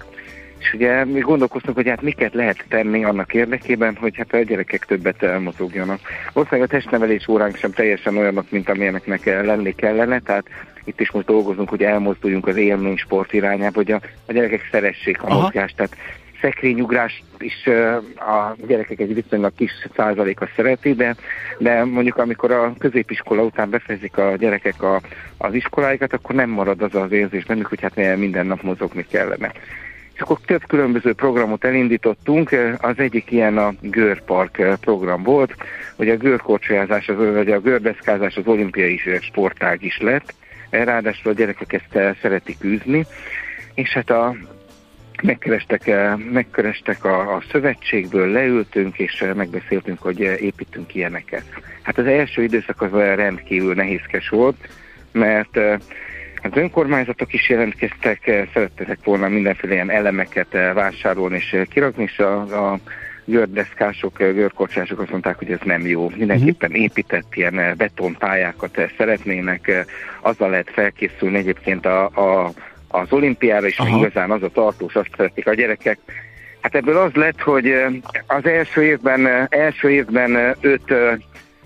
És 0.66 0.74
ugye 0.74 1.06
mi 1.06 1.20
gondolkoztunk, 1.20 1.76
hogy 1.76 1.88
hát 1.88 2.02
miket 2.02 2.34
lehet 2.34 2.66
tenni 2.70 3.04
annak 3.04 3.34
érdekében, 3.34 3.96
hogy 3.96 4.16
hát 4.18 4.34
a 4.34 4.38
gyerekek 4.38 4.86
többet 4.86 5.24
elmozogjanak. 5.24 6.00
Valószínűleg 6.34 6.70
a 6.70 6.72
testnevelés 6.72 7.28
óránk 7.28 7.56
sem 7.56 7.72
teljesen 7.72 8.18
olyanok, 8.18 8.46
mint 8.50 8.70
amilyeneknek 8.70 9.26
lenni 9.26 9.76
kellene, 9.76 10.20
tehát 10.20 10.46
itt 10.84 11.00
is 11.00 11.12
most 11.12 11.26
dolgozunk, 11.26 11.70
hogy 11.70 11.84
elmozduljunk 11.84 12.48
az 12.48 12.58
élmény 12.58 12.98
sport 12.98 13.34
irányába, 13.34 13.76
hogy 13.76 13.92
a, 13.92 14.02
a 14.26 14.32
gyerekek 14.32 14.68
szeressék 14.72 15.24
a 15.24 15.28
Aha. 15.28 15.42
mozgást, 15.42 15.76
tehát 15.76 15.96
szekrényugrás 16.42 17.24
is 17.40 17.68
a 18.16 18.56
gyerekek 18.68 19.00
egy 19.00 19.14
viszonylag 19.14 19.52
kis 19.56 19.72
százaléka 19.96 20.48
szereti, 20.56 20.94
de, 20.94 21.16
de 21.58 21.84
mondjuk 21.84 22.18
amikor 22.18 22.52
a 22.52 22.74
középiskola 22.78 23.42
után 23.42 23.70
befejezik 23.70 24.18
a 24.18 24.36
gyerekek 24.36 24.84
a, 24.84 25.02
az 25.38 25.54
iskoláikat, 25.54 26.14
akkor 26.14 26.36
nem 26.36 26.50
marad 26.50 26.82
az 26.82 26.96
az 26.96 27.12
érzés 27.12 27.46
bennük, 27.46 27.68
hogy 27.68 27.82
hát 27.82 28.18
minden 28.18 28.46
nap 28.46 28.62
mozogni 28.62 29.06
kellene. 29.10 29.52
És 30.16 30.22
akkor 30.22 30.40
több 30.46 30.68
különböző 30.68 31.14
programot 31.14 31.64
elindítottunk, 31.64 32.56
az 32.78 32.94
egyik 32.98 33.32
ilyen 33.32 33.58
a 33.58 33.74
Görpark 33.82 34.78
program 34.80 35.24
volt, 35.24 35.56
hogy 35.96 36.10
a 36.10 36.18
görkorcsolyázás, 36.18 37.06
vagy 37.06 37.52
a 37.52 37.60
gördeszkázás 37.60 38.36
az 38.36 38.48
olimpiai 38.48 39.02
sportág 39.22 39.84
is 39.84 39.98
lett, 40.00 40.34
ráadásul 40.70 41.32
a 41.32 41.36
gyerekek 41.36 41.74
ezt 41.74 42.18
szeretik 42.22 42.64
űzni, 42.64 43.06
és 43.74 43.90
hát 43.90 44.10
a, 44.10 44.36
megkerestek, 45.24 45.92
megkerestek 46.32 47.06
a, 47.06 47.36
a 47.36 47.44
szövetségből, 47.52 48.28
leültünk, 48.28 48.98
és 48.98 49.24
megbeszéltünk, 49.36 50.02
hogy 50.02 50.20
építünk 50.20 50.96
ilyeneket. 50.96 51.44
Hát 51.82 51.98
az 51.98 52.06
első 52.06 52.44
időszak 52.44 52.82
az 52.82 52.92
rendkívül 52.92 53.74
nehézkes 53.74 54.30
volt, 54.30 54.70
mert 55.12 55.60
az 56.52 56.58
önkormányzatok 56.58 57.34
is 57.34 57.50
jelentkeztek, 57.50 58.28
eh, 58.28 58.48
szerettek 58.54 58.98
volna 59.04 59.28
mindenféle 59.28 59.74
ilyen 59.74 59.92
elemeket 59.92 60.54
eh, 60.54 60.74
vásárolni 60.74 61.36
és 61.36 61.54
eh, 61.54 61.66
kirakni, 61.66 62.04
és 62.04 62.20
a, 62.20 62.72
a 62.72 62.80
gördeszkások, 63.26 64.18
görkorcsások 64.18 65.00
azt 65.00 65.12
mondták, 65.12 65.38
hogy 65.38 65.52
ez 65.52 65.60
nem 65.64 65.88
jó. 65.88 66.12
Mindenképpen 66.16 66.70
mhm. 66.70 66.80
épített 66.80 67.36
ilyen 67.36 67.74
betonpályákat 67.78 68.92
szeretnének, 68.98 69.86
azzal 70.22 70.50
lehet 70.50 70.70
felkészülni 70.70 71.38
egyébként 71.38 71.86
a, 71.86 72.06
a, 72.06 72.52
az 72.88 73.12
olimpiára, 73.12 73.68
és 73.68 73.80
igazán 73.98 74.32
az 74.32 74.44
a 74.44 74.50
tartós, 74.50 74.96
azt 74.96 75.10
szeretik 75.16 75.48
a 75.48 75.54
gyerekek. 75.54 75.98
Hát 76.62 76.76
ebből 76.76 76.98
az 76.98 77.14
lett, 77.14 77.42
hogy 77.42 77.74
az 78.28 78.46
első 78.46 78.84
évben, 78.84 79.48
első 79.50 79.92
évben 79.92 80.56
öt 80.62 80.94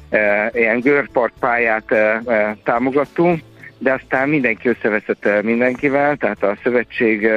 e, 0.10 0.52
ilyen 0.54 0.80
görparkpályát 0.80 1.92
e, 1.92 2.22
e, 2.26 2.58
támogattunk, 2.64 3.42
de 3.80 3.94
aztán 3.94 4.30
mindenki 4.30 4.68
összeveszett 4.68 5.44
mindenkivel, 5.44 6.18
tehát 6.18 6.44
a 6.44 6.58
szövetség 6.64 7.30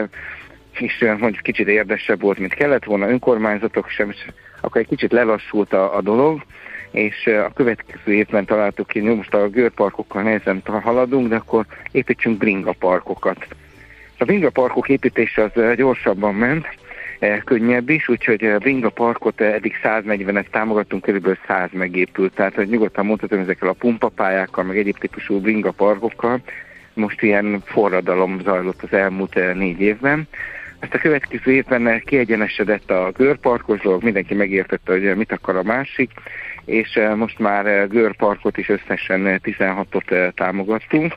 is 0.78 0.98
mondjuk 1.00 1.42
kicsit 1.42 1.68
érdesebb 1.68 2.20
volt, 2.20 2.38
mint 2.38 2.54
kellett 2.54 2.84
volna, 2.84 3.08
önkormányzatok 3.08 3.88
sem, 3.88 4.10
és 4.10 4.26
akkor 4.60 4.80
egy 4.80 4.86
kicsit 4.86 5.12
lelassult 5.12 5.72
a, 5.72 5.96
a 5.96 6.00
dolog, 6.00 6.42
és 6.90 7.26
a 7.26 7.52
következő 7.54 8.12
évben 8.12 8.44
találtuk 8.44 8.86
ki, 8.86 9.00
hogy 9.00 9.16
most 9.16 9.34
a 9.34 9.48
görparkokkal 9.48 10.22
nehezen 10.22 10.62
haladunk, 10.64 11.28
de 11.28 11.36
akkor 11.36 11.66
építsünk 11.90 12.38
bringa 12.38 12.72
parkokat. 12.72 13.46
A 14.18 14.24
bringa 14.24 14.50
parkok 14.50 14.88
építése 14.88 15.42
az 15.42 15.76
gyorsabban 15.76 16.34
ment, 16.34 16.66
Eh, 16.66 16.91
könnyebb 17.44 17.88
is, 17.88 18.08
úgyhogy 18.08 18.44
a 18.44 18.58
Bringa 18.58 18.90
Parkot 18.90 19.40
eh, 19.40 19.54
eddig 19.54 19.74
140-et 19.82 20.46
támogattunk, 20.50 21.02
körülbelül 21.02 21.38
100 21.46 21.68
megépült, 21.72 22.34
tehát 22.34 22.54
hogy 22.54 22.68
nyugodtan 22.68 23.06
mondhatom 23.06 23.40
ezekkel 23.40 23.68
a 23.68 23.72
pumpapályákkal, 23.72 24.64
meg 24.64 24.78
egyéb 24.78 24.98
típusú 24.98 25.40
Bringa 25.40 25.70
Parkokkal, 25.70 26.40
most 26.94 27.22
ilyen 27.22 27.62
forradalom 27.64 28.40
zajlott 28.40 28.82
az 28.82 28.92
elmúlt 28.92 29.54
négy 29.54 29.80
évben. 29.80 30.28
Ezt 30.78 30.94
a 30.94 30.98
következő 30.98 31.52
évben 31.52 32.02
kiegyenesedett 32.04 32.90
a 32.90 33.12
görparkos 33.16 33.80
dolog, 33.80 34.02
mindenki 34.02 34.34
megértette, 34.34 34.92
hogy 34.92 35.16
mit 35.16 35.32
akar 35.32 35.56
a 35.56 35.62
másik, 35.62 36.10
és 36.64 37.00
most 37.16 37.38
már 37.38 37.88
görparkot 37.88 38.58
is 38.58 38.68
összesen 38.68 39.40
16-ot 39.42 40.34
támogattunk. 40.34 41.14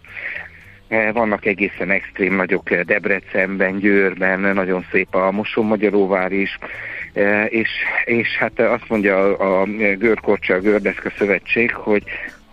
Eh, 0.88 1.14
vannak 1.14 1.46
egészen 1.46 1.92
extrém 1.92 2.36
nagyok 2.36 2.72
eh, 2.72 2.82
Debrecenben, 2.84 3.80
Győrben, 3.80 4.40
nagyon 4.40 4.86
szép 4.92 5.16
a 5.16 5.32
Moson-Magyaróvár 5.32 6.32
is, 6.32 6.58
eh, 7.14 7.46
és, 7.50 7.70
és 8.06 8.38
hát 8.38 8.60
azt 8.60 8.90
mondja 8.90 9.38
a, 9.38 9.62
a 9.62 9.66
Görkorcsa, 9.98 10.54
a 10.54 10.60
Gördeszka 10.60 11.12
Szövetség, 11.18 11.74
hogy 11.74 12.04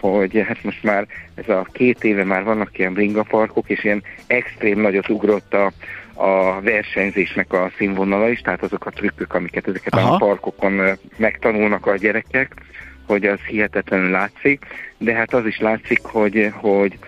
hogy 0.00 0.44
hát 0.46 0.64
most 0.64 0.82
már 0.82 1.06
ez 1.34 1.48
a 1.48 1.66
két 1.72 2.04
éve 2.04 2.24
már 2.24 2.44
vannak 2.44 2.78
ilyen 2.78 2.92
bringaparkok, 2.92 3.68
és 3.68 3.84
ilyen 3.84 4.02
extrém 4.26 4.80
nagyot 4.80 5.08
ugrott 5.08 5.54
a, 5.54 5.72
a 6.14 6.60
versenyzésnek 6.60 7.52
a 7.52 7.70
színvonala 7.76 8.28
is, 8.28 8.40
tehát 8.40 8.62
azok 8.62 8.86
a 8.86 8.90
trükkök, 8.90 9.34
amiket 9.34 9.68
ezeket 9.68 9.94
Aha. 9.94 10.14
a 10.14 10.16
parkokon 10.16 10.98
megtanulnak 11.16 11.86
a 11.86 11.96
gyerekek, 11.96 12.54
hogy 13.06 13.26
az 13.26 13.38
hihetetlenül 13.46 14.10
látszik, 14.10 14.64
de 14.98 15.14
hát 15.14 15.34
az 15.34 15.46
is 15.46 15.58
látszik, 15.58 16.00
hogy, 16.02 16.50
hogy 16.52 16.98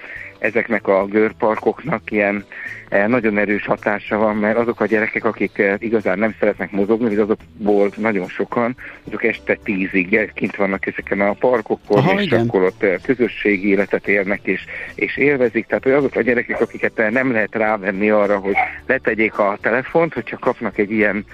ezeknek 0.45 0.89
a 0.89 1.07
görparkoknak 1.07 2.11
ilyen 2.11 2.45
eh, 2.89 3.07
nagyon 3.07 3.39
erős 3.39 3.67
hatása 3.67 4.17
van, 4.17 4.37
mert 4.37 4.59
azok 4.59 4.81
a 4.81 4.87
gyerekek, 4.87 5.25
akik 5.25 5.59
eh, 5.59 5.75
igazán 5.79 6.19
nem 6.19 6.35
szeretnek 6.39 6.71
mozogni, 6.71 7.09
vagy 7.09 7.19
azokból 7.19 7.91
nagyon 7.97 8.29
sokan, 8.29 8.77
azok 9.07 9.25
este 9.25 9.59
tízig 9.65 10.33
kint 10.35 10.57
vannak 10.57 10.87
ezeken 10.87 11.21
a 11.21 11.33
parkokon, 11.33 11.99
Aha, 11.99 12.21
és 12.21 12.27
igen. 12.27 12.47
akkor 12.47 12.63
ott 12.63 12.87
közösségi 13.03 13.69
életet 13.69 14.09
élnek, 14.09 14.41
és, 14.43 14.65
és 14.95 15.17
élvezik. 15.17 15.67
Tehát 15.67 15.85
hogy 15.85 15.93
azok 15.93 16.15
a 16.17 16.23
gyerekek, 16.23 16.61
akiket 16.61 17.11
nem 17.11 17.33
lehet 17.33 17.55
rávenni 17.55 18.11
arra, 18.11 18.39
hogy 18.39 18.55
letegyék 18.87 19.39
a 19.39 19.59
telefont, 19.61 20.15
hogyha 20.15 20.39
kapnak 20.39 20.79
egy 20.79 20.91
ilyen 20.91 21.25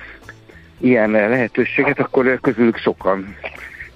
ilyen 0.80 1.11
lehetőséget, 1.11 1.99
akkor 1.99 2.39
közülük 2.41 2.76
sokan 2.76 3.37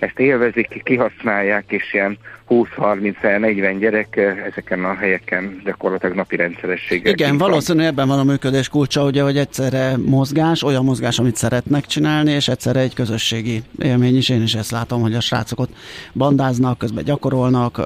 ezt 0.05 0.19
élvezik, 0.19 0.83
kihasználják, 0.85 1.65
és 1.69 1.93
ilyen 1.93 2.19
20-30-40 2.49 3.77
gyerek 3.79 4.17
ezeken 4.51 4.85
a 4.85 4.95
helyeken 4.95 5.61
gyakorlatilag 5.65 6.15
napi 6.15 6.37
rendszerességgel. 6.37 7.13
Igen, 7.13 7.39
valószínűleg 7.39 7.87
ebben 7.87 8.09
van 8.09 8.19
a 8.19 8.25
működés 8.25 8.69
kulcsa, 8.69 9.05
ugye, 9.05 9.23
hogy 9.23 9.37
egyszerre 9.37 9.97
mozgás, 9.97 10.63
olyan 10.63 10.85
mozgás, 10.85 11.19
amit 11.19 11.37
szeretnek 11.37 11.87
csinálni, 11.87 12.31
és 12.31 12.49
egyszerre 12.49 12.81
egy 12.81 12.95
közösségi 12.95 13.63
élmény 13.79 14.17
is. 14.17 14.29
Én 14.29 14.43
is 14.43 14.55
ezt 14.55 14.71
látom, 14.71 15.01
hogy 15.01 15.15
a 15.15 15.21
srácok 15.21 15.61
ott 15.61 15.71
bandáznak, 16.13 16.79
közben 16.79 17.05
gyakorolnak, 17.05 17.81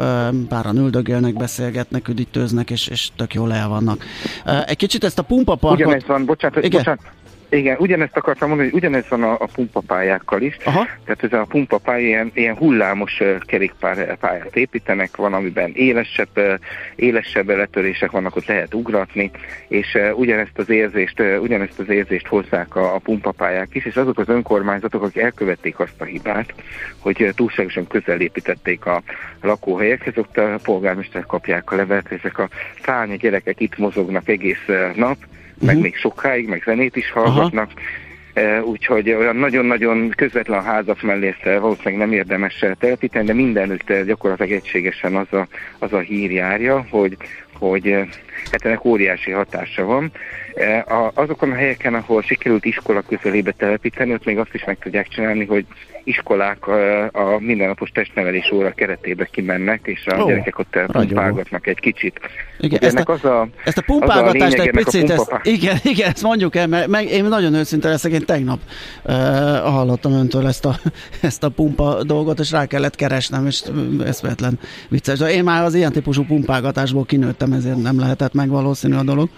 páran 0.49 0.77
üldögélnek, 0.77 1.35
beszélgetnek, 1.35 2.09
üdítőznek, 2.09 2.71
és, 2.71 2.89
és 2.89 3.09
tök 3.17 3.35
jól 3.35 3.53
el 3.53 3.69
vannak. 3.69 4.05
Egy 4.67 4.77
kicsit 4.77 5.05
ezt 5.05 5.19
a 5.19 5.23
pumpaparkot... 5.23 5.87
Ugyanez 5.87 6.07
van, 6.07 6.25
bocsánat, 6.25 6.65
Igen. 6.65 6.71
bocsánat, 6.71 7.01
igen, 7.51 7.77
ugyanezt 7.79 8.17
akartam 8.17 8.49
mondani, 8.49 8.71
hogy 8.71 8.79
ugyanez 8.79 9.09
van 9.09 9.23
a, 9.23 9.33
a 9.33 9.49
pumpapályákkal 9.55 10.43
is. 10.43 10.57
Aha. 10.65 10.87
Tehát 11.05 11.23
ez 11.23 11.33
a 11.33 11.47
pumpapálya 11.49 12.07
ilyen, 12.07 12.31
ilyen 12.35 12.57
hullámos 12.57 13.23
kerékpályát 13.41 14.57
építenek, 14.57 15.17
van, 15.17 15.33
amiben 15.33 15.71
élesebb, 15.75 16.61
élesebb 16.97 17.49
letörések 17.49 18.11
vannak, 18.11 18.37
ott 18.37 18.47
lehet 18.47 18.75
ugratni, 18.75 19.31
és 19.69 19.99
ugyanezt 20.15 20.59
az 20.59 20.71
érzést, 20.71 21.23
ugyanezt 21.41 21.79
az 21.79 21.89
érzést 21.89 22.27
hozzák 22.27 22.77
a, 22.77 22.95
a 22.95 22.99
pumpapályák 22.99 23.75
is, 23.75 23.85
és 23.85 23.97
azok 23.97 24.19
az 24.19 24.29
önkormányzatok, 24.29 25.03
akik 25.03 25.23
elkövették 25.23 25.79
azt 25.79 26.01
a 26.01 26.05
hibát, 26.05 26.55
hogy 26.99 27.33
túlságosan 27.35 27.87
közel 27.87 28.21
építették 28.21 28.87
a 28.87 29.03
lakóhelyekhez, 29.43 30.17
ott 30.17 30.39
a 30.39 30.59
polgármester 30.63 31.27
kapják 31.27 31.71
a 31.73 31.77
levet, 31.77 32.13
ezek 32.13 32.39
a 32.39 32.49
szárnya 32.85 33.17
gyerekek 33.17 33.61
itt 33.61 33.79
mozognak 33.79 34.29
egész 34.29 34.67
nap, 34.95 35.17
uh-huh. 35.61 35.73
meg 35.73 35.79
még 35.79 35.97
sokáig, 35.97 36.49
meg 36.49 36.63
zenét 36.65 36.97
is 36.97 37.11
hallgatnak. 37.11 37.71
Uh, 37.73 38.67
úgyhogy 38.67 39.11
olyan 39.11 39.37
nagyon-nagyon 39.37 40.09
közvetlen 40.09 40.63
házak 40.63 41.03
mellé 41.03 41.35
valószínűleg 41.43 41.99
nem 41.99 42.13
érdemes 42.13 42.65
telepíteni, 42.79 43.27
de 43.27 43.33
mindenütt 43.33 43.93
gyakorlatilag 44.07 44.53
egységesen 44.53 45.17
az 45.17 45.33
a, 45.33 45.47
az 45.79 45.93
a 45.93 45.99
hír 45.99 46.31
járja, 46.31 46.87
hogy, 46.91 47.17
hogy 47.53 48.09
hát 48.51 48.65
ennek 48.65 48.85
óriási 48.85 49.31
hatása 49.31 49.85
van. 49.85 50.13
Azokon 51.15 51.51
a 51.51 51.55
helyeken, 51.55 51.95
ahol 51.95 52.23
sikerült 52.23 52.65
iskola 52.65 53.01
közelébe 53.01 53.53
telepíteni, 53.53 54.13
ott 54.13 54.25
még 54.25 54.39
azt 54.39 54.55
is 54.55 54.65
meg 54.65 54.79
tudják 54.79 55.09
csinálni, 55.09 55.45
hogy 55.45 55.67
iskolák 56.09 56.67
a, 56.67 57.05
a 57.05 57.39
mindennapos 57.39 57.91
testnevelés 57.91 58.51
óra 58.53 58.71
keretébe 58.71 59.29
kimennek, 59.31 59.81
és 59.85 60.07
a 60.07 60.21
oh, 60.21 60.29
gyerekek 60.29 60.59
ott 60.59 60.79
pumpálgatnak 60.93 61.67
egy 61.67 61.81
kicsit. 61.81 62.21
Igen, 62.59 62.83
ezt 62.83 62.99
a, 62.99 63.13
az 63.13 63.25
a, 63.25 63.49
ezt 63.65 63.79
a 63.79 63.83
pumpálgatást 63.83 64.59
egy 64.59 64.71
picit, 64.71 65.11
ezt, 65.11 65.41
igen, 65.43 65.77
igen, 65.93 66.09
ezt 66.09 66.23
mondjuk 66.23 66.57
el, 66.57 66.67
mert 66.67 66.87
meg, 66.87 67.07
én 67.07 67.25
nagyon 67.25 67.55
őszinte 67.55 67.89
leszek, 67.89 68.13
én 68.13 68.25
tegnap 68.25 68.59
uh, 69.05 69.15
hallottam 69.59 70.13
öntől 70.13 70.47
ezt 70.47 70.65
a, 70.65 70.75
ezt 71.29 71.45
a 71.45 71.49
pumpa 71.49 72.03
dolgot, 72.03 72.39
és 72.39 72.51
rá 72.51 72.67
kellett 72.67 72.95
keresnem, 72.95 73.47
és 73.47 73.63
eszméletlen 74.05 74.59
vicces. 74.89 75.19
De 75.19 75.31
én 75.33 75.45
már 75.45 75.65
az 75.65 75.75
ilyen 75.75 75.93
típusú 75.93 76.25
pumpálgatásból 76.25 77.05
kinőttem, 77.05 77.53
ezért 77.53 77.83
nem 77.83 77.99
lehetett 77.99 78.28
meg 78.33 78.49
valószínű 78.49 78.97
a 78.97 79.03
dolog. 79.03 79.29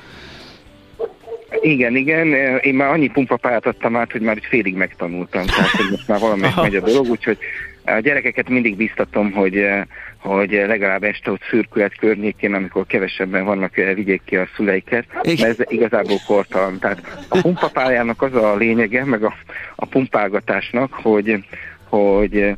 Igen, 1.60 1.96
igen. 1.96 2.26
Én 2.60 2.74
már 2.74 2.90
annyi 2.90 3.08
pumpapályát 3.08 3.66
adtam 3.66 3.96
át, 3.96 4.12
hogy 4.12 4.20
már 4.20 4.36
egy 4.36 4.46
félig 4.48 4.74
megtanultam. 4.74 5.46
Tehát, 5.46 5.70
hogy 5.70 5.90
most 5.90 6.08
már 6.08 6.20
valami 6.20 6.46
megy 6.56 6.76
a 6.76 6.80
dolog, 6.80 7.08
úgyhogy 7.08 7.38
a 7.84 8.00
gyerekeket 8.00 8.48
mindig 8.48 8.76
biztatom, 8.76 9.32
hogy, 9.32 9.66
hogy 10.16 10.50
legalább 10.50 11.02
este 11.02 11.30
ott 11.30 11.42
szürkület 11.50 11.96
környékén, 11.96 12.54
amikor 12.54 12.86
kevesebben 12.86 13.44
vannak, 13.44 13.74
vigyék 13.74 14.22
ki 14.24 14.36
a 14.36 14.48
szüleiket, 14.56 15.04
mert 15.12 15.42
ez 15.42 15.56
igazából 15.68 16.16
kortalan. 16.26 16.78
Tehát 16.78 17.24
a 17.28 17.40
pumpapályának 17.40 18.22
az 18.22 18.34
a 18.34 18.56
lényege, 18.56 19.04
meg 19.04 19.24
a, 19.24 19.34
a 19.76 19.86
pumpálgatásnak, 19.86 20.92
hogy, 20.92 21.44
hogy 21.88 22.56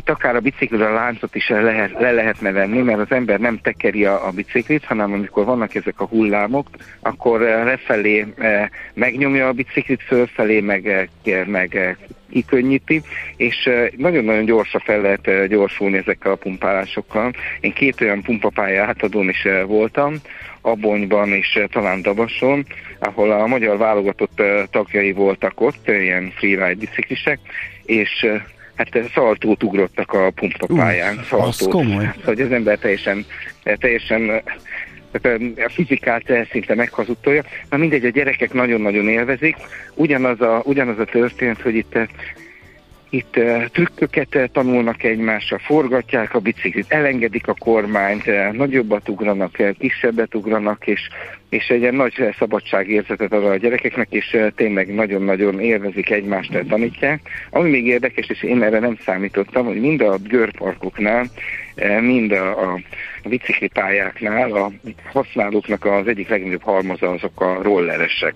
itt 0.00 0.10
akár 0.10 0.36
a 0.36 0.40
biciklire 0.40 0.88
láncot 0.88 1.34
is 1.34 1.48
le, 1.48 1.60
lehet, 1.60 1.92
le 1.98 2.12
lehetne 2.12 2.52
venni, 2.52 2.82
mert 2.82 2.98
az 2.98 3.10
ember 3.10 3.40
nem 3.40 3.58
tekeri 3.62 4.04
a, 4.04 4.26
a 4.26 4.30
biciklit, 4.30 4.84
hanem 4.84 5.12
amikor 5.12 5.44
vannak 5.44 5.74
ezek 5.74 6.00
a 6.00 6.06
hullámok, 6.06 6.68
akkor 7.00 7.42
eh, 7.42 7.64
lefelé 7.64 8.26
eh, 8.38 8.68
megnyomja 8.94 9.48
a 9.48 9.52
biciklit, 9.52 10.02
fölfelé 10.02 10.60
meg, 10.60 11.08
eh, 11.24 11.46
meg 11.46 11.96
kikönnyíti, 12.30 13.02
és 13.36 13.70
nagyon-nagyon 13.96 14.44
gyorsan 14.44 14.80
fel 14.84 15.00
lehet 15.00 15.48
gyorsulni 15.48 15.96
ezekkel 15.96 16.32
a 16.32 16.36
pumpálásokkal. 16.36 17.32
Én 17.60 17.72
két 17.72 18.00
olyan 18.00 18.22
pumpapálya 18.22 18.84
átadón 18.84 19.28
is 19.28 19.46
voltam, 19.66 20.14
Abonyban 20.60 21.28
és 21.28 21.58
talán 21.70 22.02
Dabason, 22.02 22.66
ahol 22.98 23.30
a 23.30 23.46
magyar 23.46 23.76
válogatott 23.76 24.42
tagjai 24.70 25.12
voltak 25.12 25.60
ott, 25.60 25.88
ilyen 25.88 26.32
freeride 26.36 26.74
biciklisek, 26.74 27.38
és 27.84 28.26
hát 28.80 29.10
szaltót 29.14 29.62
ugrottak 29.62 30.12
a 30.12 30.30
pumpapályán. 30.30 31.16
Uh, 31.16 31.22
szaltót. 31.22 31.68
komoly. 31.68 32.10
Szóval 32.24 32.44
az 32.44 32.52
ember 32.52 32.78
teljesen, 32.78 33.24
teljesen 33.62 34.42
a 35.56 35.68
fizikát 35.68 36.22
szinte 36.50 36.74
meghazudtolja. 36.74 37.42
Na 37.70 37.76
mindegy, 37.76 38.04
a 38.04 38.08
gyerekek 38.08 38.52
nagyon-nagyon 38.52 39.08
élvezik. 39.08 39.56
Ugyanaz 39.94 40.40
a, 40.40 40.62
ugyanaz 40.64 40.98
a 40.98 41.04
történet, 41.04 41.60
hogy 41.60 41.74
itt 41.74 41.98
itt 43.12 43.36
uh, 43.36 43.64
trükköket 43.64 44.34
uh, 44.34 44.44
tanulnak 44.52 45.02
egymásra, 45.02 45.58
forgatják 45.58 46.34
a 46.34 46.38
biciklit, 46.38 46.92
elengedik 46.92 47.48
a 47.48 47.54
kormányt, 47.58 48.26
uh, 48.26 48.52
nagyobbat 48.52 49.08
ugranak, 49.08 49.56
kisebbet 49.78 50.34
ugranak, 50.34 50.86
és 50.86 51.00
és 51.50 51.68
egy 51.68 51.80
ilyen 51.80 51.94
nagy 51.94 52.34
szabadságérzetet 52.38 53.32
ad 53.32 53.44
a 53.44 53.56
gyerekeknek, 53.56 54.06
és 54.10 54.36
tényleg 54.54 54.94
nagyon-nagyon 54.94 55.60
élvezik 55.60 56.10
egymást, 56.10 56.64
tanítják. 56.68 57.20
Ami 57.50 57.70
még 57.70 57.86
érdekes, 57.86 58.28
és 58.28 58.42
én 58.42 58.62
erre 58.62 58.78
nem 58.78 58.96
számítottam, 59.04 59.64
hogy 59.66 59.80
mind 59.80 60.00
a 60.00 60.18
görparkoknál, 60.28 61.26
mind 62.00 62.32
a, 62.32 62.72
a 62.72 63.28
bicikli 63.28 63.68
pályáknál 63.68 64.52
a 64.52 64.72
használóknak 65.12 65.84
az 65.84 66.06
egyik 66.06 66.28
legnagyobb 66.28 66.62
halmaza 66.62 67.10
azok 67.10 67.40
a 67.40 67.62
rolleresek. 67.62 68.34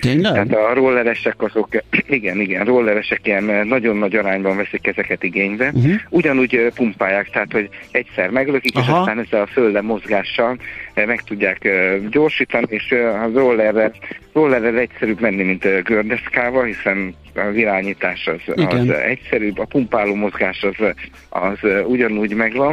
Tényleg? 0.00 0.32
Tehát 0.32 0.54
a 0.54 0.74
rolleresek 0.74 1.42
azok, 1.42 1.68
igen, 2.06 2.40
igen, 2.40 2.64
rolleresek 2.64 3.20
ilyen 3.26 3.66
nagyon 3.66 3.96
nagy 3.96 4.16
arányban 4.16 4.56
veszik 4.56 4.86
ezeket 4.86 5.22
igénybe. 5.22 5.70
Uh-huh. 5.74 5.94
Ugyanúgy 6.08 6.72
pumpálják, 6.74 7.30
tehát 7.30 7.52
hogy 7.52 7.68
egyszer 7.90 8.30
meglökik, 8.30 8.76
Aha. 8.76 8.84
és 8.84 8.98
aztán 8.98 9.18
ezzel 9.18 9.42
a 9.42 9.46
földre 9.46 9.80
mozgással 9.80 10.56
meg 10.94 11.22
tudják 11.22 11.68
gyorsítani, 12.10 12.66
és 12.68 12.92
a 12.92 13.30
rollerre, 13.34 13.92
rollerre 14.32 14.78
egyszerűbb 14.78 15.20
menni, 15.20 15.42
mint 15.42 15.82
gördeszkával, 15.82 16.64
hiszen 16.64 17.14
az 17.34 17.56
irányítás 17.56 18.26
az, 18.26 18.64
az 18.66 18.90
egyszerűbb, 18.90 19.58
a 19.58 19.64
pumpáló 19.64 20.14
mozgás 20.14 20.62
az, 20.62 20.94
az 21.28 21.58
ugyanúgy 21.86 22.34
megvan. 22.34 22.63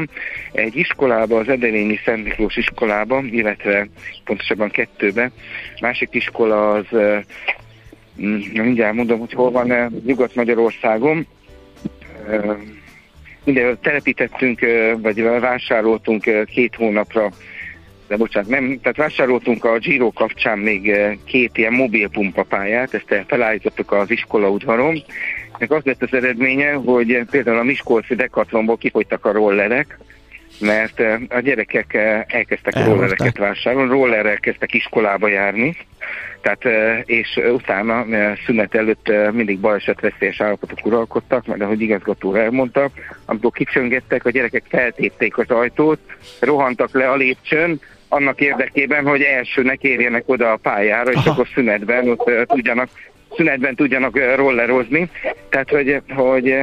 Egy 0.51 0.75
iskolában, 0.75 1.39
az 1.39 1.49
Edelényi 1.49 1.99
Szent 2.05 2.23
Miklós 2.23 2.55
iskolában, 2.55 3.25
illetve 3.25 3.87
pontosabban 4.23 4.69
kettőbe, 4.69 5.31
másik 5.81 6.09
iskola 6.11 6.71
az, 6.71 6.85
mm, 8.21 8.39
mindjárt 8.53 8.95
mondom, 8.95 9.19
hogy 9.19 9.33
hol 9.33 9.51
van, 9.51 9.93
Nyugat-Magyarországon, 10.05 11.27
minden 13.43 13.77
telepítettünk, 13.81 14.59
vagy 14.97 15.21
vásároltunk 15.21 16.45
két 16.45 16.75
hónapra 16.75 17.29
de 18.11 18.17
bocsánat, 18.17 18.49
nem, 18.49 18.79
tehát 18.81 18.97
vásároltunk 18.97 19.65
a 19.65 19.77
Giro 19.77 20.11
kapcsán 20.11 20.59
még 20.59 20.89
eh, 20.89 21.17
két 21.25 21.57
ilyen 21.57 21.73
mobil 21.73 22.09
pumpapályát, 22.09 22.93
ezt 22.93 23.23
felállítottuk 23.27 23.91
az 23.91 24.11
iskola 24.11 24.49
udvaron, 24.49 25.03
meg 25.57 25.71
az 25.71 25.83
lett 25.83 26.01
az 26.01 26.13
eredménye, 26.13 26.73
hogy 26.73 27.25
például 27.29 27.57
a 27.57 27.63
Miskolci 27.63 28.15
Decathlonból 28.15 28.77
kifogytak 28.77 29.25
a 29.25 29.31
rollerek, 29.31 29.99
mert 30.59 30.99
eh, 30.99 31.19
a 31.29 31.39
gyerekek 31.39 31.93
eh, 31.93 32.23
elkezdtek 32.27 32.75
Elhozták. 32.75 32.95
rollereket 32.95 33.37
vásárolni, 33.37 33.91
rollerrel 33.91 34.39
kezdtek 34.39 34.73
iskolába 34.73 35.27
járni, 35.27 35.75
tehát, 36.41 36.65
és 37.05 37.39
utána 37.53 38.05
szünet 38.45 38.75
előtt 38.75 39.11
mindig 39.31 39.59
balesetveszélyes 39.59 40.41
állapotok 40.41 40.85
uralkodtak, 40.85 41.45
mert 41.45 41.61
ahogy 41.61 41.81
igazgató 41.81 42.35
elmondta, 42.35 42.89
amikor 43.25 43.51
kicsöngettek, 43.51 44.25
a 44.25 44.29
gyerekek 44.29 44.63
feltépték 44.69 45.37
az 45.37 45.49
ajtót, 45.49 45.99
rohantak 46.39 46.93
le 46.93 47.09
a 47.09 47.15
lépcsőn, 47.15 47.79
annak 48.11 48.41
érdekében, 48.41 49.05
hogy 49.05 49.21
elsőnek 49.21 49.83
érjenek 49.83 50.23
oda 50.25 50.51
a 50.51 50.57
pályára, 50.57 51.11
és 51.11 51.17
Aha. 51.17 51.29
akkor 51.29 51.47
szünetben 51.53 52.09
ott 52.09 52.47
tudjanak 52.47 52.89
szünetben 53.35 53.75
tudjanak 53.75 54.35
rollerozni. 54.35 55.09
Tehát, 55.49 55.69
hogy, 55.69 56.01
hogy 56.15 56.55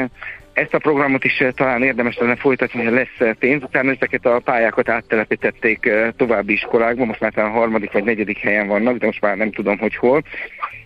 ezt 0.58 0.74
a 0.74 0.78
programot 0.78 1.24
is 1.24 1.44
talán 1.54 1.82
érdemes 1.82 2.16
lenne 2.16 2.36
folytatni, 2.36 2.84
hogy 2.84 2.92
lesz 2.92 3.36
pénz. 3.38 3.62
Utána 3.62 3.90
ezeket 3.90 4.26
a 4.26 4.40
pályákat 4.44 4.88
áttelepítették 4.88 5.90
további 6.16 6.52
iskolákba, 6.52 7.04
most 7.04 7.20
már 7.20 7.32
talán 7.32 7.50
a 7.50 7.58
harmadik 7.58 7.92
vagy 7.92 8.04
negyedik 8.04 8.38
helyen 8.38 8.66
vannak, 8.66 8.96
de 8.96 9.06
most 9.06 9.20
már 9.20 9.36
nem 9.36 9.50
tudom, 9.50 9.78
hogy 9.78 9.96
hol. 9.96 10.22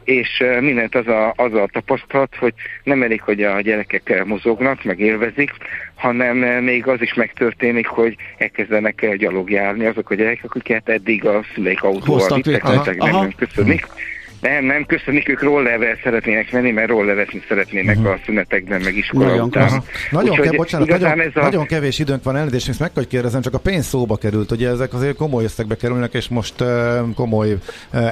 És 0.05 0.45
mindent 0.61 0.95
az 0.95 1.07
a, 1.07 1.33
az 1.37 1.55
a 1.55 1.68
tapasztalat, 1.73 2.37
hogy 2.37 2.55
nem 2.83 3.03
elég, 3.03 3.20
hogy 3.20 3.43
a 3.43 3.61
gyerekek 3.61 4.25
mozognak, 4.25 4.85
meg 4.85 5.01
élvezik, 5.01 5.51
hanem 5.95 6.37
még 6.64 6.87
az 6.87 7.01
is 7.01 7.14
megtörténik, 7.14 7.87
hogy 7.87 8.16
elkezdenek 8.39 9.16
gyalogjárni 9.16 9.87
azok 9.87 10.11
a 10.11 10.14
gyerekek, 10.14 10.45
akiket 10.45 10.89
eddig 10.89 11.27
a 11.27 11.45
szüleik 11.55 11.83
autóval 11.83 12.41
vittek, 12.43 12.97
nem 12.97 13.33
köszönni. 13.37 13.81
Nem, 14.43 14.64
nem, 14.64 14.86
köszönjük, 14.86 15.28
ők 15.28 15.43
rollerrel 15.43 15.97
szeretnének 16.03 16.53
menni, 16.53 16.70
mert 16.70 16.88
rollerezni 16.88 17.43
szeretnének 17.49 17.97
uh-huh. 17.97 18.12
a 18.12 18.18
szünetekben, 18.24 18.80
meg 18.80 18.97
iskola 18.97 19.24
Nagyon 19.26 19.47
után. 19.47 19.66
klassz. 19.66 19.84
Nagyon, 20.11 20.30
Úgyhogy 20.30 20.49
ke- 20.49 20.57
bocsánat, 20.57 20.88
nagyon, 20.88 21.20
ez 21.20 21.30
a- 21.34 21.40
nagyon 21.40 21.66
kevés 21.66 21.99
időnk 21.99 22.22
van 22.22 22.36
elnézést, 22.36 22.68
ezt 22.68 22.78
meg 22.78 22.93
kell, 22.93 23.03
hogy 23.03 23.12
kérdezem, 23.12 23.40
csak 23.40 23.55
a 23.55 23.59
pénz 23.59 23.86
szóba 23.86 24.16
került, 24.16 24.51
ugye 24.51 24.68
ezek 24.68 24.95
azért 24.95 25.16
komoly 25.16 25.45
összegbe 25.45 25.76
kerülnek, 25.76 26.14
és 26.14 26.28
most 26.28 26.61
uh, 26.61 26.68
komoly 27.14 27.53
uh, 27.53 27.59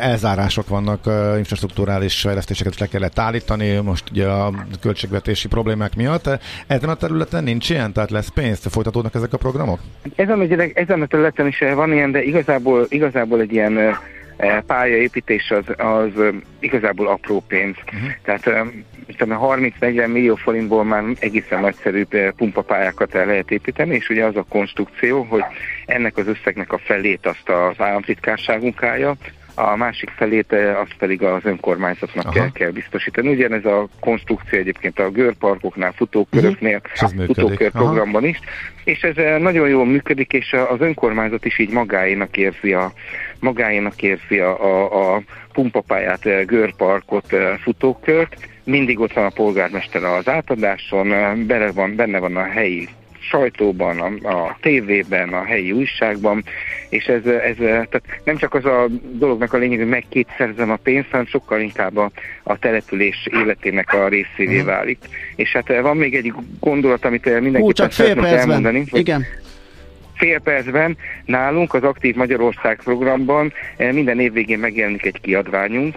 elzárások 0.07 0.69
vannak, 0.69 1.07
uh, 1.07 1.35
infrastruktúrális 1.37 2.21
fejlesztéseket 2.21 2.79
le 2.79 2.87
kellett 2.87 3.19
állítani, 3.19 3.77
most 3.77 4.05
ugye 4.11 4.27
a 4.27 4.53
költségvetési 4.81 5.49
problémák 5.49 5.97
miatt. 5.97 6.29
Ezen 6.67 6.89
a 6.89 6.95
területen 6.95 7.45
nincs 7.45 7.71
ilyen, 7.71 7.93
tehát 7.93 8.11
lesz 8.11 8.29
pénz, 8.29 8.67
folytatódnak 8.71 9.15
ezek 9.15 9.33
a 9.33 9.37
programok? 9.37 9.79
Ezen, 10.17 10.39
ugye, 10.39 10.71
ezen 10.75 11.03
a 11.03 11.07
területen 11.07 11.47
is 11.47 11.59
van 11.75 11.93
ilyen, 11.93 12.11
de 12.11 12.23
igazából, 12.23 12.87
igazából 12.89 13.41
egy 13.41 13.53
ilyen 13.53 13.79
eh, 13.79 13.97
pályaépítés 14.67 15.51
az, 15.51 15.87
az 15.87 16.25
igazából 16.59 17.09
apró 17.09 17.43
pénz. 17.49 17.77
Uh-huh. 17.87 18.11
Tehát 18.23 18.47
eh, 18.47 18.63
mit 19.07 19.17
tudom, 19.17 19.39
30-40 19.43 20.13
millió 20.13 20.35
forintból 20.35 20.85
már 20.85 21.05
egészen 21.19 21.61
nagyszerű 21.61 22.05
eh, 22.09 22.31
pumpapályákat 22.31 23.15
el 23.15 23.27
lehet 23.27 23.51
építeni, 23.51 23.95
és 23.95 24.09
ugye 24.09 24.25
az 24.25 24.37
a 24.37 24.47
konstrukció, 24.49 25.23
hogy 25.23 25.45
ennek 25.87 26.17
az 26.17 26.27
összegnek 26.27 26.73
a 26.73 26.79
felét 26.79 27.27
azt 27.27 27.49
az 27.49 27.75
államtitkárságunk 27.85 28.83
állja, 28.83 29.17
a 29.55 29.77
másik 29.77 30.11
felét 30.11 30.53
azt 30.53 30.95
pedig 30.99 31.23
az 31.23 31.45
önkormányzatnak 31.45 32.25
Aha. 32.25 32.35
kell, 32.35 32.51
kell 32.53 32.71
biztosítani. 32.71 33.29
Ugyanez 33.29 33.65
a 33.65 33.89
konstrukció 34.01 34.59
egyébként 34.59 34.99
a 34.99 35.11
görparkoknál, 35.11 35.93
futóköröknél, 35.93 36.81
működik. 37.01 37.27
futókör 37.27 37.71
programban 37.71 38.25
is, 38.25 38.39
és 38.85 39.01
ez 39.01 39.41
nagyon 39.41 39.69
jól 39.69 39.87
működik, 39.87 40.33
és 40.33 40.53
az 40.53 40.81
önkormányzat 40.81 41.45
is 41.45 41.59
így 41.59 41.71
magáénak 41.71 42.37
érzi 42.37 42.73
a, 42.73 42.93
magáénak 43.41 44.03
érzi 44.03 44.39
a, 44.39 44.65
a, 44.65 45.15
a 45.15 45.23
pumpapályát, 45.53 46.27
eh, 46.27 46.45
görparkot, 46.45 47.33
eh, 47.33 47.57
futókört, 47.63 48.37
mindig 48.65 49.01
ott 49.01 49.13
van 49.13 49.25
a 49.25 49.29
polgármester 49.35 50.05
az 50.05 50.29
átadáson, 50.29 51.13
eh, 51.13 51.35
bele 51.35 51.73
van, 51.73 51.95
benne 51.97 52.19
van 52.19 52.37
a 52.37 52.43
helyi 52.45 52.89
sajtóban, 53.23 53.99
a, 54.01 54.29
a 54.29 54.57
tévében, 54.61 55.29
a 55.29 55.45
helyi 55.45 55.73
újságban, 55.73 56.45
és 56.89 57.05
ez, 57.05 57.27
ez 57.27 57.57
tehát 57.57 58.03
nem 58.25 58.37
csak 58.37 58.55
az 58.55 58.65
a 58.65 58.87
dolognak 59.13 59.53
a 59.53 59.57
lényeg, 59.59 59.79
hogy 59.79 59.89
megkétszerzem 59.89 60.71
a 60.71 60.77
pénzt, 60.77 61.11
hanem 61.11 61.27
sokkal 61.27 61.61
inkább 61.61 61.97
a, 61.97 62.11
a 62.43 62.59
település 62.59 63.29
életének 63.43 63.93
a 63.95 64.09
részévé 64.09 64.61
válik. 64.61 64.99
És 65.37 65.53
hát 65.53 65.81
van 65.81 65.97
még 65.97 66.15
egy 66.15 66.33
gondolat, 66.61 67.05
amit 67.05 67.25
Hú, 67.25 67.31
mindenképpen 67.33 67.75
csak 67.75 67.93
fél 67.93 68.07
szeretnék 68.07 68.33
elmondani. 68.39 68.85
hogy- 68.91 69.01
Igen. 69.01 69.27
Fél 70.21 70.39
percben 70.39 70.97
nálunk 71.25 71.75
az 71.75 71.83
Aktív 71.83 72.15
Magyarország 72.15 72.81
programban 72.85 73.53
eh, 73.77 73.93
minden 73.93 74.21
év 74.21 74.33
végén 74.33 74.59
megjelenik 74.59 75.05
egy 75.05 75.21
kiadványunk, 75.21 75.95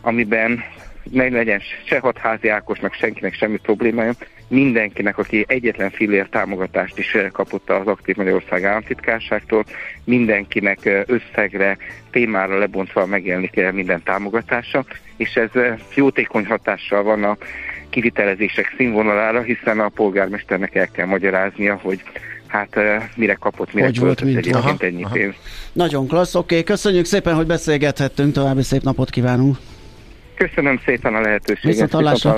amiben 0.00 0.64
ne 1.10 1.28
legyen 1.28 1.60
se 1.84 1.98
hatházi 1.98 2.48
Ákosnak, 2.48 2.94
senkinek 2.94 3.34
semmi 3.34 3.56
problémája, 3.56 4.12
mindenkinek, 4.48 5.18
aki 5.18 5.44
egyetlen 5.48 5.90
fillér 5.90 6.28
támogatást 6.28 6.98
is 6.98 7.14
eh, 7.14 7.30
kapott 7.30 7.70
az 7.70 7.86
Aktív 7.86 8.16
Magyarország 8.16 8.64
államtitkárságtól, 8.64 9.64
mindenkinek 10.04 10.84
eh, 10.84 11.02
összegre, 11.06 11.76
témára 12.10 12.58
lebontva 12.58 13.06
megjelenik 13.06 13.72
minden 13.72 14.02
támogatása, 14.02 14.84
és 15.16 15.34
ez 15.34 15.50
jótékony 15.94 16.46
hatással 16.46 17.02
van 17.02 17.24
a 17.24 17.36
kivitelezések 17.90 18.74
színvonalára, 18.76 19.42
hiszen 19.42 19.80
a 19.80 19.88
polgármesternek 19.88 20.74
el 20.74 20.90
kell 20.90 21.06
magyaráznia, 21.06 21.78
hogy 21.82 22.02
hát 22.54 22.76
mire 23.16 23.34
kapott, 23.34 23.72
mire 23.72 23.86
Hogy 23.86 23.98
volt, 23.98 24.22
mint 24.22 24.36
egyébként 24.36 24.64
volt. 24.64 24.82
ennyi 24.82 25.04
Aha. 25.04 25.12
pénzt. 25.12 25.38
Nagyon 25.72 26.06
klassz, 26.06 26.34
oké. 26.34 26.62
Köszönjük 26.62 27.04
szépen, 27.04 27.34
hogy 27.34 27.46
beszélgethettünk, 27.46 28.32
további 28.32 28.62
szép 28.62 28.82
napot 28.82 29.10
kívánunk. 29.10 29.56
Köszönöm 30.34 30.80
szépen 30.84 31.14
a 31.14 31.20
lehetőséget. 31.20 31.72
Viszont 31.72 31.92
hallásra. 31.92 32.36